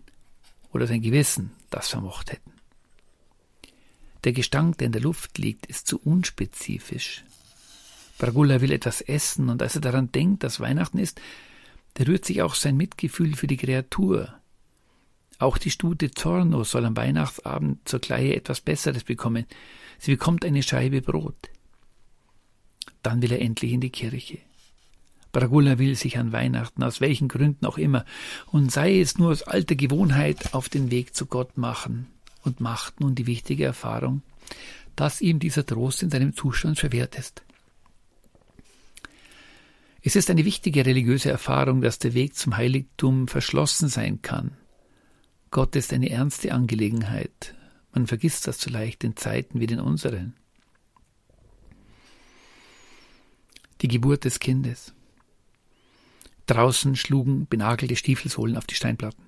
oder 0.72 0.88
sein 0.88 1.02
Gewissen 1.02 1.52
das 1.72 1.90
vermocht 1.90 2.32
hätten. 2.32 2.54
Der 4.24 4.32
Gestank, 4.32 4.78
der 4.78 4.86
in 4.86 4.94
der 4.94 5.02
Luft 5.02 5.38
liegt, 5.38 5.66
ist 5.66 5.86
zu 5.86 6.00
unspezifisch. 6.00 7.26
Bragula 8.18 8.62
will 8.62 8.72
etwas 8.72 9.02
essen, 9.02 9.50
und 9.50 9.62
als 9.62 9.76
er 9.76 9.82
daran 9.82 10.10
denkt, 10.10 10.44
dass 10.44 10.62
Weihnachten 10.62 11.00
ist, 11.00 11.20
da 11.96 12.06
rührt 12.06 12.24
sich 12.24 12.44
auch 12.44 12.56
sein 12.56 12.78
Mitgefühl 12.78 13.36
für 13.36 13.48
die 13.48 13.58
Kreatur, 13.58 14.34
auch 15.44 15.58
die 15.58 15.72
Stute 15.72 16.12
Zorno 16.12 16.64
soll 16.64 16.86
am 16.86 16.98
Weihnachtsabend 16.98 17.88
zur 17.88 18.00
Kleie 18.00 18.36
etwas 18.36 18.62
Besseres 18.62 19.04
bekommen. 19.04 19.46
Sie 20.00 20.12
bekommt 20.12 20.46
eine 20.46 20.64
Scheibe 20.64 21.02
Brot. 21.02 21.50
Dann 23.04 23.22
will 23.22 23.32
er 23.32 23.42
endlich 23.42 23.74
in 23.74 23.82
die 23.82 23.90
Kirche. 23.90 24.40
Bragula 25.34 25.80
will 25.80 25.96
sich 25.96 26.18
an 26.18 26.32
Weihnachten, 26.32 26.84
aus 26.84 27.02
welchen 27.02 27.28
Gründen 27.28 27.66
auch 27.66 27.78
immer, 27.78 28.06
und 28.52 28.72
sei 28.72 29.00
es 29.00 29.18
nur 29.18 29.32
aus 29.32 29.42
alter 29.44 29.76
Gewohnheit, 29.76 30.54
auf 30.54 30.70
den 30.70 30.92
Weg 30.92 31.16
zu 31.16 31.26
Gott 31.26 31.58
machen 31.58 32.08
und 32.44 32.60
macht 32.60 33.00
nun 33.00 33.16
die 33.16 33.26
wichtige 33.26 33.66
Erfahrung, 33.66 34.22
dass 34.96 35.22
ihm 35.22 35.40
dieser 35.40 35.66
Trost 35.66 36.04
in 36.04 36.12
seinem 36.12 36.36
Zustand 36.36 36.80
verwehrt 36.80 37.16
ist. 37.16 37.42
Es 40.04 40.16
ist 40.16 40.30
eine 40.30 40.46
wichtige 40.46 40.86
religiöse 40.86 41.32
Erfahrung, 41.32 41.82
dass 41.82 41.98
der 41.98 42.14
Weg 42.14 42.36
zum 42.36 42.56
Heiligtum 42.58 43.28
verschlossen 43.28 43.90
sein 43.90 44.22
kann, 44.22 44.52
Gott 45.54 45.76
ist 45.76 45.94
eine 45.94 46.10
ernste 46.10 46.52
Angelegenheit. 46.52 47.54
Man 47.94 48.08
vergisst 48.08 48.48
das 48.48 48.58
zu 48.58 48.72
leicht 48.72 49.04
in 49.04 49.16
Zeiten 49.16 49.60
wie 49.60 49.68
den 49.68 49.80
unseren. 49.80 50.34
Die 53.82 53.88
Geburt 53.88 54.26
des 54.26 54.40
Kindes. 54.40 54.96
Draußen 56.48 56.96
schlugen 56.96 57.46
benagelte 57.46 57.96
Stiefelsohlen 57.96 58.58
auf 58.58 58.66
die 58.66 58.74
Steinplatten. 58.74 59.24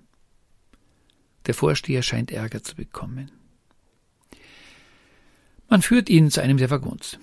Der 1.45 1.53
Vorsteher 1.53 2.01
scheint 2.01 2.31
Ärger 2.31 2.63
zu 2.63 2.75
bekommen. 2.75 3.29
Man 5.69 5.83
führt 5.83 6.09
ihn 6.09 6.31
zu 6.31 6.41
einem 6.41 6.57
der 6.57 6.71
Waggons. 6.71 7.19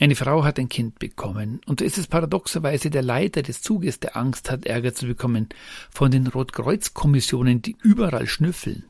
Eine 0.00 0.16
Frau 0.16 0.42
hat 0.42 0.58
ein 0.58 0.68
Kind 0.68 0.98
bekommen, 0.98 1.60
und 1.66 1.78
so 1.78 1.86
ist 1.86 1.98
es 1.98 2.08
paradoxerweise 2.08 2.90
der 2.90 3.02
Leiter 3.02 3.42
des 3.42 3.62
Zuges, 3.62 4.00
der 4.00 4.16
Angst 4.16 4.50
hat, 4.50 4.66
Ärger 4.66 4.92
zu 4.92 5.06
bekommen 5.06 5.48
von 5.88 6.10
den 6.10 6.26
Rotkreuzkommissionen, 6.26 7.62
die 7.62 7.76
überall 7.80 8.26
schnüffeln. 8.26 8.84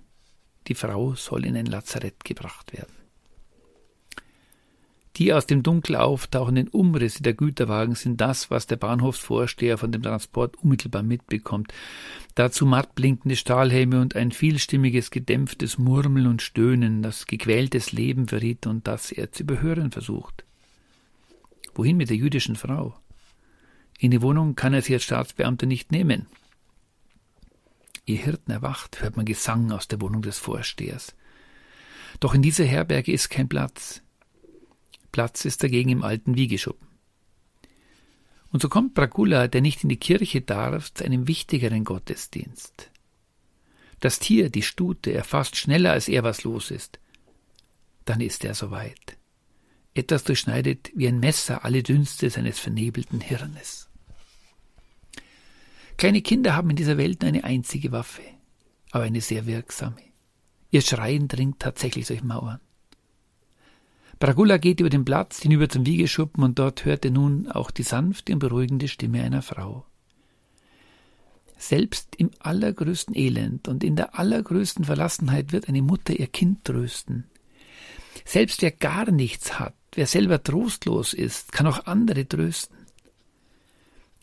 Die 0.67 0.75
Frau 0.75 1.15
soll 1.15 1.45
in 1.45 1.57
ein 1.57 1.67
Lazarett 1.67 2.25
gebracht 2.25 2.73
werden. 2.73 2.95
Die 5.17 5.33
aus 5.33 5.47
dem 5.47 5.63
Dunkel 5.63 5.95
auftauchenden 5.95 6.69
Umrisse 6.69 7.23
der 7.23 7.35
Güterwagen 7.35 7.95
sind 7.95 8.21
das, 8.21 8.51
was 8.51 8.67
der 8.67 8.77
Bahnhofsvorsteher 8.77 9.77
von 9.77 9.93
dem 9.93 10.03
Transport 10.03 10.57
unmittelbar 10.57 11.03
mitbekommt. 11.03 11.73
Dazu 12.35 12.65
matt 12.65 12.95
blinkende 12.95 13.37
Stahlhelme 13.37 14.01
und 14.01 14.17
ein 14.17 14.33
vielstimmiges, 14.33 15.11
gedämpftes 15.11 15.77
Murmeln 15.79 16.27
und 16.27 16.43
Stöhnen, 16.43 17.03
das 17.03 17.27
gequältes 17.27 17.93
Leben 17.93 18.27
verriet 18.27 18.67
und 18.67 18.89
das 18.89 19.13
er 19.13 19.31
zu 19.31 19.43
überhören 19.45 19.93
versucht. 19.93 20.45
Wohin 21.75 21.97
mit 21.97 22.09
der 22.11 22.17
jüdischen 22.17 22.57
Frau? 22.57 22.99
In 23.99 24.11
die 24.11 24.23
Wohnung 24.23 24.55
kann 24.55 24.75
er 24.75 24.83
sie 24.83 24.95
als 24.95 25.05
Staatsbeamter 25.05 25.67
nicht 25.67 25.93
nehmen. 25.93 26.27
Ihr 28.07 28.19
Hirten 28.19 28.53
erwacht, 28.53 29.03
hört 29.03 29.17
man 29.17 29.27
Gesang 29.27 29.73
aus 29.73 29.89
der 29.89 30.01
Wohnung 30.01 30.23
des 30.23 30.39
Vorstehers. 30.39 31.15
Doch 32.21 32.35
in 32.35 32.43
dieser 32.43 32.65
Herberge 32.65 33.13
ist 33.13 33.31
kein 33.31 33.49
Platz. 33.49 34.03
Platz 35.11 35.45
ist 35.45 35.63
dagegen 35.63 35.91
im 35.91 36.03
alten 36.03 36.37
Wiegeschuppen. 36.37 36.89
Und 38.51 38.63
so 38.63 38.69
kommt 38.69 38.95
Bragula, 38.95 39.49
der 39.49 39.63
nicht 39.63 39.83
in 39.83 39.89
die 39.89 39.97
Kirche 39.97 40.41
darf, 40.41 40.93
zu 40.93 41.05
einem 41.05 41.27
wichtigeren 41.27 41.85
Gottesdienst. 41.85 42.91
Das 44.01 44.19
Tier, 44.19 44.51
die 44.51 44.63
Stute, 44.63 45.13
erfasst 45.13 45.57
schneller 45.57 45.93
als 45.93 46.09
er, 46.09 46.23
was 46.23 46.45
los 46.45 46.71
ist. 46.71 47.01
Dann 48.05 48.21
ist 48.21 48.45
er 48.45 48.55
soweit. 48.55 49.14
Etwas 49.95 50.25
durchschneidet 50.25 50.91
wie 50.95 51.07
ein 51.07 51.21
Messer 51.21 51.65
alle 51.65 51.83
Dünste 51.83 52.29
seines 52.29 52.59
vernebelten 52.59 53.21
Hirnes. 53.21 53.89
Kleine 55.97 56.21
Kinder 56.21 56.57
haben 56.57 56.71
in 56.71 56.77
dieser 56.77 56.99
Welt 56.99 57.23
nur 57.23 57.29
eine 57.29 57.45
einzige 57.45 57.93
Waffe, 57.93 58.23
aber 58.91 59.05
eine 59.05 59.21
sehr 59.21 59.47
wirksame. 59.47 60.03
Ihr 60.73 60.83
Schreien 60.83 61.29
dringt 61.29 61.61
tatsächlich 61.61 62.09
durch 62.09 62.25
Mauern. 62.25 62.61
Bragula 64.19 64.57
geht 64.57 64.81
über 64.81 64.91
den 64.91 65.05
Platz 65.05 65.41
hinüber 65.41 65.69
zum 65.69 65.87
Wiegeschuppen 65.87 66.43
und 66.43 66.59
dort 66.59 66.85
hört 66.85 67.05
er 67.05 67.13
nun 67.13 67.49
auch 67.49 67.71
die 67.71 67.83
sanfte 67.83 68.33
und 68.33 68.41
beruhigende 68.41 68.89
Stimme 68.89 69.23
einer 69.23 69.43
Frau. 69.43 69.87
Selbst 71.57 72.17
im 72.17 72.31
allergrößten 72.41 73.15
Elend 73.15 73.69
und 73.69 73.85
in 73.85 73.95
der 73.95 74.19
allergrößten 74.19 74.85
Verlassenheit 74.85 75.53
wird 75.53 75.69
eine 75.69 75.83
Mutter 75.83 76.19
ihr 76.19 76.27
Kind 76.27 76.65
trösten. 76.65 77.25
Selbst 78.25 78.63
wer 78.63 78.71
gar 78.71 79.11
nichts 79.11 79.59
hat, 79.59 79.75
wer 79.93 80.07
selber 80.07 80.43
trostlos 80.43 81.13
ist, 81.13 81.53
kann 81.53 81.67
auch 81.67 81.87
andere 81.87 82.27
trösten. 82.27 82.77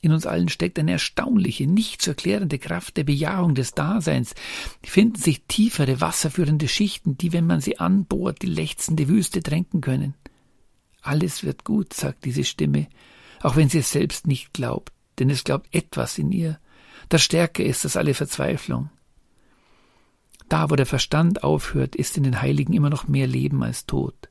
In 0.03 0.11
uns 0.11 0.25
allen 0.25 0.49
steckt 0.49 0.79
eine 0.79 0.93
erstaunliche, 0.93 1.67
nicht 1.67 2.01
zu 2.01 2.11
erklärende 2.11 2.57
Kraft 2.57 2.97
der 2.97 3.03
Bejahung 3.03 3.53
des 3.53 3.73
Daseins. 3.73 4.33
Finden 4.83 5.21
sich 5.21 5.43
tiefere, 5.47 6.01
wasserführende 6.01 6.67
Schichten, 6.67 7.17
die, 7.17 7.33
wenn 7.33 7.45
man 7.45 7.61
sie 7.61 7.77
anbohrt, 7.77 8.41
die 8.41 8.47
lechzende 8.47 9.07
Wüste 9.07 9.43
tränken 9.43 9.79
können. 9.79 10.15
Alles 11.03 11.43
wird 11.43 11.63
gut, 11.63 11.93
sagt 11.93 12.25
diese 12.25 12.43
Stimme, 12.43 12.87
auch 13.41 13.55
wenn 13.55 13.69
sie 13.69 13.79
es 13.79 13.91
selbst 13.91 14.25
nicht 14.25 14.53
glaubt, 14.53 14.91
denn 15.19 15.29
es 15.29 15.43
glaubt 15.43 15.73
etwas 15.73 16.17
in 16.17 16.31
ihr, 16.31 16.59
das 17.09 17.21
stärker 17.21 17.63
ist 17.63 17.85
als 17.85 17.97
alle 17.97 18.15
Verzweiflung. 18.15 18.89
Da, 20.51 20.69
wo 20.69 20.75
der 20.75 20.85
Verstand 20.85 21.45
aufhört, 21.45 21.95
ist 21.95 22.17
in 22.17 22.23
den 22.23 22.41
Heiligen 22.41 22.73
immer 22.73 22.89
noch 22.89 23.07
mehr 23.07 23.25
Leben 23.25 23.63
als 23.63 23.85
Tod. 23.85 24.27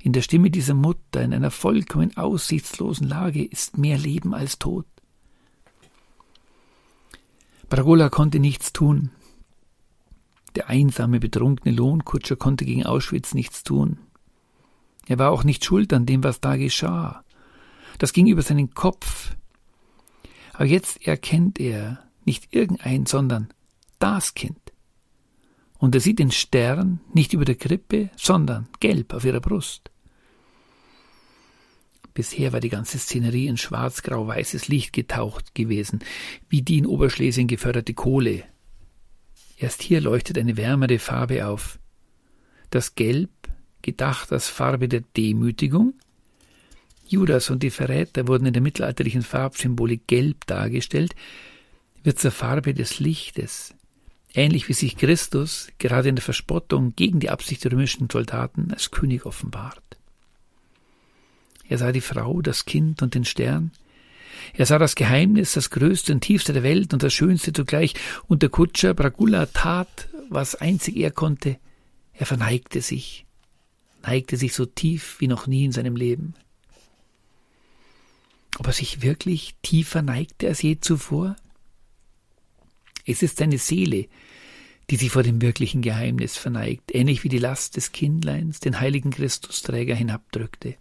In 0.00 0.12
der 0.12 0.22
Stimme 0.22 0.50
dieser 0.50 0.74
Mutter 0.74 1.22
in 1.22 1.32
einer 1.32 1.52
vollkommen 1.52 2.16
aussichtslosen 2.16 3.06
Lage 3.06 3.44
ist 3.44 3.78
mehr 3.78 3.98
Leben 3.98 4.34
als 4.34 4.58
Tod. 4.58 4.84
Bragola 7.68 8.08
konnte 8.08 8.40
nichts 8.40 8.72
tun. 8.72 9.12
Der 10.56 10.68
einsame, 10.68 11.20
betrunkene 11.20 11.72
Lohnkutscher 11.72 12.34
konnte 12.34 12.64
gegen 12.64 12.84
Auschwitz 12.84 13.32
nichts 13.32 13.62
tun. 13.62 14.00
Er 15.06 15.20
war 15.20 15.30
auch 15.30 15.44
nicht 15.44 15.64
schuld 15.64 15.92
an 15.92 16.04
dem, 16.04 16.24
was 16.24 16.40
da 16.40 16.56
geschah. 16.56 17.22
Das 17.98 18.12
ging 18.12 18.26
über 18.26 18.42
seinen 18.42 18.74
Kopf. 18.74 19.36
Aber 20.54 20.64
jetzt 20.64 21.06
erkennt 21.06 21.60
er 21.60 22.02
nicht 22.24 22.52
irgendein, 22.52 23.06
sondern 23.06 23.50
das 24.00 24.34
Kind. 24.34 24.58
Und 25.78 25.94
er 25.94 26.00
sieht 26.00 26.18
den 26.18 26.32
Stern 26.32 27.00
nicht 27.14 27.32
über 27.32 27.44
der 27.44 27.54
Krippe, 27.54 28.10
sondern 28.16 28.68
gelb 28.80 29.14
auf 29.14 29.24
ihrer 29.24 29.40
Brust. 29.40 29.90
Bisher 32.14 32.52
war 32.52 32.58
die 32.58 32.68
ganze 32.68 32.98
Szenerie 32.98 33.46
in 33.46 33.56
schwarz-grau-weißes 33.56 34.66
Licht 34.66 34.92
getaucht 34.92 35.54
gewesen, 35.54 36.00
wie 36.48 36.62
die 36.62 36.78
in 36.78 36.86
Oberschlesien 36.86 37.46
geförderte 37.46 37.94
Kohle. 37.94 38.42
Erst 39.56 39.82
hier 39.82 40.00
leuchtet 40.00 40.36
eine 40.36 40.56
wärmere 40.56 40.98
Farbe 40.98 41.46
auf. 41.46 41.78
Das 42.70 42.96
Gelb, 42.96 43.30
gedacht 43.82 44.32
als 44.32 44.48
Farbe 44.48 44.88
der 44.88 45.02
Demütigung, 45.16 45.94
Judas 47.06 47.50
und 47.50 47.62
die 47.62 47.70
Verräter 47.70 48.26
wurden 48.26 48.46
in 48.46 48.52
der 48.52 48.62
mittelalterlichen 48.62 49.22
Farbsymbolik 49.22 50.06
gelb 50.08 50.44
dargestellt, 50.46 51.14
wird 52.02 52.18
zur 52.18 52.32
Farbe 52.32 52.74
des 52.74 52.98
Lichtes, 52.98 53.74
ähnlich 54.34 54.68
wie 54.68 54.74
sich 54.74 54.96
Christus 54.96 55.68
gerade 55.78 56.08
in 56.08 56.16
der 56.16 56.24
Verspottung 56.24 56.94
gegen 56.94 57.20
die 57.20 57.30
Absicht 57.30 57.64
der 57.64 57.72
römischen 57.72 58.08
Soldaten 58.10 58.72
als 58.72 58.90
König 58.90 59.26
offenbart. 59.26 59.82
Er 61.68 61.78
sah 61.78 61.92
die 61.92 62.00
Frau, 62.00 62.40
das 62.40 62.64
Kind 62.64 63.02
und 63.02 63.14
den 63.14 63.24
Stern. 63.24 63.72
Er 64.54 64.66
sah 64.66 64.78
das 64.78 64.94
Geheimnis, 64.94 65.52
das 65.52 65.70
größte 65.70 66.12
und 66.12 66.20
tiefste 66.20 66.52
der 66.52 66.62
Welt 66.62 66.94
und 66.94 67.02
das 67.02 67.12
schönste 67.12 67.52
zugleich, 67.52 67.94
und 68.26 68.42
der 68.42 68.48
Kutscher 68.48 68.94
Bragula 68.94 69.46
tat, 69.46 70.08
was 70.30 70.54
einzig 70.54 70.96
er 70.96 71.10
konnte. 71.10 71.58
Er 72.14 72.26
verneigte 72.26 72.80
sich, 72.80 73.26
neigte 74.02 74.36
sich 74.36 74.54
so 74.54 74.66
tief 74.66 75.16
wie 75.20 75.28
noch 75.28 75.46
nie 75.46 75.64
in 75.64 75.72
seinem 75.72 75.96
Leben. 75.96 76.34
Ob 78.58 78.66
er 78.66 78.72
sich 78.72 79.02
wirklich 79.02 79.54
tiefer 79.62 80.02
neigte 80.02 80.48
als 80.48 80.62
je 80.62 80.80
zuvor? 80.80 81.36
Es 83.08 83.22
ist 83.22 83.38
seine 83.38 83.56
Seele, 83.56 84.06
die 84.90 84.96
sich 84.96 85.10
vor 85.10 85.22
dem 85.22 85.40
wirklichen 85.40 85.80
Geheimnis 85.80 86.36
verneigt, 86.36 86.94
ähnlich 86.94 87.24
wie 87.24 87.30
die 87.30 87.38
Last 87.38 87.76
des 87.76 87.92
Kindleins 87.92 88.60
den 88.60 88.80
heiligen 88.80 89.10
Christusträger 89.10 89.94
hinabdrückte. 89.94 90.76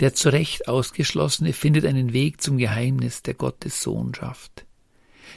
Der 0.00 0.12
zu 0.14 0.28
Recht 0.28 0.68
Ausgeschlossene 0.68 1.54
findet 1.54 1.86
einen 1.86 2.12
Weg 2.12 2.42
zum 2.42 2.58
Geheimnis 2.58 3.22
der 3.22 3.34
Gottessohnschaft. 3.34 4.66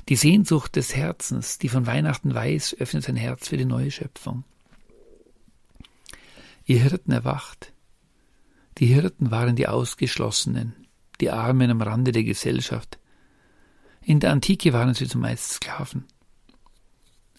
Die 0.09 0.17
Sehnsucht 0.17 0.75
des 0.75 0.93
Herzens, 0.93 1.57
die 1.57 1.69
von 1.69 1.87
Weihnachten 1.87 2.33
weiß, 2.33 2.75
öffnet 2.79 3.05
sein 3.05 3.15
Herz 3.15 3.47
für 3.47 3.57
die 3.57 3.65
neue 3.65 3.91
Schöpfung. 3.91 4.43
Ihr 6.65 6.79
Hirten 6.79 7.11
erwacht. 7.11 7.71
Die 8.77 8.87
Hirten 8.87 9.31
waren 9.31 9.55
die 9.55 9.67
Ausgeschlossenen, 9.67 10.73
die 11.21 11.31
Armen 11.31 11.71
am 11.71 11.81
Rande 11.81 12.11
der 12.11 12.23
Gesellschaft, 12.23 12.99
in 14.03 14.19
der 14.19 14.31
Antike 14.31 14.73
waren 14.73 14.93
sie 14.93 15.07
zumeist 15.07 15.51
Sklaven. 15.53 16.05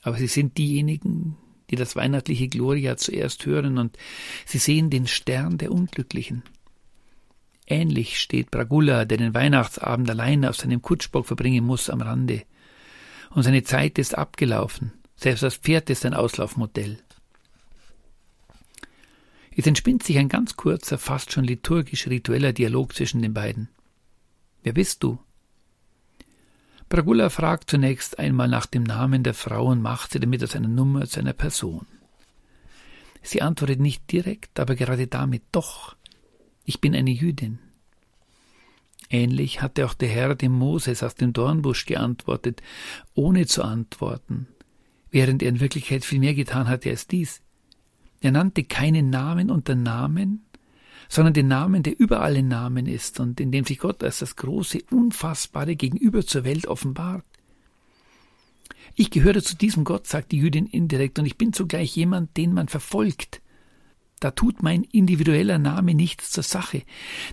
Aber 0.02 0.16
sie 0.16 0.26
sind 0.26 0.58
diejenigen, 0.58 1.36
die 1.70 1.76
das 1.76 1.96
weihnachtliche 1.96 2.48
Gloria 2.48 2.96
zuerst 2.96 3.46
hören 3.46 3.78
und 3.78 3.96
sie 4.46 4.58
sehen 4.58 4.90
den 4.90 5.06
Stern 5.06 5.58
der 5.58 5.72
Unglücklichen. 5.72 6.42
Ähnlich 7.66 8.18
steht 8.18 8.50
Bragula, 8.50 9.04
der 9.04 9.18
den 9.18 9.34
Weihnachtsabend 9.34 10.10
allein 10.10 10.44
auf 10.44 10.56
seinem 10.56 10.82
Kutschbock 10.82 11.26
verbringen 11.26 11.64
muss, 11.64 11.88
am 11.88 12.00
Rande. 12.00 12.42
Und 13.30 13.44
seine 13.44 13.62
Zeit 13.62 13.98
ist 13.98 14.18
abgelaufen. 14.18 14.92
Selbst 15.16 15.42
das 15.42 15.56
Pferd 15.56 15.88
ist 15.88 16.04
ein 16.04 16.14
Auslaufmodell. 16.14 16.98
Es 19.56 19.66
entspinnt 19.66 20.02
sich 20.02 20.18
ein 20.18 20.28
ganz 20.28 20.56
kurzer, 20.56 20.98
fast 20.98 21.32
schon 21.32 21.44
liturgisch 21.44 22.08
ritueller 22.08 22.52
Dialog 22.52 22.94
zwischen 22.94 23.22
den 23.22 23.34
beiden. 23.34 23.68
Wer 24.62 24.72
bist 24.72 25.02
du? 25.02 25.18
Bragula 26.92 27.30
fragt 27.30 27.70
zunächst 27.70 28.18
einmal 28.18 28.48
nach 28.48 28.66
dem 28.66 28.82
Namen 28.82 29.22
der 29.22 29.32
Frau 29.32 29.68
und 29.68 29.80
macht 29.80 30.12
sie 30.12 30.20
damit 30.20 30.44
aus 30.44 30.54
einer 30.54 30.68
Nummer 30.68 31.06
zu 31.06 31.20
einer 31.20 31.32
Person. 31.32 31.86
Sie 33.22 33.40
antwortet 33.40 33.80
nicht 33.80 34.12
direkt, 34.12 34.60
aber 34.60 34.74
gerade 34.74 35.06
damit 35.06 35.42
doch. 35.52 35.96
Ich 36.66 36.82
bin 36.82 36.94
eine 36.94 37.10
Jüdin. 37.10 37.60
Ähnlich 39.08 39.62
hatte 39.62 39.86
auch 39.86 39.94
der 39.94 40.10
Herr 40.10 40.34
dem 40.34 40.52
Moses 40.52 41.02
aus 41.02 41.14
dem 41.14 41.32
Dornbusch 41.32 41.86
geantwortet, 41.86 42.60
ohne 43.14 43.46
zu 43.46 43.62
antworten, 43.62 44.48
während 45.10 45.42
er 45.42 45.48
in 45.48 45.60
Wirklichkeit 45.60 46.04
viel 46.04 46.18
mehr 46.18 46.34
getan 46.34 46.68
hatte 46.68 46.90
als 46.90 47.06
dies. 47.06 47.40
Er 48.20 48.32
nannte 48.32 48.64
keinen 48.64 49.08
Namen 49.08 49.50
unter 49.50 49.76
Namen, 49.76 50.44
sondern 51.12 51.34
den 51.34 51.48
Namen, 51.48 51.82
der 51.82 52.00
über 52.00 52.22
allen 52.22 52.48
Namen 52.48 52.86
ist 52.86 53.20
und 53.20 53.38
in 53.38 53.52
dem 53.52 53.66
sich 53.66 53.80
Gott 53.80 54.02
als 54.02 54.20
das 54.20 54.34
große, 54.34 54.78
unfassbare 54.90 55.76
Gegenüber 55.76 56.24
zur 56.24 56.44
Welt 56.44 56.66
offenbart. 56.66 57.26
Ich 58.94 59.10
gehöre 59.10 59.42
zu 59.42 59.54
diesem 59.54 59.84
Gott, 59.84 60.06
sagt 60.06 60.32
die 60.32 60.38
Jüdin 60.38 60.64
indirekt, 60.64 61.18
und 61.18 61.26
ich 61.26 61.36
bin 61.36 61.52
zugleich 61.52 61.94
jemand, 61.94 62.38
den 62.38 62.54
man 62.54 62.68
verfolgt. 62.68 63.42
Da 64.20 64.30
tut 64.30 64.62
mein 64.62 64.84
individueller 64.84 65.58
Name 65.58 65.94
nichts 65.94 66.30
zur 66.30 66.44
Sache, 66.44 66.80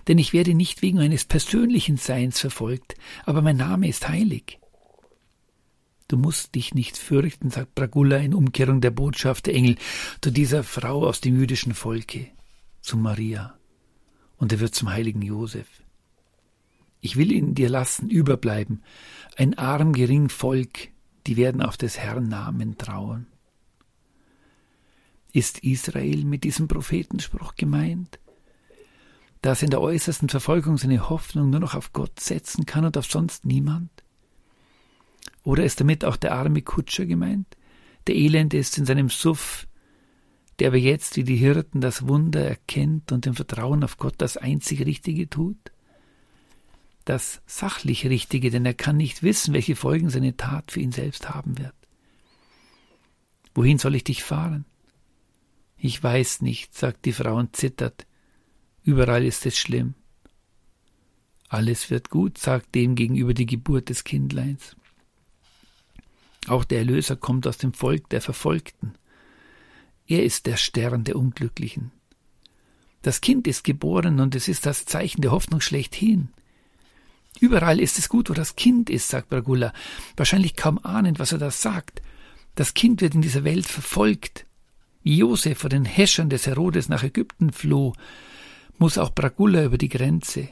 denn 0.08 0.18
ich 0.18 0.34
werde 0.34 0.52
nicht 0.52 0.82
wegen 0.82 0.98
eines 0.98 1.24
persönlichen 1.24 1.96
Seins 1.96 2.38
verfolgt, 2.38 2.96
aber 3.24 3.40
mein 3.40 3.56
Name 3.56 3.88
ist 3.88 4.06
heilig. 4.06 4.58
Du 6.06 6.18
musst 6.18 6.54
dich 6.54 6.74
nicht 6.74 6.98
fürchten, 6.98 7.48
sagt 7.48 7.74
Bragulla 7.74 8.18
in 8.18 8.34
Umkehrung 8.34 8.82
der 8.82 8.90
Botschaft 8.90 9.46
der 9.46 9.54
Engel 9.54 9.76
zu 10.20 10.30
dieser 10.30 10.64
Frau 10.64 11.06
aus 11.06 11.22
dem 11.22 11.40
jüdischen 11.40 11.72
Volke, 11.72 12.26
zu 12.82 12.98
Maria 12.98 13.54
und 14.40 14.52
er 14.52 14.58
wird 14.58 14.74
zum 14.74 14.90
heiligen 14.90 15.22
Josef. 15.22 15.68
Ich 17.00 17.16
will 17.16 17.30
ihn 17.30 17.54
dir 17.54 17.68
lassen 17.68 18.10
überbleiben, 18.10 18.82
ein 19.36 19.56
arm 19.56 19.92
gering 19.92 20.28
Volk, 20.28 20.88
die 21.26 21.36
werden 21.36 21.62
auf 21.62 21.76
des 21.76 21.98
Herrn 21.98 22.28
Namen 22.28 22.76
trauen. 22.76 23.26
Ist 25.32 25.60
Israel 25.60 26.24
mit 26.24 26.42
diesem 26.44 26.66
Prophetenspruch 26.66 27.54
gemeint? 27.54 28.18
Dass 29.42 29.62
in 29.62 29.70
der 29.70 29.80
äußersten 29.80 30.28
Verfolgung 30.28 30.76
seine 30.76 31.08
Hoffnung 31.08 31.50
nur 31.50 31.60
noch 31.60 31.74
auf 31.74 31.92
Gott 31.92 32.18
setzen 32.18 32.66
kann 32.66 32.84
und 32.84 32.98
auf 32.98 33.06
sonst 33.06 33.44
niemand? 33.44 33.90
Oder 35.44 35.64
ist 35.64 35.80
damit 35.80 36.04
auch 36.04 36.16
der 36.16 36.32
arme 36.32 36.62
Kutscher 36.62 37.06
gemeint? 37.06 37.56
Der 38.06 38.16
Elende 38.16 38.58
ist 38.58 38.76
in 38.76 38.86
seinem 38.86 39.08
Suff 39.08 39.66
der 40.60 40.68
aber 40.68 40.76
jetzt 40.76 41.16
wie 41.16 41.24
die 41.24 41.36
Hirten 41.36 41.80
das 41.80 42.06
Wunder 42.06 42.46
erkennt 42.46 43.12
und 43.12 43.26
im 43.26 43.34
Vertrauen 43.34 43.82
auf 43.82 43.96
Gott 43.96 44.14
das 44.18 44.36
einzig 44.36 44.84
Richtige 44.84 45.28
tut? 45.28 45.72
Das 47.06 47.40
sachlich 47.46 48.06
Richtige, 48.06 48.50
denn 48.50 48.66
er 48.66 48.74
kann 48.74 48.98
nicht 48.98 49.22
wissen, 49.22 49.54
welche 49.54 49.74
Folgen 49.74 50.10
seine 50.10 50.36
Tat 50.36 50.70
für 50.70 50.80
ihn 50.80 50.92
selbst 50.92 51.30
haben 51.30 51.58
wird. 51.58 51.74
Wohin 53.54 53.78
soll 53.78 53.94
ich 53.94 54.04
dich 54.04 54.22
fahren? 54.22 54.66
Ich 55.78 56.02
weiß 56.02 56.42
nicht, 56.42 56.76
sagt 56.76 57.06
die 57.06 57.12
Frau 57.12 57.36
und 57.36 57.56
zittert. 57.56 58.06
Überall 58.84 59.24
ist 59.24 59.46
es 59.46 59.56
schlimm. 59.56 59.94
Alles 61.48 61.90
wird 61.90 62.10
gut, 62.10 62.38
sagt 62.38 62.74
dem 62.74 62.94
gegenüber 62.94 63.34
die 63.34 63.46
Geburt 63.46 63.88
des 63.88 64.04
Kindleins. 64.04 64.76
Auch 66.46 66.64
der 66.64 66.78
Erlöser 66.80 67.16
kommt 67.16 67.46
aus 67.46 67.58
dem 67.58 67.72
Volk 67.72 68.08
der 68.10 68.20
Verfolgten. 68.20 68.94
Er 70.10 70.24
ist 70.24 70.46
der 70.46 70.56
Stern 70.56 71.04
der 71.04 71.14
Unglücklichen. 71.14 71.92
Das 73.00 73.20
Kind 73.20 73.46
ist 73.46 73.62
geboren 73.62 74.18
und 74.18 74.34
es 74.34 74.48
ist 74.48 74.66
das 74.66 74.84
Zeichen 74.84 75.20
der 75.20 75.30
Hoffnung 75.30 75.60
schlechthin. 75.60 76.30
Überall 77.38 77.78
ist 77.78 77.96
es 77.96 78.08
gut, 78.08 78.28
wo 78.28 78.34
das 78.34 78.56
Kind 78.56 78.90
ist, 78.90 79.08
sagt 79.08 79.28
Bragula, 79.28 79.72
wahrscheinlich 80.16 80.56
kaum 80.56 80.80
ahnend, 80.84 81.20
was 81.20 81.30
er 81.30 81.38
da 81.38 81.52
sagt. 81.52 82.02
Das 82.56 82.74
Kind 82.74 83.02
wird 83.02 83.14
in 83.14 83.22
dieser 83.22 83.44
Welt 83.44 83.66
verfolgt. 83.66 84.46
Wie 85.04 85.16
Josef 85.16 85.58
vor 85.58 85.70
den 85.70 85.84
Häschern 85.84 86.28
des 86.28 86.44
Herodes 86.48 86.88
nach 86.88 87.04
Ägypten 87.04 87.52
floh, 87.52 87.92
muss 88.78 88.98
auch 88.98 89.10
Bragulla 89.14 89.62
über 89.62 89.78
die 89.78 89.88
Grenze. 89.88 90.48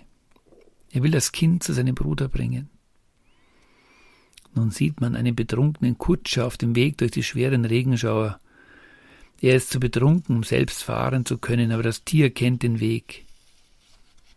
Er 0.92 1.02
will 1.02 1.10
das 1.10 1.32
Kind 1.32 1.64
zu 1.64 1.72
seinem 1.72 1.96
Bruder 1.96 2.28
bringen. 2.28 2.70
Nun 4.54 4.70
sieht 4.70 5.00
man 5.00 5.16
einen 5.16 5.34
betrunkenen 5.34 5.98
Kutscher 5.98 6.46
auf 6.46 6.56
dem 6.56 6.76
Weg 6.76 6.98
durch 6.98 7.10
die 7.10 7.24
schweren 7.24 7.64
Regenschauer. 7.64 8.40
Er 9.40 9.54
ist 9.54 9.70
zu 9.70 9.78
betrunken, 9.78 10.36
um 10.36 10.42
selbst 10.42 10.82
fahren 10.82 11.24
zu 11.24 11.38
können, 11.38 11.70
aber 11.70 11.82
das 11.82 12.04
Tier 12.04 12.30
kennt 12.30 12.62
den 12.62 12.80
Weg. 12.80 13.24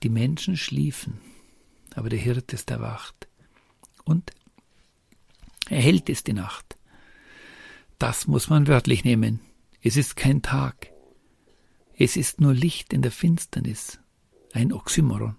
Die 0.03 0.09
Menschen 0.09 0.57
schliefen, 0.57 1.19
aber 1.95 2.09
der 2.09 2.19
Hirt 2.19 2.53
ist 2.53 2.69
erwacht. 2.69 3.27
Und 4.03 4.31
erhellt 5.69 6.09
ist 6.09 6.27
die 6.27 6.33
Nacht. 6.33 6.77
Das 7.97 8.27
muss 8.27 8.49
man 8.49 8.67
wörtlich 8.67 9.03
nehmen. 9.03 9.39
Es 9.81 9.97
ist 9.97 10.15
kein 10.15 10.41
Tag. 10.41 10.91
Es 11.97 12.15
ist 12.15 12.41
nur 12.41 12.53
Licht 12.53 12.93
in 12.93 13.01
der 13.01 13.11
Finsternis. 13.11 13.99
Ein 14.53 14.73
Oxymoron. 14.73 15.35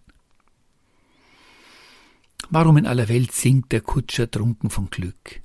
Warum 2.51 2.77
in 2.77 2.87
aller 2.87 3.09
Welt 3.09 3.33
singt 3.33 3.73
der 3.73 3.81
Kutscher 3.81 4.31
trunken 4.31 4.71
von 4.71 4.91
Glück? 4.91 5.41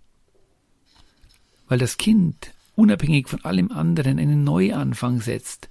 Weil 1.68 1.80
das 1.80 1.98
Kind, 1.98 2.54
unabhängig 2.78 3.28
von 3.28 3.44
allem 3.44 3.72
anderen, 3.72 4.20
einen 4.20 4.44
Neuanfang 4.44 5.22
setzt, 5.22 5.70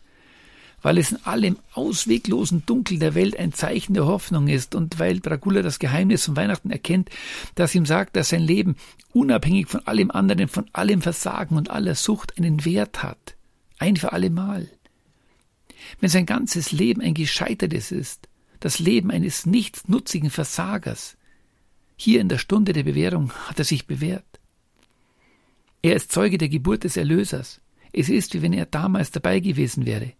weil 0.82 0.98
es 0.98 1.12
in 1.12 1.24
allem 1.24 1.56
ausweglosen 1.72 2.64
Dunkel 2.66 2.98
der 2.98 3.14
Welt 3.14 3.38
ein 3.38 3.52
Zeichen 3.52 3.94
der 3.94 4.06
Hoffnung 4.06 4.48
ist 4.48 4.74
und 4.74 4.98
weil 4.98 5.20
Dracula 5.20 5.62
das 5.62 5.78
Geheimnis 5.78 6.26
von 6.26 6.36
Weihnachten 6.36 6.70
erkennt, 6.70 7.10
das 7.54 7.74
ihm 7.74 7.86
sagt, 7.86 8.16
dass 8.16 8.30
sein 8.30 8.42
Leben 8.42 8.76
unabhängig 9.12 9.68
von 9.68 9.86
allem 9.86 10.10
anderen, 10.10 10.48
von 10.48 10.66
allem 10.72 11.00
Versagen 11.00 11.56
und 11.56 11.70
aller 11.70 11.94
Sucht 11.94 12.36
einen 12.36 12.64
Wert 12.64 13.02
hat, 13.02 13.36
ein 13.78 13.96
für 13.96 14.12
allemal. 14.12 14.68
Wenn 16.00 16.10
sein 16.10 16.26
ganzes 16.26 16.72
Leben 16.72 17.00
ein 17.00 17.14
gescheitertes 17.14 17.92
ist, 17.92 18.28
das 18.60 18.78
Leben 18.78 19.10
eines 19.10 19.46
nichtsnutzigen 19.46 20.30
Versagers, 20.30 21.16
hier 21.96 22.20
in 22.20 22.28
der 22.28 22.38
Stunde 22.38 22.72
der 22.72 22.82
Bewährung 22.82 23.32
hat 23.32 23.58
er 23.58 23.64
sich 23.64 23.86
bewährt. 23.86 24.35
Er 25.86 25.94
ist 25.94 26.10
Zeuge 26.10 26.36
der 26.36 26.48
Geburt 26.48 26.82
des 26.82 26.96
Erlösers. 26.96 27.60
Es 27.92 28.08
ist, 28.08 28.34
wie 28.34 28.42
wenn 28.42 28.52
er 28.52 28.66
damals 28.66 29.12
dabei 29.12 29.38
gewesen 29.38 29.86
wäre. 29.86 30.14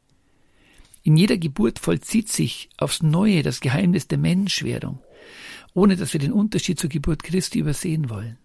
In 1.02 1.16
jeder 1.16 1.38
Geburt 1.38 1.80
vollzieht 1.80 2.28
sich 2.28 2.68
aufs 2.76 3.02
Neue 3.02 3.42
das 3.42 3.58
Geheimnis 3.58 4.06
der 4.06 4.18
Menschwerdung, 4.18 5.00
ohne 5.74 5.96
dass 5.96 6.12
wir 6.12 6.20
den 6.20 6.30
Unterschied 6.30 6.78
zur 6.78 6.88
Geburt 6.88 7.24
Christi 7.24 7.58
übersehen 7.58 8.10
wollen. 8.10 8.38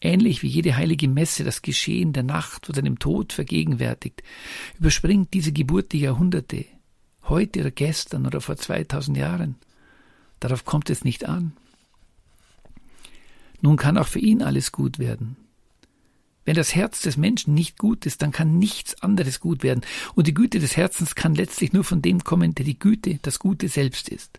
Ähnlich 0.00 0.42
wie 0.42 0.46
jede 0.46 0.74
heilige 0.74 1.06
Messe 1.06 1.44
das 1.44 1.60
Geschehen 1.60 2.14
der 2.14 2.22
Nacht 2.22 2.64
vor 2.64 2.74
seinem 2.74 2.98
Tod 2.98 3.34
vergegenwärtigt, 3.34 4.22
überspringt 4.78 5.34
diese 5.34 5.52
Geburt 5.52 5.92
die 5.92 6.00
Jahrhunderte, 6.00 6.64
heute 7.24 7.60
oder 7.60 7.70
gestern 7.70 8.24
oder 8.24 8.40
vor 8.40 8.56
2000 8.56 9.18
Jahren. 9.18 9.56
Darauf 10.40 10.64
kommt 10.64 10.88
es 10.88 11.04
nicht 11.04 11.28
an. 11.28 11.52
Nun 13.60 13.76
kann 13.76 13.98
auch 13.98 14.08
für 14.08 14.20
ihn 14.20 14.40
alles 14.40 14.72
gut 14.72 14.98
werden. 14.98 15.36
Wenn 16.44 16.54
das 16.56 16.74
Herz 16.74 17.00
des 17.00 17.16
Menschen 17.16 17.54
nicht 17.54 17.78
gut 17.78 18.04
ist, 18.06 18.22
dann 18.22 18.32
kann 18.32 18.58
nichts 18.58 19.02
anderes 19.02 19.40
gut 19.40 19.62
werden. 19.62 19.80
Und 20.14 20.26
die 20.26 20.34
Güte 20.34 20.58
des 20.58 20.76
Herzens 20.76 21.14
kann 21.14 21.34
letztlich 21.34 21.72
nur 21.72 21.84
von 21.84 22.02
dem 22.02 22.22
kommen, 22.22 22.54
der 22.54 22.64
die 22.64 22.78
Güte, 22.78 23.18
das 23.22 23.38
Gute 23.38 23.68
selbst 23.68 24.08
ist. 24.08 24.38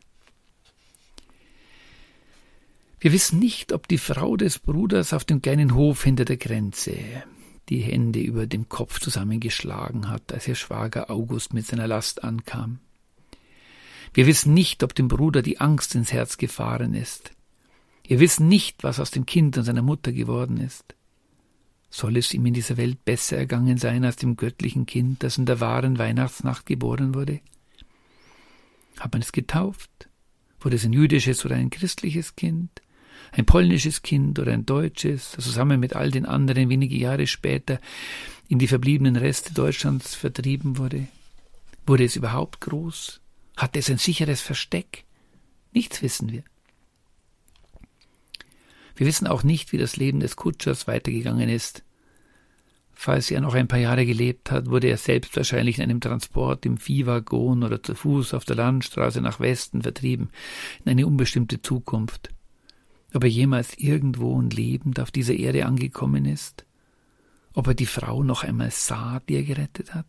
Wir 3.00 3.12
wissen 3.12 3.40
nicht, 3.40 3.74
ob 3.74 3.88
die 3.88 3.98
Frau 3.98 4.38
des 4.38 4.60
Bruders 4.60 5.14
auf 5.14 5.26
dem 5.26 5.42
kleinen 5.42 5.76
Hof 5.76 6.04
hinter 6.04 6.26
der 6.26 6.38
Grenze 6.38 6.96
die 7.70 7.80
Hände 7.80 8.20
über 8.20 8.46
dem 8.48 8.70
Kopf 8.70 9.00
zusammengeschlagen 9.00 10.10
hat, 10.10 10.32
als 10.32 10.48
ihr 10.48 10.56
Schwager 10.56 11.10
August 11.10 11.54
mit 11.54 11.66
seiner 11.66 11.88
Last 11.88 12.24
ankam. 12.24 12.80
Wir 14.14 14.28
wissen 14.28 14.54
nicht, 14.54 14.84
ob 14.84 14.96
dem 14.96 15.08
Bruder 15.08 15.42
die 15.42 15.60
Angst 15.60 15.96
ins 15.96 16.14
Herz 16.14 16.38
gefahren 16.38 16.94
ist. 16.94 17.32
Wir 18.08 18.20
wissen 18.20 18.48
nicht, 18.48 18.84
was 18.84 19.00
aus 19.00 19.12
dem 19.12 19.26
Kind 19.26 19.58
und 19.58 19.64
seiner 19.64 19.82
Mutter 19.82 20.12
geworden 20.12 20.58
ist. 20.58 20.95
Soll 21.90 22.18
es 22.18 22.34
ihm 22.34 22.46
in 22.46 22.54
dieser 22.54 22.78
Welt 22.78 23.06
besser 23.06 23.38
ergangen 23.38 23.78
sein 23.78 24.04
als 24.04 24.18
dem 24.18 24.36
göttlichen 24.36 24.86
Kind, 24.86 25.24
das 25.24 25.38
in 25.38 25.46
der 25.46 25.60
wahren 25.60 25.98
Weihnachtsnacht 25.98 26.66
geboren 26.66 27.16
wurde? 27.16 27.40
Hat 29.00 29.14
man 29.14 29.22
es 29.22 29.32
getauft? 29.32 30.10
Wurde 30.60 30.76
es 30.78 30.86
ein 30.86 30.94
jüdisches 30.94 31.46
oder 31.46 31.56
ein 31.56 31.70
christliches 31.70 32.36
Kind? 32.36 32.82
Ein 33.32 33.46
polnisches 33.46 34.02
Kind 34.02 34.40
oder 34.40 34.54
ein 34.54 34.66
deutsches, 34.66 35.32
das 35.36 35.46
zusammen 35.46 35.80
mit 35.80 35.96
all 35.96 36.12
den 36.12 36.26
anderen 36.26 36.70
wenige 36.70 36.96
Jahre 36.96 37.28
später 37.28 37.80
in 38.48 38.60
die 38.60 38.68
verbliebenen 38.68 39.16
Reste 39.16 39.54
Deutschlands 39.54 40.16
vertrieben 40.16 40.78
wurde? 40.78 41.08
Wurde 41.86 42.04
es 42.04 42.16
überhaupt 42.16 42.62
groß? 42.62 43.22
Hatte 43.58 43.80
es 43.80 43.90
ein 43.90 43.98
sicheres 43.98 44.42
Versteck? 44.42 45.06
Nichts 45.72 46.02
wissen 46.02 46.32
wir. 46.32 46.44
Wir 48.96 49.06
wissen 49.06 49.28
auch 49.28 49.44
nicht, 49.44 49.72
wie 49.72 49.78
das 49.78 49.98
Leben 49.98 50.20
des 50.20 50.36
Kutschers 50.36 50.88
weitergegangen 50.88 51.50
ist. 51.50 51.84
Falls 52.94 53.30
er 53.30 53.42
noch 53.42 53.54
ein 53.54 53.68
paar 53.68 53.80
Jahre 53.80 54.06
gelebt 54.06 54.52
hat, 54.52 54.70
wurde 54.70 54.88
er 54.88 54.98
selbst 54.98 55.36
wahrscheinlich 55.36 55.78
in 55.78 55.84
einem 55.84 56.00
Transport 56.00 56.66
im 56.66 56.78
Viehwaggon 56.78 57.64
oder 57.64 57.84
zu 57.84 57.94
Fuß 57.94 58.34
auf 58.34 58.46
der 58.46 58.56
Landstraße 58.56 59.20
nach 59.20 59.42
Westen 59.42 59.82
vertrieben, 59.82 60.30
in 60.84 60.92
eine 60.92 61.06
unbestimmte 61.06 61.62
Zukunft. 61.62 62.30
Ob 63.14 63.24
er 63.24 63.30
jemals 63.30 63.78
irgendwo 63.78 64.34
und 64.34 64.54
lebend 64.54 65.00
auf 65.00 65.12
dieser 65.12 65.34
Erde 65.34 65.66
angekommen 65.66 66.26
ist? 66.26 66.66
Ob 67.54 67.68
er 67.68 67.74
die 67.74 67.86
Frau 67.86 68.24
noch 68.24 68.44
einmal 68.44 68.72
sah, 68.72 69.22
die 69.28 69.36
er 69.36 69.44
gerettet 69.44 69.94
hat? 69.94 70.08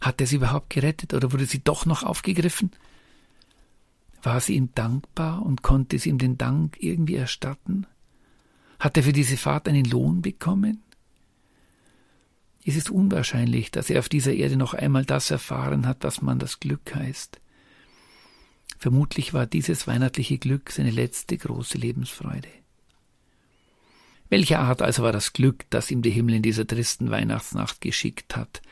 Hat 0.00 0.20
er 0.20 0.26
sie 0.26 0.36
überhaupt 0.36 0.70
gerettet 0.70 1.14
oder 1.14 1.32
wurde 1.32 1.46
sie 1.46 1.62
doch 1.64 1.86
noch 1.86 2.02
aufgegriffen? 2.02 2.72
War 4.22 4.40
sie 4.40 4.54
ihm 4.54 4.70
dankbar 4.74 5.44
und 5.44 5.62
konnte 5.62 5.98
sie 5.98 6.10
ihm 6.10 6.18
den 6.18 6.38
Dank 6.38 6.76
irgendwie 6.78 7.16
erstatten? 7.16 7.86
Hat 8.82 8.96
er 8.96 9.04
für 9.04 9.12
diese 9.12 9.36
Fahrt 9.36 9.68
einen 9.68 9.84
Lohn 9.84 10.22
bekommen? 10.22 10.82
Es 12.64 12.74
ist 12.74 12.90
unwahrscheinlich, 12.90 13.70
dass 13.70 13.90
er 13.90 14.00
auf 14.00 14.08
dieser 14.08 14.32
Erde 14.32 14.56
noch 14.56 14.74
einmal 14.74 15.04
das 15.04 15.30
erfahren 15.30 15.86
hat, 15.86 15.98
was 16.00 16.20
man 16.20 16.40
das 16.40 16.58
Glück 16.58 16.92
heißt. 16.92 17.40
Vermutlich 18.78 19.34
war 19.34 19.46
dieses 19.46 19.86
weihnachtliche 19.86 20.36
Glück 20.38 20.72
seine 20.72 20.90
letzte 20.90 21.38
große 21.38 21.78
Lebensfreude. 21.78 22.48
Welche 24.28 24.58
Art 24.58 24.82
also 24.82 25.04
war 25.04 25.12
das 25.12 25.32
Glück, 25.32 25.64
das 25.70 25.92
ihm 25.92 26.02
der 26.02 26.10
Himmel 26.10 26.34
in 26.34 26.42
dieser 26.42 26.66
tristen 26.66 27.08
Weihnachtsnacht 27.08 27.80
geschickt 27.82 28.34
hat, 28.34 28.62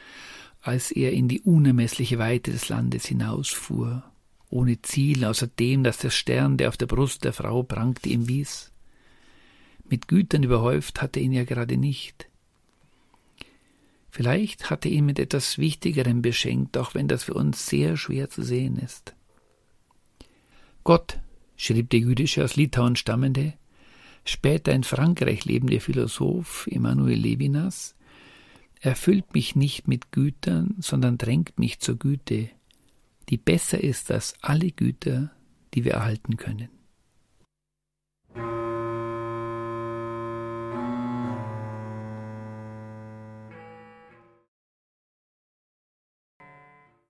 als 0.61 0.91
er 0.91 1.13
in 1.13 1.29
die 1.29 1.43
unermessliche 1.43 2.19
Weite 2.19 2.51
des 2.51 2.69
Landes 2.69 3.07
hinausfuhr, 3.07 4.03
ohne 4.49 4.83
Ziel 4.83 5.25
außer 5.25 5.47
dem, 5.47 5.85
dass 5.85 5.99
der 5.99 6.11
Stern, 6.11 6.57
der 6.57 6.71
auf 6.71 6.77
der 6.77 6.87
Brust 6.87 7.23
der 7.23 7.33
Frau 7.33 7.63
prangte, 7.63 8.09
ihm 8.09 8.27
wies? 8.27 8.70
Mit 9.91 10.07
Gütern 10.07 10.45
überhäuft 10.45 11.03
hatte 11.03 11.18
ihn 11.18 11.32
ja 11.32 11.43
gerade 11.43 11.76
nicht. 11.76 12.28
Vielleicht 14.09 14.70
hatte 14.70 14.88
ihn 14.88 15.05
mit 15.05 15.18
etwas 15.18 15.59
Wichtigerem 15.59 16.22
beschenkt, 16.22 16.78
auch 16.78 16.95
wenn 16.95 17.09
das 17.09 17.24
für 17.24 17.34
uns 17.34 17.66
sehr 17.66 17.97
schwer 17.97 18.30
zu 18.30 18.43
sehen 18.45 18.76
ist. 18.76 19.16
Gott, 20.84 21.18
schrieb 21.57 21.91
der 21.91 21.99
jüdische 21.99 22.45
aus 22.45 22.55
Litauen 22.55 22.95
stammende, 22.95 23.55
später 24.24 24.72
in 24.72 24.84
Frankreich 24.84 25.45
lebende 25.45 25.80
Philosoph 25.80 26.68
Emmanuel 26.70 27.18
Levinas, 27.18 27.97
erfüllt 28.80 29.34
mich 29.34 29.57
nicht 29.57 29.88
mit 29.88 30.12
Gütern, 30.12 30.76
sondern 30.78 31.18
drängt 31.18 31.59
mich 31.59 31.80
zur 31.80 31.97
Güte, 31.97 32.49
die 33.28 33.38
besser 33.38 33.82
ist 33.82 34.12
als 34.12 34.34
alle 34.41 34.70
Güter, 34.70 35.32
die 35.74 35.84
wir 35.84 35.95
erhalten 35.95 36.36
können. 36.36 36.68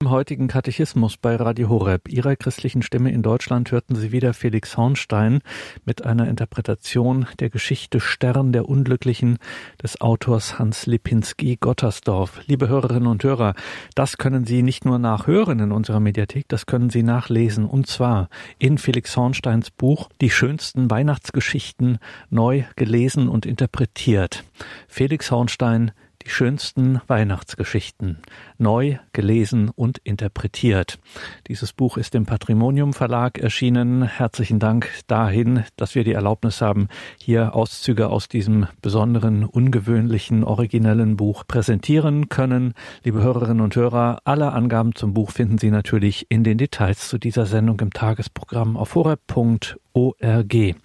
Im 0.01 0.09
heutigen 0.09 0.47
Katechismus 0.47 1.15
bei 1.15 1.35
Radio 1.35 1.69
Horeb, 1.69 2.09
Ihrer 2.09 2.35
christlichen 2.35 2.81
Stimme 2.81 3.11
in 3.11 3.21
Deutschland, 3.21 3.71
hörten 3.71 3.93
Sie 3.93 4.11
wieder 4.11 4.33
Felix 4.33 4.75
Hornstein 4.75 5.41
mit 5.85 6.05
einer 6.05 6.27
Interpretation 6.27 7.27
der 7.39 7.51
Geschichte 7.51 7.99
Stern 7.99 8.51
der 8.51 8.67
Unglücklichen 8.67 9.37
des 9.83 10.01
Autors 10.01 10.57
Hans 10.57 10.87
Lipinski 10.87 11.55
Gottersdorf. 11.57 12.41
Liebe 12.47 12.67
Hörerinnen 12.67 13.05
und 13.05 13.23
Hörer, 13.23 13.53
das 13.93 14.17
können 14.17 14.43
Sie 14.43 14.63
nicht 14.63 14.85
nur 14.85 14.97
nachhören 14.97 15.59
in 15.59 15.71
unserer 15.71 15.99
Mediathek, 15.99 16.47
das 16.47 16.65
können 16.65 16.89
Sie 16.89 17.03
nachlesen 17.03 17.65
und 17.65 17.85
zwar 17.85 18.29
in 18.57 18.79
Felix 18.79 19.15
Hornsteins 19.15 19.69
Buch 19.69 20.09
Die 20.19 20.31
schönsten 20.31 20.89
Weihnachtsgeschichten 20.89 21.99
neu 22.31 22.63
gelesen 22.75 23.29
und 23.29 23.45
interpretiert. 23.45 24.45
Felix 24.87 25.29
Hornstein 25.29 25.91
schönsten 26.31 27.01
Weihnachtsgeschichten, 27.07 28.19
neu 28.57 28.97
gelesen 29.13 29.69
und 29.69 29.99
interpretiert. 29.99 30.99
Dieses 31.47 31.73
Buch 31.73 31.97
ist 31.97 32.15
im 32.15 32.25
Patrimonium 32.25 32.93
Verlag 32.93 33.37
erschienen. 33.37 34.03
Herzlichen 34.03 34.59
Dank 34.59 34.89
dahin, 35.07 35.63
dass 35.75 35.95
wir 35.95 36.03
die 36.03 36.13
Erlaubnis 36.13 36.61
haben, 36.61 36.87
hier 37.17 37.55
Auszüge 37.55 38.09
aus 38.09 38.27
diesem 38.27 38.67
besonderen, 38.81 39.43
ungewöhnlichen, 39.43 40.43
originellen 40.43 41.17
Buch 41.17 41.43
präsentieren 41.47 42.29
können. 42.29 42.73
Liebe 43.03 43.21
Hörerinnen 43.21 43.61
und 43.61 43.75
Hörer, 43.75 44.19
alle 44.23 44.53
Angaben 44.53 44.95
zum 44.95 45.13
Buch 45.13 45.31
finden 45.31 45.57
Sie 45.57 45.71
natürlich 45.71 46.27
in 46.29 46.43
den 46.43 46.57
Details 46.57 47.09
zu 47.09 47.17
dieser 47.17 47.45
Sendung 47.45 47.79
im 47.81 47.91
Tagesprogramm 47.91 48.77
auf 48.77 48.95
horeb.org 48.95 49.77
horeb.org, 49.93 50.75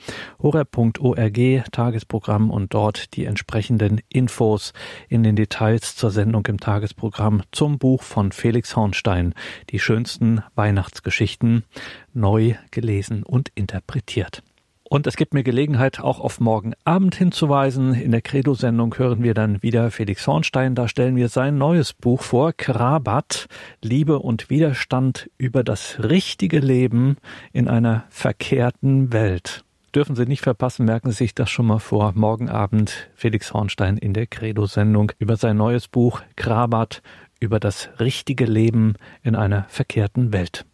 horeb.org, 0.42 1.64
Tagesprogramm 1.72 2.50
und 2.50 2.74
dort 2.74 3.16
die 3.16 3.24
entsprechenden 3.24 4.00
Infos 4.08 4.72
in 5.08 5.22
den 5.22 5.36
Details 5.36 5.96
zur 5.96 6.10
Sendung 6.10 6.46
im 6.46 6.58
Tagesprogramm 6.58 7.42
zum 7.52 7.78
Buch 7.78 8.02
von 8.02 8.32
Felix 8.32 8.76
Hornstein, 8.76 9.34
die 9.70 9.78
schönsten 9.78 10.42
Weihnachtsgeschichten, 10.54 11.64
neu 12.12 12.54
gelesen 12.70 13.22
und 13.22 13.50
interpretiert. 13.54 14.42
Und 14.88 15.08
es 15.08 15.16
gibt 15.16 15.34
mir 15.34 15.42
Gelegenheit, 15.42 15.98
auch 15.98 16.20
auf 16.20 16.38
morgen 16.38 16.72
Abend 16.84 17.16
hinzuweisen. 17.16 17.92
In 17.92 18.12
der 18.12 18.22
Credo-Sendung 18.22 18.96
hören 18.96 19.24
wir 19.24 19.34
dann 19.34 19.60
wieder 19.60 19.90
Felix 19.90 20.24
Hornstein. 20.28 20.76
Da 20.76 20.86
stellen 20.86 21.16
wir 21.16 21.28
sein 21.28 21.58
neues 21.58 21.92
Buch 21.92 22.22
vor, 22.22 22.52
Krabat, 22.52 23.46
Liebe 23.82 24.20
und 24.20 24.48
Widerstand 24.48 25.28
über 25.38 25.64
das 25.64 25.98
richtige 26.04 26.60
Leben 26.60 27.16
in 27.52 27.66
einer 27.66 28.04
verkehrten 28.10 29.12
Welt. 29.12 29.64
Dürfen 29.92 30.14
Sie 30.14 30.26
nicht 30.26 30.42
verpassen, 30.42 30.86
merken 30.86 31.10
Sie 31.10 31.16
sich 31.16 31.34
das 31.34 31.50
schon 31.50 31.66
mal 31.66 31.80
vor. 31.80 32.12
Morgen 32.14 32.48
Abend 32.48 33.10
Felix 33.16 33.52
Hornstein 33.52 33.96
in 33.96 34.14
der 34.14 34.28
Credo-Sendung 34.28 35.10
über 35.18 35.36
sein 35.36 35.56
neues 35.56 35.88
Buch 35.88 36.22
Krabat, 36.36 37.02
über 37.40 37.58
das 37.58 37.88
richtige 37.98 38.44
Leben 38.44 38.94
in 39.24 39.34
einer 39.34 39.64
verkehrten 39.68 40.32
Welt. 40.32 40.64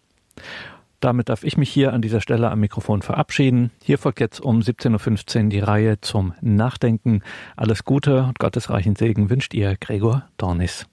Damit 1.02 1.30
darf 1.30 1.42
ich 1.42 1.56
mich 1.56 1.68
hier 1.68 1.92
an 1.92 2.00
dieser 2.00 2.20
Stelle 2.20 2.48
am 2.52 2.60
Mikrofon 2.60 3.02
verabschieden. 3.02 3.72
Hier 3.82 3.98
folgt 3.98 4.20
jetzt 4.20 4.38
um 4.38 4.60
17.15 4.60 5.42
Uhr 5.42 5.48
die 5.48 5.58
Reihe 5.58 6.00
zum 6.00 6.32
Nachdenken. 6.40 7.22
Alles 7.56 7.84
Gute 7.84 8.22
und 8.22 8.38
gottesreichen 8.38 8.94
Segen 8.94 9.28
wünscht 9.28 9.52
ihr 9.52 9.76
Gregor 9.80 10.28
Dornis. 10.36 10.86